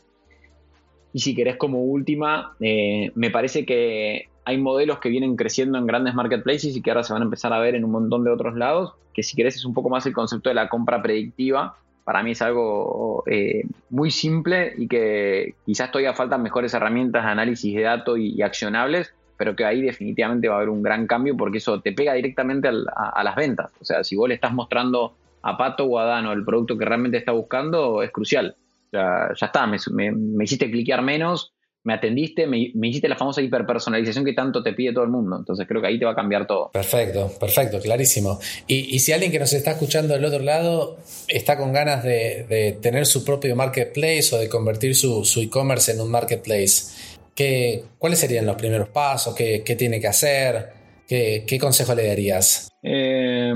Y 1.12 1.20
si 1.20 1.34
querés 1.34 1.56
como 1.56 1.82
última, 1.82 2.56
eh, 2.60 3.10
me 3.14 3.30
parece 3.30 3.64
que 3.64 4.28
hay 4.44 4.58
modelos 4.58 4.98
que 4.98 5.08
vienen 5.08 5.36
creciendo 5.36 5.78
en 5.78 5.86
grandes 5.86 6.14
marketplaces 6.14 6.74
y 6.76 6.82
que 6.82 6.90
ahora 6.90 7.02
se 7.02 7.12
van 7.12 7.22
a 7.22 7.26
empezar 7.26 7.52
a 7.52 7.58
ver 7.58 7.74
en 7.74 7.84
un 7.84 7.90
montón 7.90 8.24
de 8.24 8.30
otros 8.30 8.56
lados, 8.56 8.94
que 9.12 9.22
si 9.22 9.36
querés 9.36 9.56
es 9.56 9.64
un 9.64 9.74
poco 9.74 9.90
más 9.90 10.06
el 10.06 10.14
concepto 10.14 10.48
de 10.48 10.54
la 10.54 10.68
compra 10.68 11.02
predictiva, 11.02 11.76
para 12.04 12.22
mí 12.22 12.30
es 12.30 12.40
algo 12.40 13.22
eh, 13.26 13.64
muy 13.90 14.10
simple 14.10 14.72
y 14.78 14.88
que 14.88 15.56
quizás 15.66 15.90
todavía 15.90 16.14
faltan 16.14 16.42
mejores 16.42 16.72
herramientas 16.72 17.24
de 17.24 17.30
análisis 17.30 17.74
de 17.74 17.82
datos 17.82 18.18
y, 18.18 18.40
accionables, 18.40 19.12
pero 19.38 19.56
que 19.56 19.64
ahí 19.64 19.80
definitivamente 19.80 20.48
va 20.48 20.56
a 20.56 20.58
haber 20.58 20.68
un 20.68 20.82
gran 20.82 21.06
cambio 21.06 21.36
porque 21.36 21.58
eso 21.58 21.80
te 21.80 21.92
pega 21.92 22.12
directamente 22.12 22.68
a, 22.68 23.24
las 23.24 23.36
ventas. 23.36 23.70
O 23.80 23.84
sea, 23.84 24.04
si 24.04 24.16
vos 24.16 24.28
le 24.28 24.34
estás 24.34 24.52
mostrando 24.52 25.14
a 25.40 25.56
Pato 25.56 25.84
o 25.84 25.98
a 25.98 26.04
Dano 26.04 26.32
el 26.32 26.44
producto 26.44 26.76
que 26.76 26.84
realmente 26.84 27.16
está 27.16 27.32
buscando, 27.32 28.02
es 28.02 28.10
crucial. 28.10 28.56
O 28.88 28.90
sea, 28.90 29.28
ya 29.34 29.46
está, 29.46 29.66
me, 29.66 29.78
me 30.10 30.44
hiciste 30.44 30.70
cliquear 30.70 31.02
menos, 31.02 31.54
me 31.84 31.94
atendiste, 31.94 32.46
me, 32.46 32.70
hiciste 32.82 33.08
la 33.08 33.16
famosa 33.16 33.40
hiperpersonalización 33.40 34.24
que 34.24 34.34
tanto 34.34 34.62
te 34.62 34.74
pide 34.74 34.92
todo 34.92 35.04
el 35.04 35.10
mundo. 35.10 35.36
Entonces 35.38 35.66
creo 35.66 35.80
que 35.80 35.86
ahí 35.86 35.98
te 35.98 36.04
va 36.04 36.10
a 36.10 36.14
cambiar 36.14 36.46
todo. 36.46 36.70
Perfecto, 36.70 37.32
perfecto, 37.40 37.80
clarísimo. 37.80 38.38
Y, 38.66 38.98
si 38.98 39.12
alguien 39.12 39.32
que 39.32 39.38
nos 39.38 39.52
está 39.54 39.70
escuchando 39.70 40.12
del 40.12 40.24
otro 40.24 40.40
lado 40.40 40.98
está 41.28 41.56
con 41.56 41.72
ganas 41.72 42.02
de, 42.02 42.76
tener 42.82 43.06
su 43.06 43.24
propio 43.24 43.56
marketplace 43.56 44.34
o 44.34 44.38
de 44.38 44.48
convertir 44.48 44.96
su 44.96 45.40
e-commerce 45.40 45.92
en 45.92 46.00
un 46.00 46.10
marketplace, 46.10 47.07
¿qué, 47.38 47.84
¿cuáles 47.98 48.18
serían 48.18 48.46
los 48.46 48.56
primeros 48.56 48.88
pasos? 48.88 49.32
¿Qué, 49.32 49.76
tiene 49.78 50.00
que 50.00 50.08
hacer? 50.08 50.70
¿Qué, 51.06 51.58
consejo 51.60 51.94
le 51.94 52.08
darías? 52.08 52.68
Eh, 52.82 53.54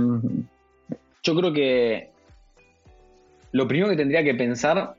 yo 1.24 1.34
creo 1.34 1.52
que 1.52 2.10
lo 3.50 3.66
primero 3.66 3.90
que 3.90 3.96
tendría 3.96 4.22
que 4.22 4.34
pensar 4.34 4.94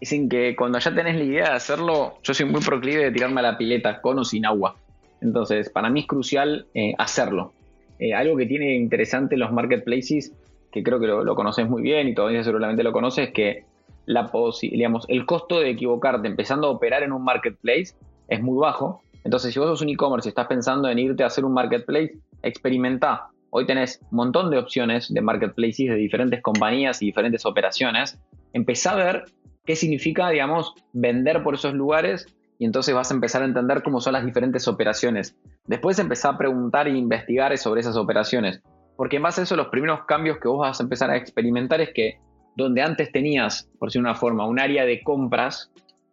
Dicen 0.00 0.28
que 0.28 0.54
cuando 0.54 0.78
ya 0.78 0.94
tenés 0.94 1.16
la 1.16 1.24
idea 1.24 1.44
de 1.44 1.56
hacerlo, 1.56 2.18
yo 2.22 2.34
soy 2.34 2.44
muy 2.44 2.60
proclive 2.60 3.04
de 3.04 3.10
tirarme 3.10 3.40
a 3.40 3.44
la 3.44 3.56
pileta 3.56 4.02
con 4.02 4.18
o 4.18 4.24
sin 4.24 4.44
agua. 4.44 4.76
Entonces, 5.22 5.70
para 5.70 5.88
mí 5.88 6.00
es 6.00 6.06
crucial 6.06 6.66
eh, 6.74 6.92
hacerlo. 6.98 7.54
Eh, 7.98 8.12
algo 8.12 8.36
que 8.36 8.44
tiene 8.44 8.74
interesante 8.74 9.38
los 9.38 9.50
marketplaces, 9.50 10.34
que 10.70 10.82
creo 10.82 11.00
que 11.00 11.06
lo, 11.06 11.34
conoces 11.34 11.66
muy 11.66 11.80
bien 11.80 12.06
y 12.08 12.14
todavía 12.14 12.44
seguramente 12.44 12.82
lo 12.82 12.92
conoces, 12.92 13.28
es 13.28 13.32
que 13.32 13.64
la 14.06 14.30
digamos, 14.60 15.04
el 15.08 15.26
costo 15.26 15.60
de 15.60 15.70
equivocarte 15.70 16.28
empezando 16.28 16.66
a 16.66 16.70
operar 16.70 17.02
en 17.02 17.12
un 17.12 17.24
marketplace 17.24 17.94
es 18.28 18.42
muy 18.42 18.58
bajo. 18.58 19.02
Entonces, 19.24 19.54
si 19.54 19.58
vos 19.58 19.68
sos 19.68 19.82
un 19.82 19.88
e-commerce 19.88 20.28
y 20.28 20.30
estás 20.30 20.46
pensando 20.46 20.88
en 20.88 20.98
irte 20.98 21.22
a 21.22 21.26
hacer 21.26 21.44
un 21.44 21.54
marketplace, 21.54 22.18
experimenta. 22.42 23.28
Hoy 23.50 23.66
tenés 23.66 24.00
un 24.10 24.16
montón 24.16 24.50
de 24.50 24.58
opciones 24.58 25.12
de 25.12 25.20
marketplaces 25.20 25.88
de 25.88 25.94
diferentes 25.94 26.42
compañías 26.42 27.00
y 27.00 27.06
diferentes 27.06 27.46
operaciones. 27.46 28.18
Empezá 28.52 28.92
a 28.92 28.96
ver 28.96 29.24
qué 29.64 29.76
significa, 29.76 30.28
digamos, 30.28 30.74
vender 30.92 31.42
por 31.42 31.54
esos 31.54 31.72
lugares 31.72 32.26
y 32.58 32.66
entonces 32.66 32.94
vas 32.94 33.10
a 33.10 33.14
empezar 33.14 33.42
a 33.42 33.46
entender 33.46 33.82
cómo 33.82 34.00
son 34.00 34.12
las 34.12 34.24
diferentes 34.24 34.68
operaciones. 34.68 35.36
Después 35.66 35.98
empezar 35.98 36.34
a 36.34 36.38
preguntar 36.38 36.88
e 36.88 36.96
investigar 36.96 37.56
sobre 37.56 37.80
esas 37.80 37.96
operaciones, 37.96 38.60
porque 38.96 39.16
en 39.16 39.22
base 39.22 39.40
a 39.40 39.44
eso 39.44 39.56
los 39.56 39.68
primeros 39.68 40.04
cambios 40.04 40.38
que 40.38 40.48
vos 40.48 40.60
vas 40.60 40.80
a 40.80 40.82
empezar 40.82 41.10
a 41.10 41.16
experimentar 41.16 41.80
es 41.80 41.92
que 41.94 42.18
donde 42.56 42.82
antes 42.82 43.10
tenías, 43.12 43.68
por 43.78 43.88
decir 43.88 44.00
una 44.00 44.14
forma, 44.14 44.46
un 44.46 44.58
área 44.58 44.84
de 44.84 45.02
compras, 45.02 45.70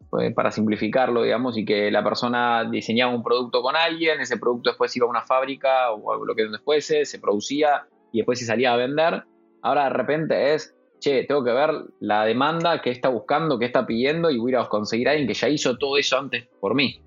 pues, 0.10 0.34
para 0.34 0.52
simplificarlo, 0.52 1.24
digamos, 1.24 1.58
y 1.58 1.66
que 1.66 1.90
la 1.92 2.04
persona 2.04 2.70
diseñaba 2.70 3.14
un 3.14 3.24
producto 3.24 3.62
con 3.62 3.76
alguien, 3.76 4.20
ese 4.20 4.38
producto 4.38 4.72
después 4.72 4.96
iba 4.96 5.06
a 5.06 5.10
una 5.10 5.22
fábrica 5.22 5.92
o 5.92 6.26
lo 6.26 6.36
que 6.36 6.48
después 6.48 6.86
se 6.86 7.20
producía 7.20 7.88
y 8.12 8.18
después 8.18 8.40
se 8.40 8.46
salía 8.46 8.74
a 8.74 8.78
vender. 8.78 9.24
Ahora 9.62 9.86
de 9.86 9.92
repente 9.92 10.54
es 10.54 10.76
che, 11.02 11.24
tengo 11.24 11.44
que 11.44 11.52
ver 11.52 11.72
la 12.00 12.26
demanda 12.26 12.82
que 12.82 12.92
está 12.92 13.10
buscando, 13.10 13.60
que 13.60 13.66
está 13.66 13.86
pidiendo 13.86 14.30
y 14.30 14.38
voy 14.38 14.54
a 14.56 14.66
conseguir 14.66 15.10
a 15.10 15.12
alguien 15.12 15.28
que 15.28 15.34
ya 15.34 15.50
hizo 15.50 15.78
todo 15.78 15.98
eso 15.98 16.18
antes 16.18 16.48
por 16.60 16.76
mí. 16.76 17.02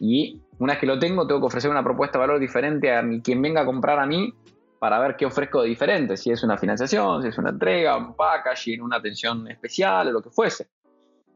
Y 0.00 0.40
una 0.58 0.74
vez 0.74 0.80
que 0.80 0.86
lo 0.86 0.98
tengo, 0.98 1.26
tengo 1.26 1.40
que 1.40 1.46
ofrecer 1.46 1.70
una 1.70 1.82
propuesta 1.82 2.18
de 2.18 2.26
valor 2.26 2.40
diferente 2.40 2.92
a 2.92 3.04
quien 3.22 3.42
venga 3.42 3.62
a 3.62 3.66
comprar 3.66 3.98
a 3.98 4.06
mí 4.06 4.32
para 4.84 4.98
ver 4.98 5.16
qué 5.16 5.24
ofrezco 5.24 5.62
de 5.62 5.70
diferente, 5.70 6.14
si 6.14 6.30
es 6.30 6.42
una 6.42 6.58
financiación, 6.58 7.22
si 7.22 7.28
es 7.28 7.38
una 7.38 7.48
entrega, 7.48 7.96
un 7.96 8.14
packaging, 8.14 8.82
una 8.82 8.98
atención 8.98 9.50
especial 9.50 10.08
o 10.08 10.12
lo 10.12 10.20
que 10.20 10.28
fuese. 10.28 10.68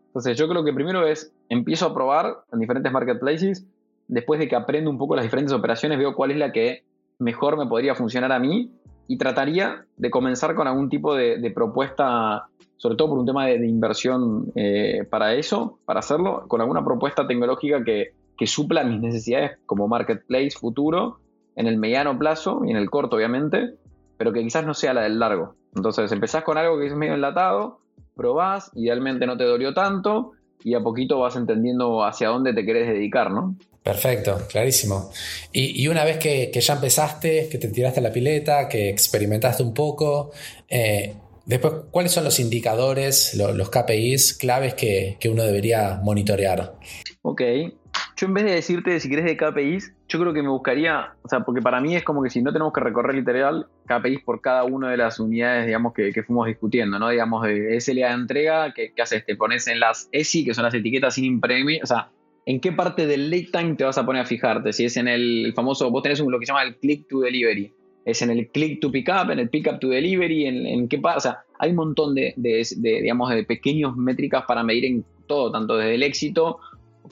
Entonces 0.09 0.37
yo 0.37 0.47
creo 0.51 0.63
que 0.63 0.75
primero 0.75 1.07
es, 1.07 1.33
empiezo 1.49 1.87
a 1.87 1.95
probar 1.95 2.45
en 2.53 2.59
diferentes 2.59 2.93
marketplaces, 2.93 3.67
después 4.07 4.39
de 4.39 4.49
que 4.49 4.55
aprendo 4.55 4.91
un 4.91 4.99
poco 4.99 5.17
las 5.17 5.25
diferentes 5.25 5.55
operaciones, 5.55 5.97
veo 5.97 6.15
cuál 6.15 6.33
es 6.33 6.37
la 6.37 6.53
que 6.53 6.85
mejor 7.21 7.57
me 7.57 7.65
podría 7.65 7.95
funcionar 7.95 8.33
a 8.33 8.39
mí 8.39 8.71
y 9.07 9.17
trataría 9.17 9.87
de 9.97 10.11
comenzar 10.11 10.55
con 10.55 10.69
algún 10.69 10.91
tipo 10.91 11.15
de, 11.15 11.51
propuesta, 11.55 12.49
sobre 12.77 12.97
todo 12.97 13.09
por 13.09 13.19
un 13.19 13.25
tema 13.25 13.47
de, 13.47 13.67
inversión 13.67 14.53
eh, 14.57 15.07
para 15.09 15.33
eso, 15.33 15.79
para 15.87 16.01
hacerlo, 16.01 16.45
con 16.49 16.61
alguna 16.61 16.85
propuesta 16.85 17.27
tecnológica 17.27 17.83
que, 17.83 18.13
supla 18.45 18.85
mis 18.85 19.01
necesidades 19.01 19.53
como 19.65 19.89
marketplace 19.89 20.51
futuro 20.51 21.19
en 21.59 21.67
el 21.67 21.77
mediano 21.77 22.17
plazo 22.17 22.63
y 22.65 22.71
en 22.71 22.77
el 22.77 22.89
corto, 22.89 23.17
obviamente, 23.17 23.75
pero 24.17 24.33
que 24.33 24.43
quizás 24.43 24.65
no 24.65 24.75
sea 24.75 24.95
la 24.95 25.03
del 25.03 25.19
largo. 25.19 25.57
Entonces 25.75 26.11
empezás 26.13 26.45
con 26.45 26.57
algo 26.57 26.79
que 26.79 26.87
es 26.87 26.95
medio 26.95 27.15
enlatado, 27.15 27.81
probás, 28.15 28.71
idealmente 28.75 29.27
no 29.27 29.37
te 29.37 29.45
dolió 29.45 29.75
tanto 29.75 30.33
y 30.63 30.75
a 30.75 30.81
poquito 30.81 31.19
vas 31.19 31.35
entendiendo 31.35 32.05
hacia 32.05 32.29
dónde 32.29 32.55
te 32.55 32.65
querés 32.65 32.87
dedicar, 32.89 33.33
¿no? 33.33 33.57
Perfecto, 33.83 34.39
clarísimo. 34.49 35.11
Y, 35.53 35.89
una 35.89 36.05
vez 36.05 36.19
que, 36.19 36.53
ya 36.53 36.75
empezaste, 36.75 37.49
que 37.49 37.59
te 37.59 37.69
tiraste 37.69 37.99
a 37.99 38.03
la 38.05 38.13
pileta, 38.13 38.69
que 38.69 38.89
experimentaste 38.89 39.63
un 39.63 39.75
poco, 39.75 40.31
eh, 40.69 41.15
después, 41.45 41.73
¿cuáles 41.91 42.13
son 42.13 42.25
los 42.25 42.39
indicadores, 42.39 43.35
los 43.35 43.71
KPIs 43.71 44.35
claves 44.35 44.75
que, 44.75 45.17
uno 45.29 45.43
debería 45.43 46.01
monitorear? 46.03 46.75
Ok, 47.23 47.43
yo 48.19 48.27
en 48.27 48.35
vez 48.35 48.45
de 48.45 48.51
decirte 48.51 48.99
si 48.99 49.09
querés 49.09 49.27
de 49.27 49.37
KPIs, 49.37 49.95
yo 50.09 50.19
creo 50.19 50.33
que 50.33 50.43
me 50.43 50.49
buscaría, 50.49 51.13
o 51.23 51.29
sea, 51.29 51.41
porque 51.41 51.63
para 51.63 51.81
mí 51.81 51.95
es 51.95 52.03
como 52.03 52.21
que 52.21 52.31
si 52.31 52.43
no 52.43 52.53
tenemos 52.53 52.73
que 52.73 52.81
recorrer 52.81 53.15
literal 53.15 53.69
KPIs 53.87 54.23
por 54.25 54.41
cada 54.41 54.65
una 54.65 54.91
de 54.91 54.97
las 54.97 55.21
unidades, 55.21 55.67
digamos, 55.67 55.95
que, 55.95 56.13
fuimos 56.25 56.49
discutiendo, 56.49 56.99
¿no? 56.99 57.11
Digamos, 57.11 57.45
de 57.45 57.81
SLA 57.81 58.09
de 58.09 58.15
entrega, 58.15 58.75
que, 58.75 58.93
haces? 59.01 59.25
Te 59.25 59.37
pones 59.37 59.69
en 59.69 59.79
las 59.79 60.09
ESI, 60.11 60.45
que 60.45 60.53
son 60.53 60.65
las 60.65 60.75
etiquetas 60.75 61.15
sin 61.15 61.27
imprimir, 61.27 61.81
o 61.81 61.87
sea, 61.87 62.11
en 62.45 62.61
qué 62.61 62.73
parte 62.73 63.07
del 63.07 63.31
late 63.31 63.51
time 63.53 63.75
te 63.77 63.85
vas 63.85 63.99
a 63.99 64.05
poner 64.05 64.23
a 64.23 64.25
fijarte. 64.25 64.73
Si 64.73 64.85
es 64.85 64.97
en 64.97 65.07
el 65.07 65.53
famoso, 65.55 65.89
vos 65.91 66.03
tenés 66.03 66.19
lo 66.19 66.41
que 66.41 66.47
se 66.47 66.51
llama 66.51 66.65
el 66.65 66.77
click 66.77 67.07
to 67.07 67.21
delivery. 67.21 67.73
Es 68.05 68.23
en 68.23 68.31
el 68.31 68.49
click 68.49 68.81
to 68.81 68.91
pick 68.91 69.09
up, 69.11 69.31
en 69.31 69.39
el 69.39 69.49
pick 69.49 69.71
up 69.71 69.79
to 69.79 69.91
delivery, 69.91 70.47
en, 70.47 70.89
qué 70.89 70.99
parte. 70.99 71.19
O 71.19 71.21
sea, 71.21 71.45
hay 71.61 71.71
un 71.71 71.77
montón 71.77 72.17
de, 72.17 72.35
digamos, 72.37 73.31
de 73.31 73.45
pequeños 73.45 73.97
métricas 73.97 74.45
para 74.49 74.65
medir 74.65 74.87
en 74.87 75.05
todo, 75.29 75.53
tanto 75.53 75.77
desde 75.77 75.95
el 75.95 76.03
éxito 76.03 76.59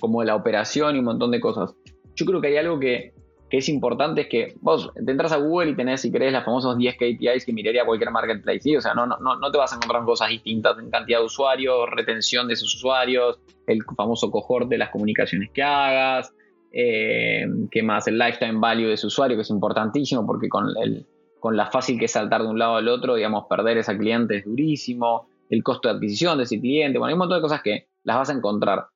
como 0.00 0.22
la 0.24 0.34
operación 0.34 0.96
y 0.96 0.98
un 0.98 1.04
montón 1.06 1.30
de 1.30 1.40
cosas. 1.40 1.74
Yo 2.14 2.24
creo 2.26 2.40
que 2.40 2.48
hay 2.48 2.56
algo 2.56 2.78
que, 2.80 3.12
que 3.50 3.58
es 3.58 3.68
importante 3.68 4.22
es 4.22 4.26
que 4.28 4.54
vos 4.60 4.90
te 4.94 5.10
entras 5.10 5.32
a 5.32 5.36
Google 5.36 5.70
y 5.70 5.76
tenés, 5.76 6.00
si 6.00 6.10
querés, 6.10 6.32
las 6.32 6.44
famosas 6.44 6.76
10 6.76 6.96
KPIs 6.96 7.44
que 7.44 7.52
miraría 7.52 7.84
cualquier 7.84 8.10
marketplace. 8.10 8.60
¿sí? 8.60 8.76
O 8.76 8.80
sea, 8.80 8.94
no, 8.94 9.06
no, 9.06 9.16
no 9.18 9.50
te 9.50 9.58
vas 9.58 9.72
a 9.72 9.76
encontrar 9.76 10.04
cosas 10.04 10.30
distintas 10.30 10.78
en 10.78 10.90
cantidad 10.90 11.20
de 11.20 11.24
usuarios, 11.24 11.88
retención 11.90 12.48
de 12.48 12.54
esos 12.54 12.74
usuarios, 12.74 13.38
el 13.66 13.82
famoso 13.96 14.30
cohort 14.30 14.68
de 14.68 14.78
las 14.78 14.90
comunicaciones 14.90 15.50
que 15.52 15.62
hagas, 15.62 16.32
eh, 16.72 17.46
¿qué 17.70 17.82
más? 17.82 18.06
El 18.08 18.18
lifetime 18.18 18.58
value 18.58 18.88
de 18.88 18.94
ese 18.94 19.06
usuario, 19.06 19.36
que 19.36 19.42
es 19.42 19.50
importantísimo 19.50 20.26
porque 20.26 20.48
con, 20.48 20.66
el, 20.82 21.06
con 21.40 21.56
la 21.56 21.70
fácil 21.70 21.98
que 21.98 22.06
es 22.06 22.12
saltar 22.12 22.42
de 22.42 22.48
un 22.48 22.58
lado 22.58 22.76
al 22.76 22.88
otro, 22.88 23.14
digamos, 23.14 23.44
perder 23.48 23.78
ese 23.78 23.96
cliente 23.96 24.38
es 24.38 24.44
durísimo, 24.44 25.28
el 25.48 25.62
costo 25.62 25.88
de 25.88 25.94
adquisición 25.94 26.38
de 26.38 26.44
ese 26.44 26.60
cliente, 26.60 26.98
bueno, 26.98 27.08
hay 27.08 27.12
un 27.14 27.20
montón 27.20 27.38
de 27.38 27.42
cosas 27.42 27.62
que 27.62 27.88
las 28.02 28.16
vas 28.16 28.30
a 28.30 28.32
encontrar. 28.32 28.86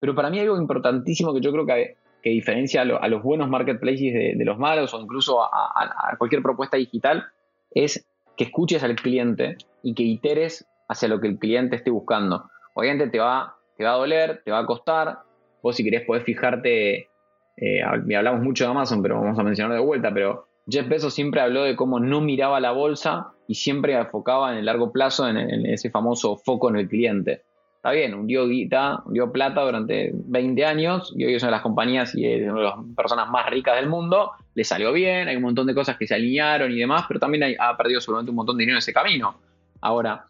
Pero 0.00 0.14
para 0.14 0.30
mí 0.30 0.38
algo 0.38 0.56
importantísimo 0.56 1.34
que 1.34 1.40
yo 1.40 1.52
creo 1.52 1.66
que 1.66 1.96
diferencia 2.30 2.82
a, 2.82 3.08
los 3.08 3.22
buenos 3.22 3.48
marketplaces 3.48 4.12
de, 4.12 4.44
los 4.44 4.58
malos 4.58 4.92
o 4.94 5.00
incluso 5.00 5.42
a, 5.42 6.14
cualquier 6.18 6.42
propuesta 6.42 6.76
digital 6.76 7.24
es 7.70 8.06
que 8.36 8.44
escuches 8.44 8.82
al 8.82 8.96
cliente 8.96 9.56
y 9.82 9.94
que 9.94 10.02
iteres 10.02 10.66
hacia 10.88 11.08
lo 11.08 11.20
que 11.20 11.28
el 11.28 11.38
cliente 11.38 11.76
esté 11.76 11.90
buscando. 11.90 12.50
Obviamente 12.74 13.08
te 13.08 13.18
va, 13.18 13.56
te 13.76 13.84
va 13.84 13.92
a 13.92 13.96
doler, 13.96 14.42
te 14.44 14.50
va 14.50 14.60
a 14.60 14.66
costar. 14.66 15.20
Vos 15.62 15.76
si 15.76 15.84
querés 15.84 16.04
podés 16.04 16.24
fijarte, 16.24 17.08
eh, 17.56 17.82
hablamos 17.82 18.42
mucho 18.42 18.64
de 18.64 18.70
Amazon, 18.70 19.02
pero 19.02 19.20
vamos 19.20 19.38
a 19.38 19.42
mencionarlo 19.42 19.76
de 19.76 19.86
vuelta, 19.86 20.12
pero 20.12 20.48
Jeff 20.68 20.88
Bezos 20.88 21.14
siempre 21.14 21.40
habló 21.40 21.62
de 21.62 21.76
cómo 21.76 22.00
no 22.00 22.20
miraba 22.20 22.60
la 22.60 22.72
bolsa 22.72 23.32
y 23.46 23.54
siempre 23.54 23.94
enfocaba 23.94 24.52
en 24.52 24.58
el 24.58 24.64
largo 24.64 24.92
plazo 24.92 25.28
en 25.28 25.66
ese 25.66 25.90
famoso 25.90 26.36
foco 26.36 26.68
en 26.70 26.76
el 26.76 26.88
cliente 26.88 27.42
está 27.86 27.94
bien, 27.94 28.14
hundió 28.14 28.48
guita, 28.48 29.00
hundió 29.04 29.30
plata 29.30 29.62
durante 29.62 30.10
20 30.12 30.64
años 30.64 31.12
y 31.16 31.24
hoy 31.24 31.36
es 31.36 31.42
una 31.44 31.50
de 31.50 31.56
las 31.56 31.62
compañías 31.62 32.16
y 32.16 32.26
es 32.26 32.50
una 32.50 32.58
de 32.58 32.64
las 32.64 32.74
personas 32.96 33.30
más 33.30 33.48
ricas 33.48 33.76
del 33.76 33.88
mundo, 33.88 34.32
le 34.56 34.64
salió 34.64 34.92
bien, 34.92 35.28
hay 35.28 35.36
un 35.36 35.42
montón 35.42 35.68
de 35.68 35.74
cosas 35.74 35.96
que 35.96 36.04
se 36.04 36.16
alinearon 36.16 36.72
y 36.72 36.78
demás, 36.78 37.04
pero 37.06 37.20
también 37.20 37.54
ha 37.60 37.76
perdido 37.76 38.00
seguramente 38.00 38.30
un 38.30 38.36
montón 38.38 38.56
de 38.56 38.62
dinero 38.62 38.74
en 38.74 38.78
ese 38.78 38.92
camino. 38.92 39.36
Ahora, 39.80 40.26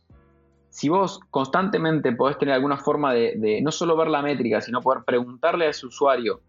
si 0.68 0.90
vos 0.90 1.18
constantemente 1.30 2.12
podés 2.12 2.36
tener 2.36 2.54
alguna 2.54 2.76
forma 2.76 3.14
de, 3.14 3.60
no 3.62 3.72
solo 3.72 3.96
ver 3.96 4.08
la 4.08 4.20
métrica, 4.20 4.60
sino 4.60 4.82
poder 4.82 5.04
preguntarle 5.04 5.64
a 5.64 5.70
ese 5.70 5.86
usuario 5.86 6.40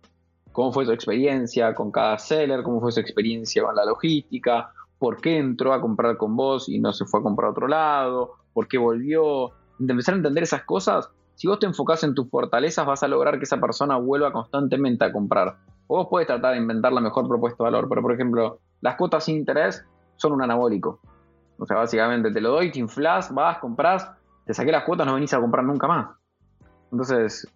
cómo 0.52 0.74
fue 0.74 0.84
su 0.84 0.92
experiencia 0.92 1.74
con 1.74 1.90
cada 1.90 2.18
seller, 2.18 2.64
cómo 2.64 2.82
fue 2.82 2.92
su 2.92 3.00
experiencia 3.00 3.64
con 3.64 3.78
la 3.78 3.86
logística, 3.86 4.74
por 5.00 5.22
qué 5.22 5.38
entró 5.38 5.72
a 5.72 5.80
comprar 5.80 6.18
con 6.18 6.36
vos 6.36 6.68
y 6.68 6.80
no 6.80 6.92
se 6.92 7.06
fue 7.06 7.22
a 7.22 7.24
comprar 7.24 7.48
a 7.48 7.52
otro 7.52 7.70
lado, 7.70 8.34
por 8.52 8.68
qué 8.68 8.78
volvió, 8.78 9.54
de 9.80 9.92
empezar 9.92 10.14
a 10.14 10.18
entender 10.18 10.44
esas 10.44 10.64
cosas, 10.64 11.10
si 11.36 11.48
vos 11.48 11.60
te 11.60 11.68
enfocás 11.68 12.04
en 12.04 12.16
tus 12.16 12.30
fortalezas 12.30 12.86
vas 12.86 13.04
a 13.04 13.08
lograr 13.08 13.38
que 13.38 13.44
esa 13.44 13.60
persona 13.60 13.98
vuelva 13.98 14.32
constantemente 14.32 15.06
a 15.06 15.12
comprar. 15.12 15.58
O 15.86 15.98
vos 15.98 16.08
puedes 16.10 16.28
tratar 16.28 16.54
de 16.54 16.60
inventar 16.60 16.92
la 16.92 17.02
mejor 17.02 17.28
propuesta 17.28 17.64
de 17.64 17.72
valor, 17.72 17.88
pero 17.88 18.02
por 18.02 18.14
ejemplo, 18.14 18.60
las 18.82 18.96
cuotas 18.96 19.26
sin 19.26 19.38
interés 19.38 19.86
son 20.16 20.34
un 20.34 20.42
anabólico. 20.42 21.00
O 21.60 21.66
sea, 21.66 21.78
básicamente 21.78 22.32
te 22.32 22.42
lo 22.42 22.52
doy, 22.52 22.72
te 22.72 22.80
inflas, 22.80 23.34
vas, 23.34 23.60
compras, 23.60 24.10
te 24.46 24.54
saqué 24.54 24.72
las 24.72 24.84
cuotas, 24.84 25.06
no 25.06 25.14
venís 25.14 25.34
a 25.34 25.40
comprar 25.40 25.64
nunca 25.64 25.88
más. 25.88 26.08
Entonces, 26.92 27.48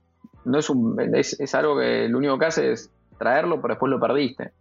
no 0.46 0.60
es, 0.60 1.40
es, 1.40 1.56
algo 1.56 1.78
que 1.78 2.08
lo 2.08 2.18
único 2.18 2.38
que 2.38 2.46
hace 2.46 2.72
es 2.72 2.92
traerlo, 3.18 3.62
pero 3.62 3.74
después 3.74 3.90
lo 3.90 4.00
perdiste. 4.00 4.52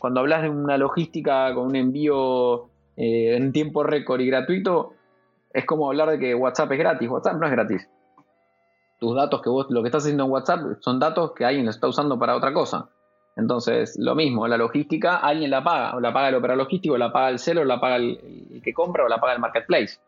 Cuando 0.00 0.20
hablas 0.20 0.42
de 0.42 0.50
una 0.50 0.78
logística 0.78 1.54
con 1.54 1.66
un 1.66 1.76
envío 1.76 2.70
eh, 2.96 3.36
en 3.36 3.52
tiempo 3.52 3.82
récord 3.82 4.20
y 4.20 4.26
gratuito, 4.26 4.94
es 5.54 5.64
como 5.64 5.88
hablar 5.88 6.10
de 6.10 6.18
que 6.18 6.34
WhatsApp 6.34 6.72
es 6.72 6.78
gratis. 6.78 7.08
WhatsApp 7.08 7.36
no 7.36 7.46
es 7.46 7.52
gratis. 7.52 7.88
Tus 8.98 9.14
datos 9.14 9.40
que 9.40 9.48
vos, 9.48 9.66
lo 9.70 9.82
que 9.82 9.88
estás 9.88 10.02
haciendo 10.02 10.24
en 10.24 10.30
WhatsApp 10.30 10.60
son 10.80 10.98
datos 10.98 11.32
que 11.32 11.44
alguien 11.44 11.64
los 11.64 11.76
está 11.76 11.86
usando 11.86 12.18
para 12.18 12.36
otra 12.36 12.52
cosa. 12.52 12.90
Entonces, 13.36 13.96
lo 13.98 14.14
mismo, 14.14 14.46
la 14.46 14.56
logística, 14.56 15.16
alguien 15.16 15.50
la 15.50 15.62
paga, 15.62 15.96
o 15.96 16.00
la 16.00 16.12
paga 16.12 16.28
el 16.28 16.36
operador 16.36 16.64
logístico, 16.64 16.94
o 16.94 16.98
la 16.98 17.12
paga 17.12 17.30
el 17.30 17.38
seller, 17.38 17.64
o 17.64 17.66
la 17.66 17.80
paga 17.80 17.96
el, 17.96 18.60
que 18.62 18.72
compra, 18.72 19.04
o 19.04 19.08
la 19.08 19.18
paga 19.18 19.34
el 19.34 19.40
marketplace. 19.40 19.98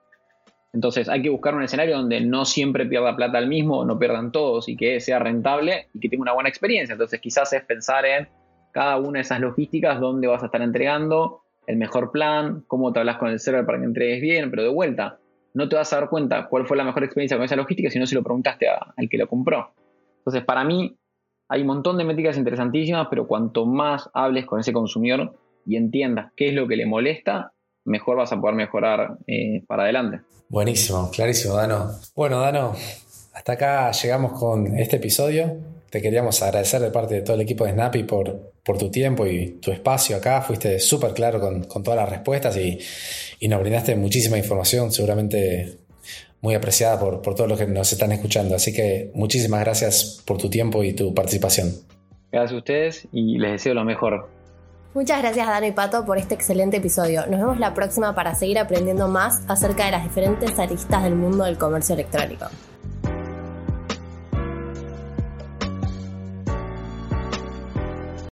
Entonces, 0.73 1.09
hay 1.09 1.23
que 1.23 1.31
buscar 1.31 1.55
un 1.55 1.63
escenario 1.63 1.97
donde 1.97 2.21
no 2.21 2.45
siempre 2.45 2.87
pierda 2.87 3.17
plata 3.17 3.39
el 3.39 3.49
mismo, 3.49 3.85
no 3.85 3.99
pierdan 3.99 4.31
todos, 4.31 4.69
y 4.69 4.77
que 4.77 5.01
sea 5.01 5.19
rentable 5.19 5.89
y 5.93 6.01
que 6.01 6.09
tenga 6.09 6.23
una 6.23 6.33
buena 6.33 6.49
experiencia. 6.49 6.93
Entonces, 6.93 7.21
quizás 7.21 7.53
es 7.53 7.65
pensar 7.65 8.05
en 8.05 8.29
cada 8.73 8.97
una 8.97 9.19
de 9.19 9.21
esas 9.23 9.41
logísticas, 9.41 9.99
dónde 10.01 10.29
vas 10.29 10.43
a 10.43 10.47
estar 10.47 10.63
entregando, 10.63 11.43
el 11.67 11.77
mejor 11.77 12.13
plan, 12.13 12.65
cómo 12.69 12.93
te 12.93 13.01
hablas 13.01 13.17
con 13.17 13.29
el 13.29 13.41
server 13.41 13.65
para 13.67 13.79
que 13.79 13.85
entregues 13.85 14.21
bien, 14.21 14.51
pero 14.51 14.63
de 14.63 14.69
vuelta, 14.69 15.19
no 15.57 15.71
te 15.71 15.77
vas 15.77 15.91
a 15.93 16.01
dar 16.01 16.11
cuenta 16.11 16.49
cuál 16.49 16.67
fue 16.67 16.77
la 16.77 16.85
mejor 16.85 17.03
experiencia 17.03 17.39
con 17.39 17.45
esa 17.45 17.57
logística 17.57 17.89
si 17.89 17.99
no 17.99 18.07
se 18.07 18.15
lo 18.15 18.23
preguntaste 18.23 18.67
al 18.69 19.09
que 19.09 19.17
lo 19.17 19.27
compró. 19.27 19.73
Entonces, 20.19 20.45
para 20.45 20.65
mí, 20.65 20.99
hay 21.49 21.63
un 21.63 21.69
montón 21.69 21.97
de 21.97 22.05
métricas 22.05 22.37
interesantísimas, 22.37 23.07
pero 23.09 23.27
cuanto 23.27 23.65
más 23.65 24.11
hables 24.13 24.45
con 24.45 24.61
ese 24.61 24.75
consumidor 24.75 25.35
y 25.65 25.77
entiendas 25.77 26.31
qué 26.37 26.49
es 26.49 26.55
lo 26.55 26.69
que 26.69 26.77
le 26.77 26.85
molesta, 26.85 27.53
mejor 27.87 28.19
vas 28.19 28.33
a 28.33 28.41
poder 28.41 28.55
mejorar 28.55 29.17
eh, 29.27 29.65
para 29.67 29.85
adelante. 29.85 30.21
Buenísimo, 30.51 31.11
clarísimo, 31.11 31.55
Dano. 31.55 31.91
Bueno, 32.15 32.39
Dano, 32.41 32.75
hasta 33.33 33.53
acá 33.53 33.91
llegamos 33.93 34.39
con 34.39 34.77
este 34.77 34.97
episodio. 34.97 35.57
Te 35.91 36.03
queríamos 36.03 36.43
agradecer 36.43 36.81
de 36.81 36.91
parte 36.91 37.15
de 37.15 37.23
todo 37.23 37.37
el 37.37 37.43
equipo 37.43 37.65
de 37.65 37.73
Snappy 37.73 38.03
por, 38.03 38.53
por 38.65 38.79
tu 38.79 38.91
tiempo 38.91 39.27
y 39.27 39.59
tu 39.61 39.71
espacio 39.71 40.17
acá. 40.17 40.43
Fuiste 40.43 40.79
súper 40.81 41.13
claro 41.13 41.41
con, 41.41 41.83
todas 41.83 41.97
las 41.97 42.09
respuestas 42.09 42.57
y, 42.57 42.79
y 43.41 43.49
nos 43.49 43.61
brindaste 43.61 43.95
muchísima 43.97 44.37
información. 44.37 44.93
Seguramente 44.93 45.79
muy 46.41 46.55
apreciada 46.55 46.99
por, 46.99 47.23
por 47.23 47.35
todos 47.35 47.49
los 47.49 47.59
que 47.59 47.67
nos 47.67 47.93
están 47.93 48.13
escuchando. 48.13 48.55
Así 48.55 48.73
que 48.73 49.11
muchísimas 49.15 49.61
gracias 49.61 50.23
por 50.25 50.39
tu 50.39 50.49
tiempo 50.49 50.83
y 50.85 50.93
tu 50.93 51.15
participación. 51.15 51.73
Gracias 52.31 52.53
a 52.53 52.57
ustedes 52.57 53.09
y 53.13 53.39
les 53.39 53.53
deseo 53.53 53.75
lo 53.75 53.85
mejor. 53.85 54.29
Muchas 54.95 55.21
gracias 55.21 55.47
Dano 55.47 55.67
y 55.67 55.73
Pato 55.73 56.07
por 56.07 56.17
este 56.17 56.35
excelente 56.35 56.79
episodio. 56.79 57.27
Nos 57.27 57.41
vemos 57.41 57.59
la 57.59 57.75
próxima 57.75 58.15
para 58.15 58.35
seguir 58.35 58.59
aprendiendo 58.59 59.09
más 59.09 59.43
acerca 59.47 59.85
de 59.85 59.91
las 59.91 60.05
diferentes 60.05 60.59
aristas 60.59 61.03
del 61.05 61.15
mundo 61.15 61.45
del 61.45 61.59
comercio 61.59 61.95
electrónico. 61.95 62.47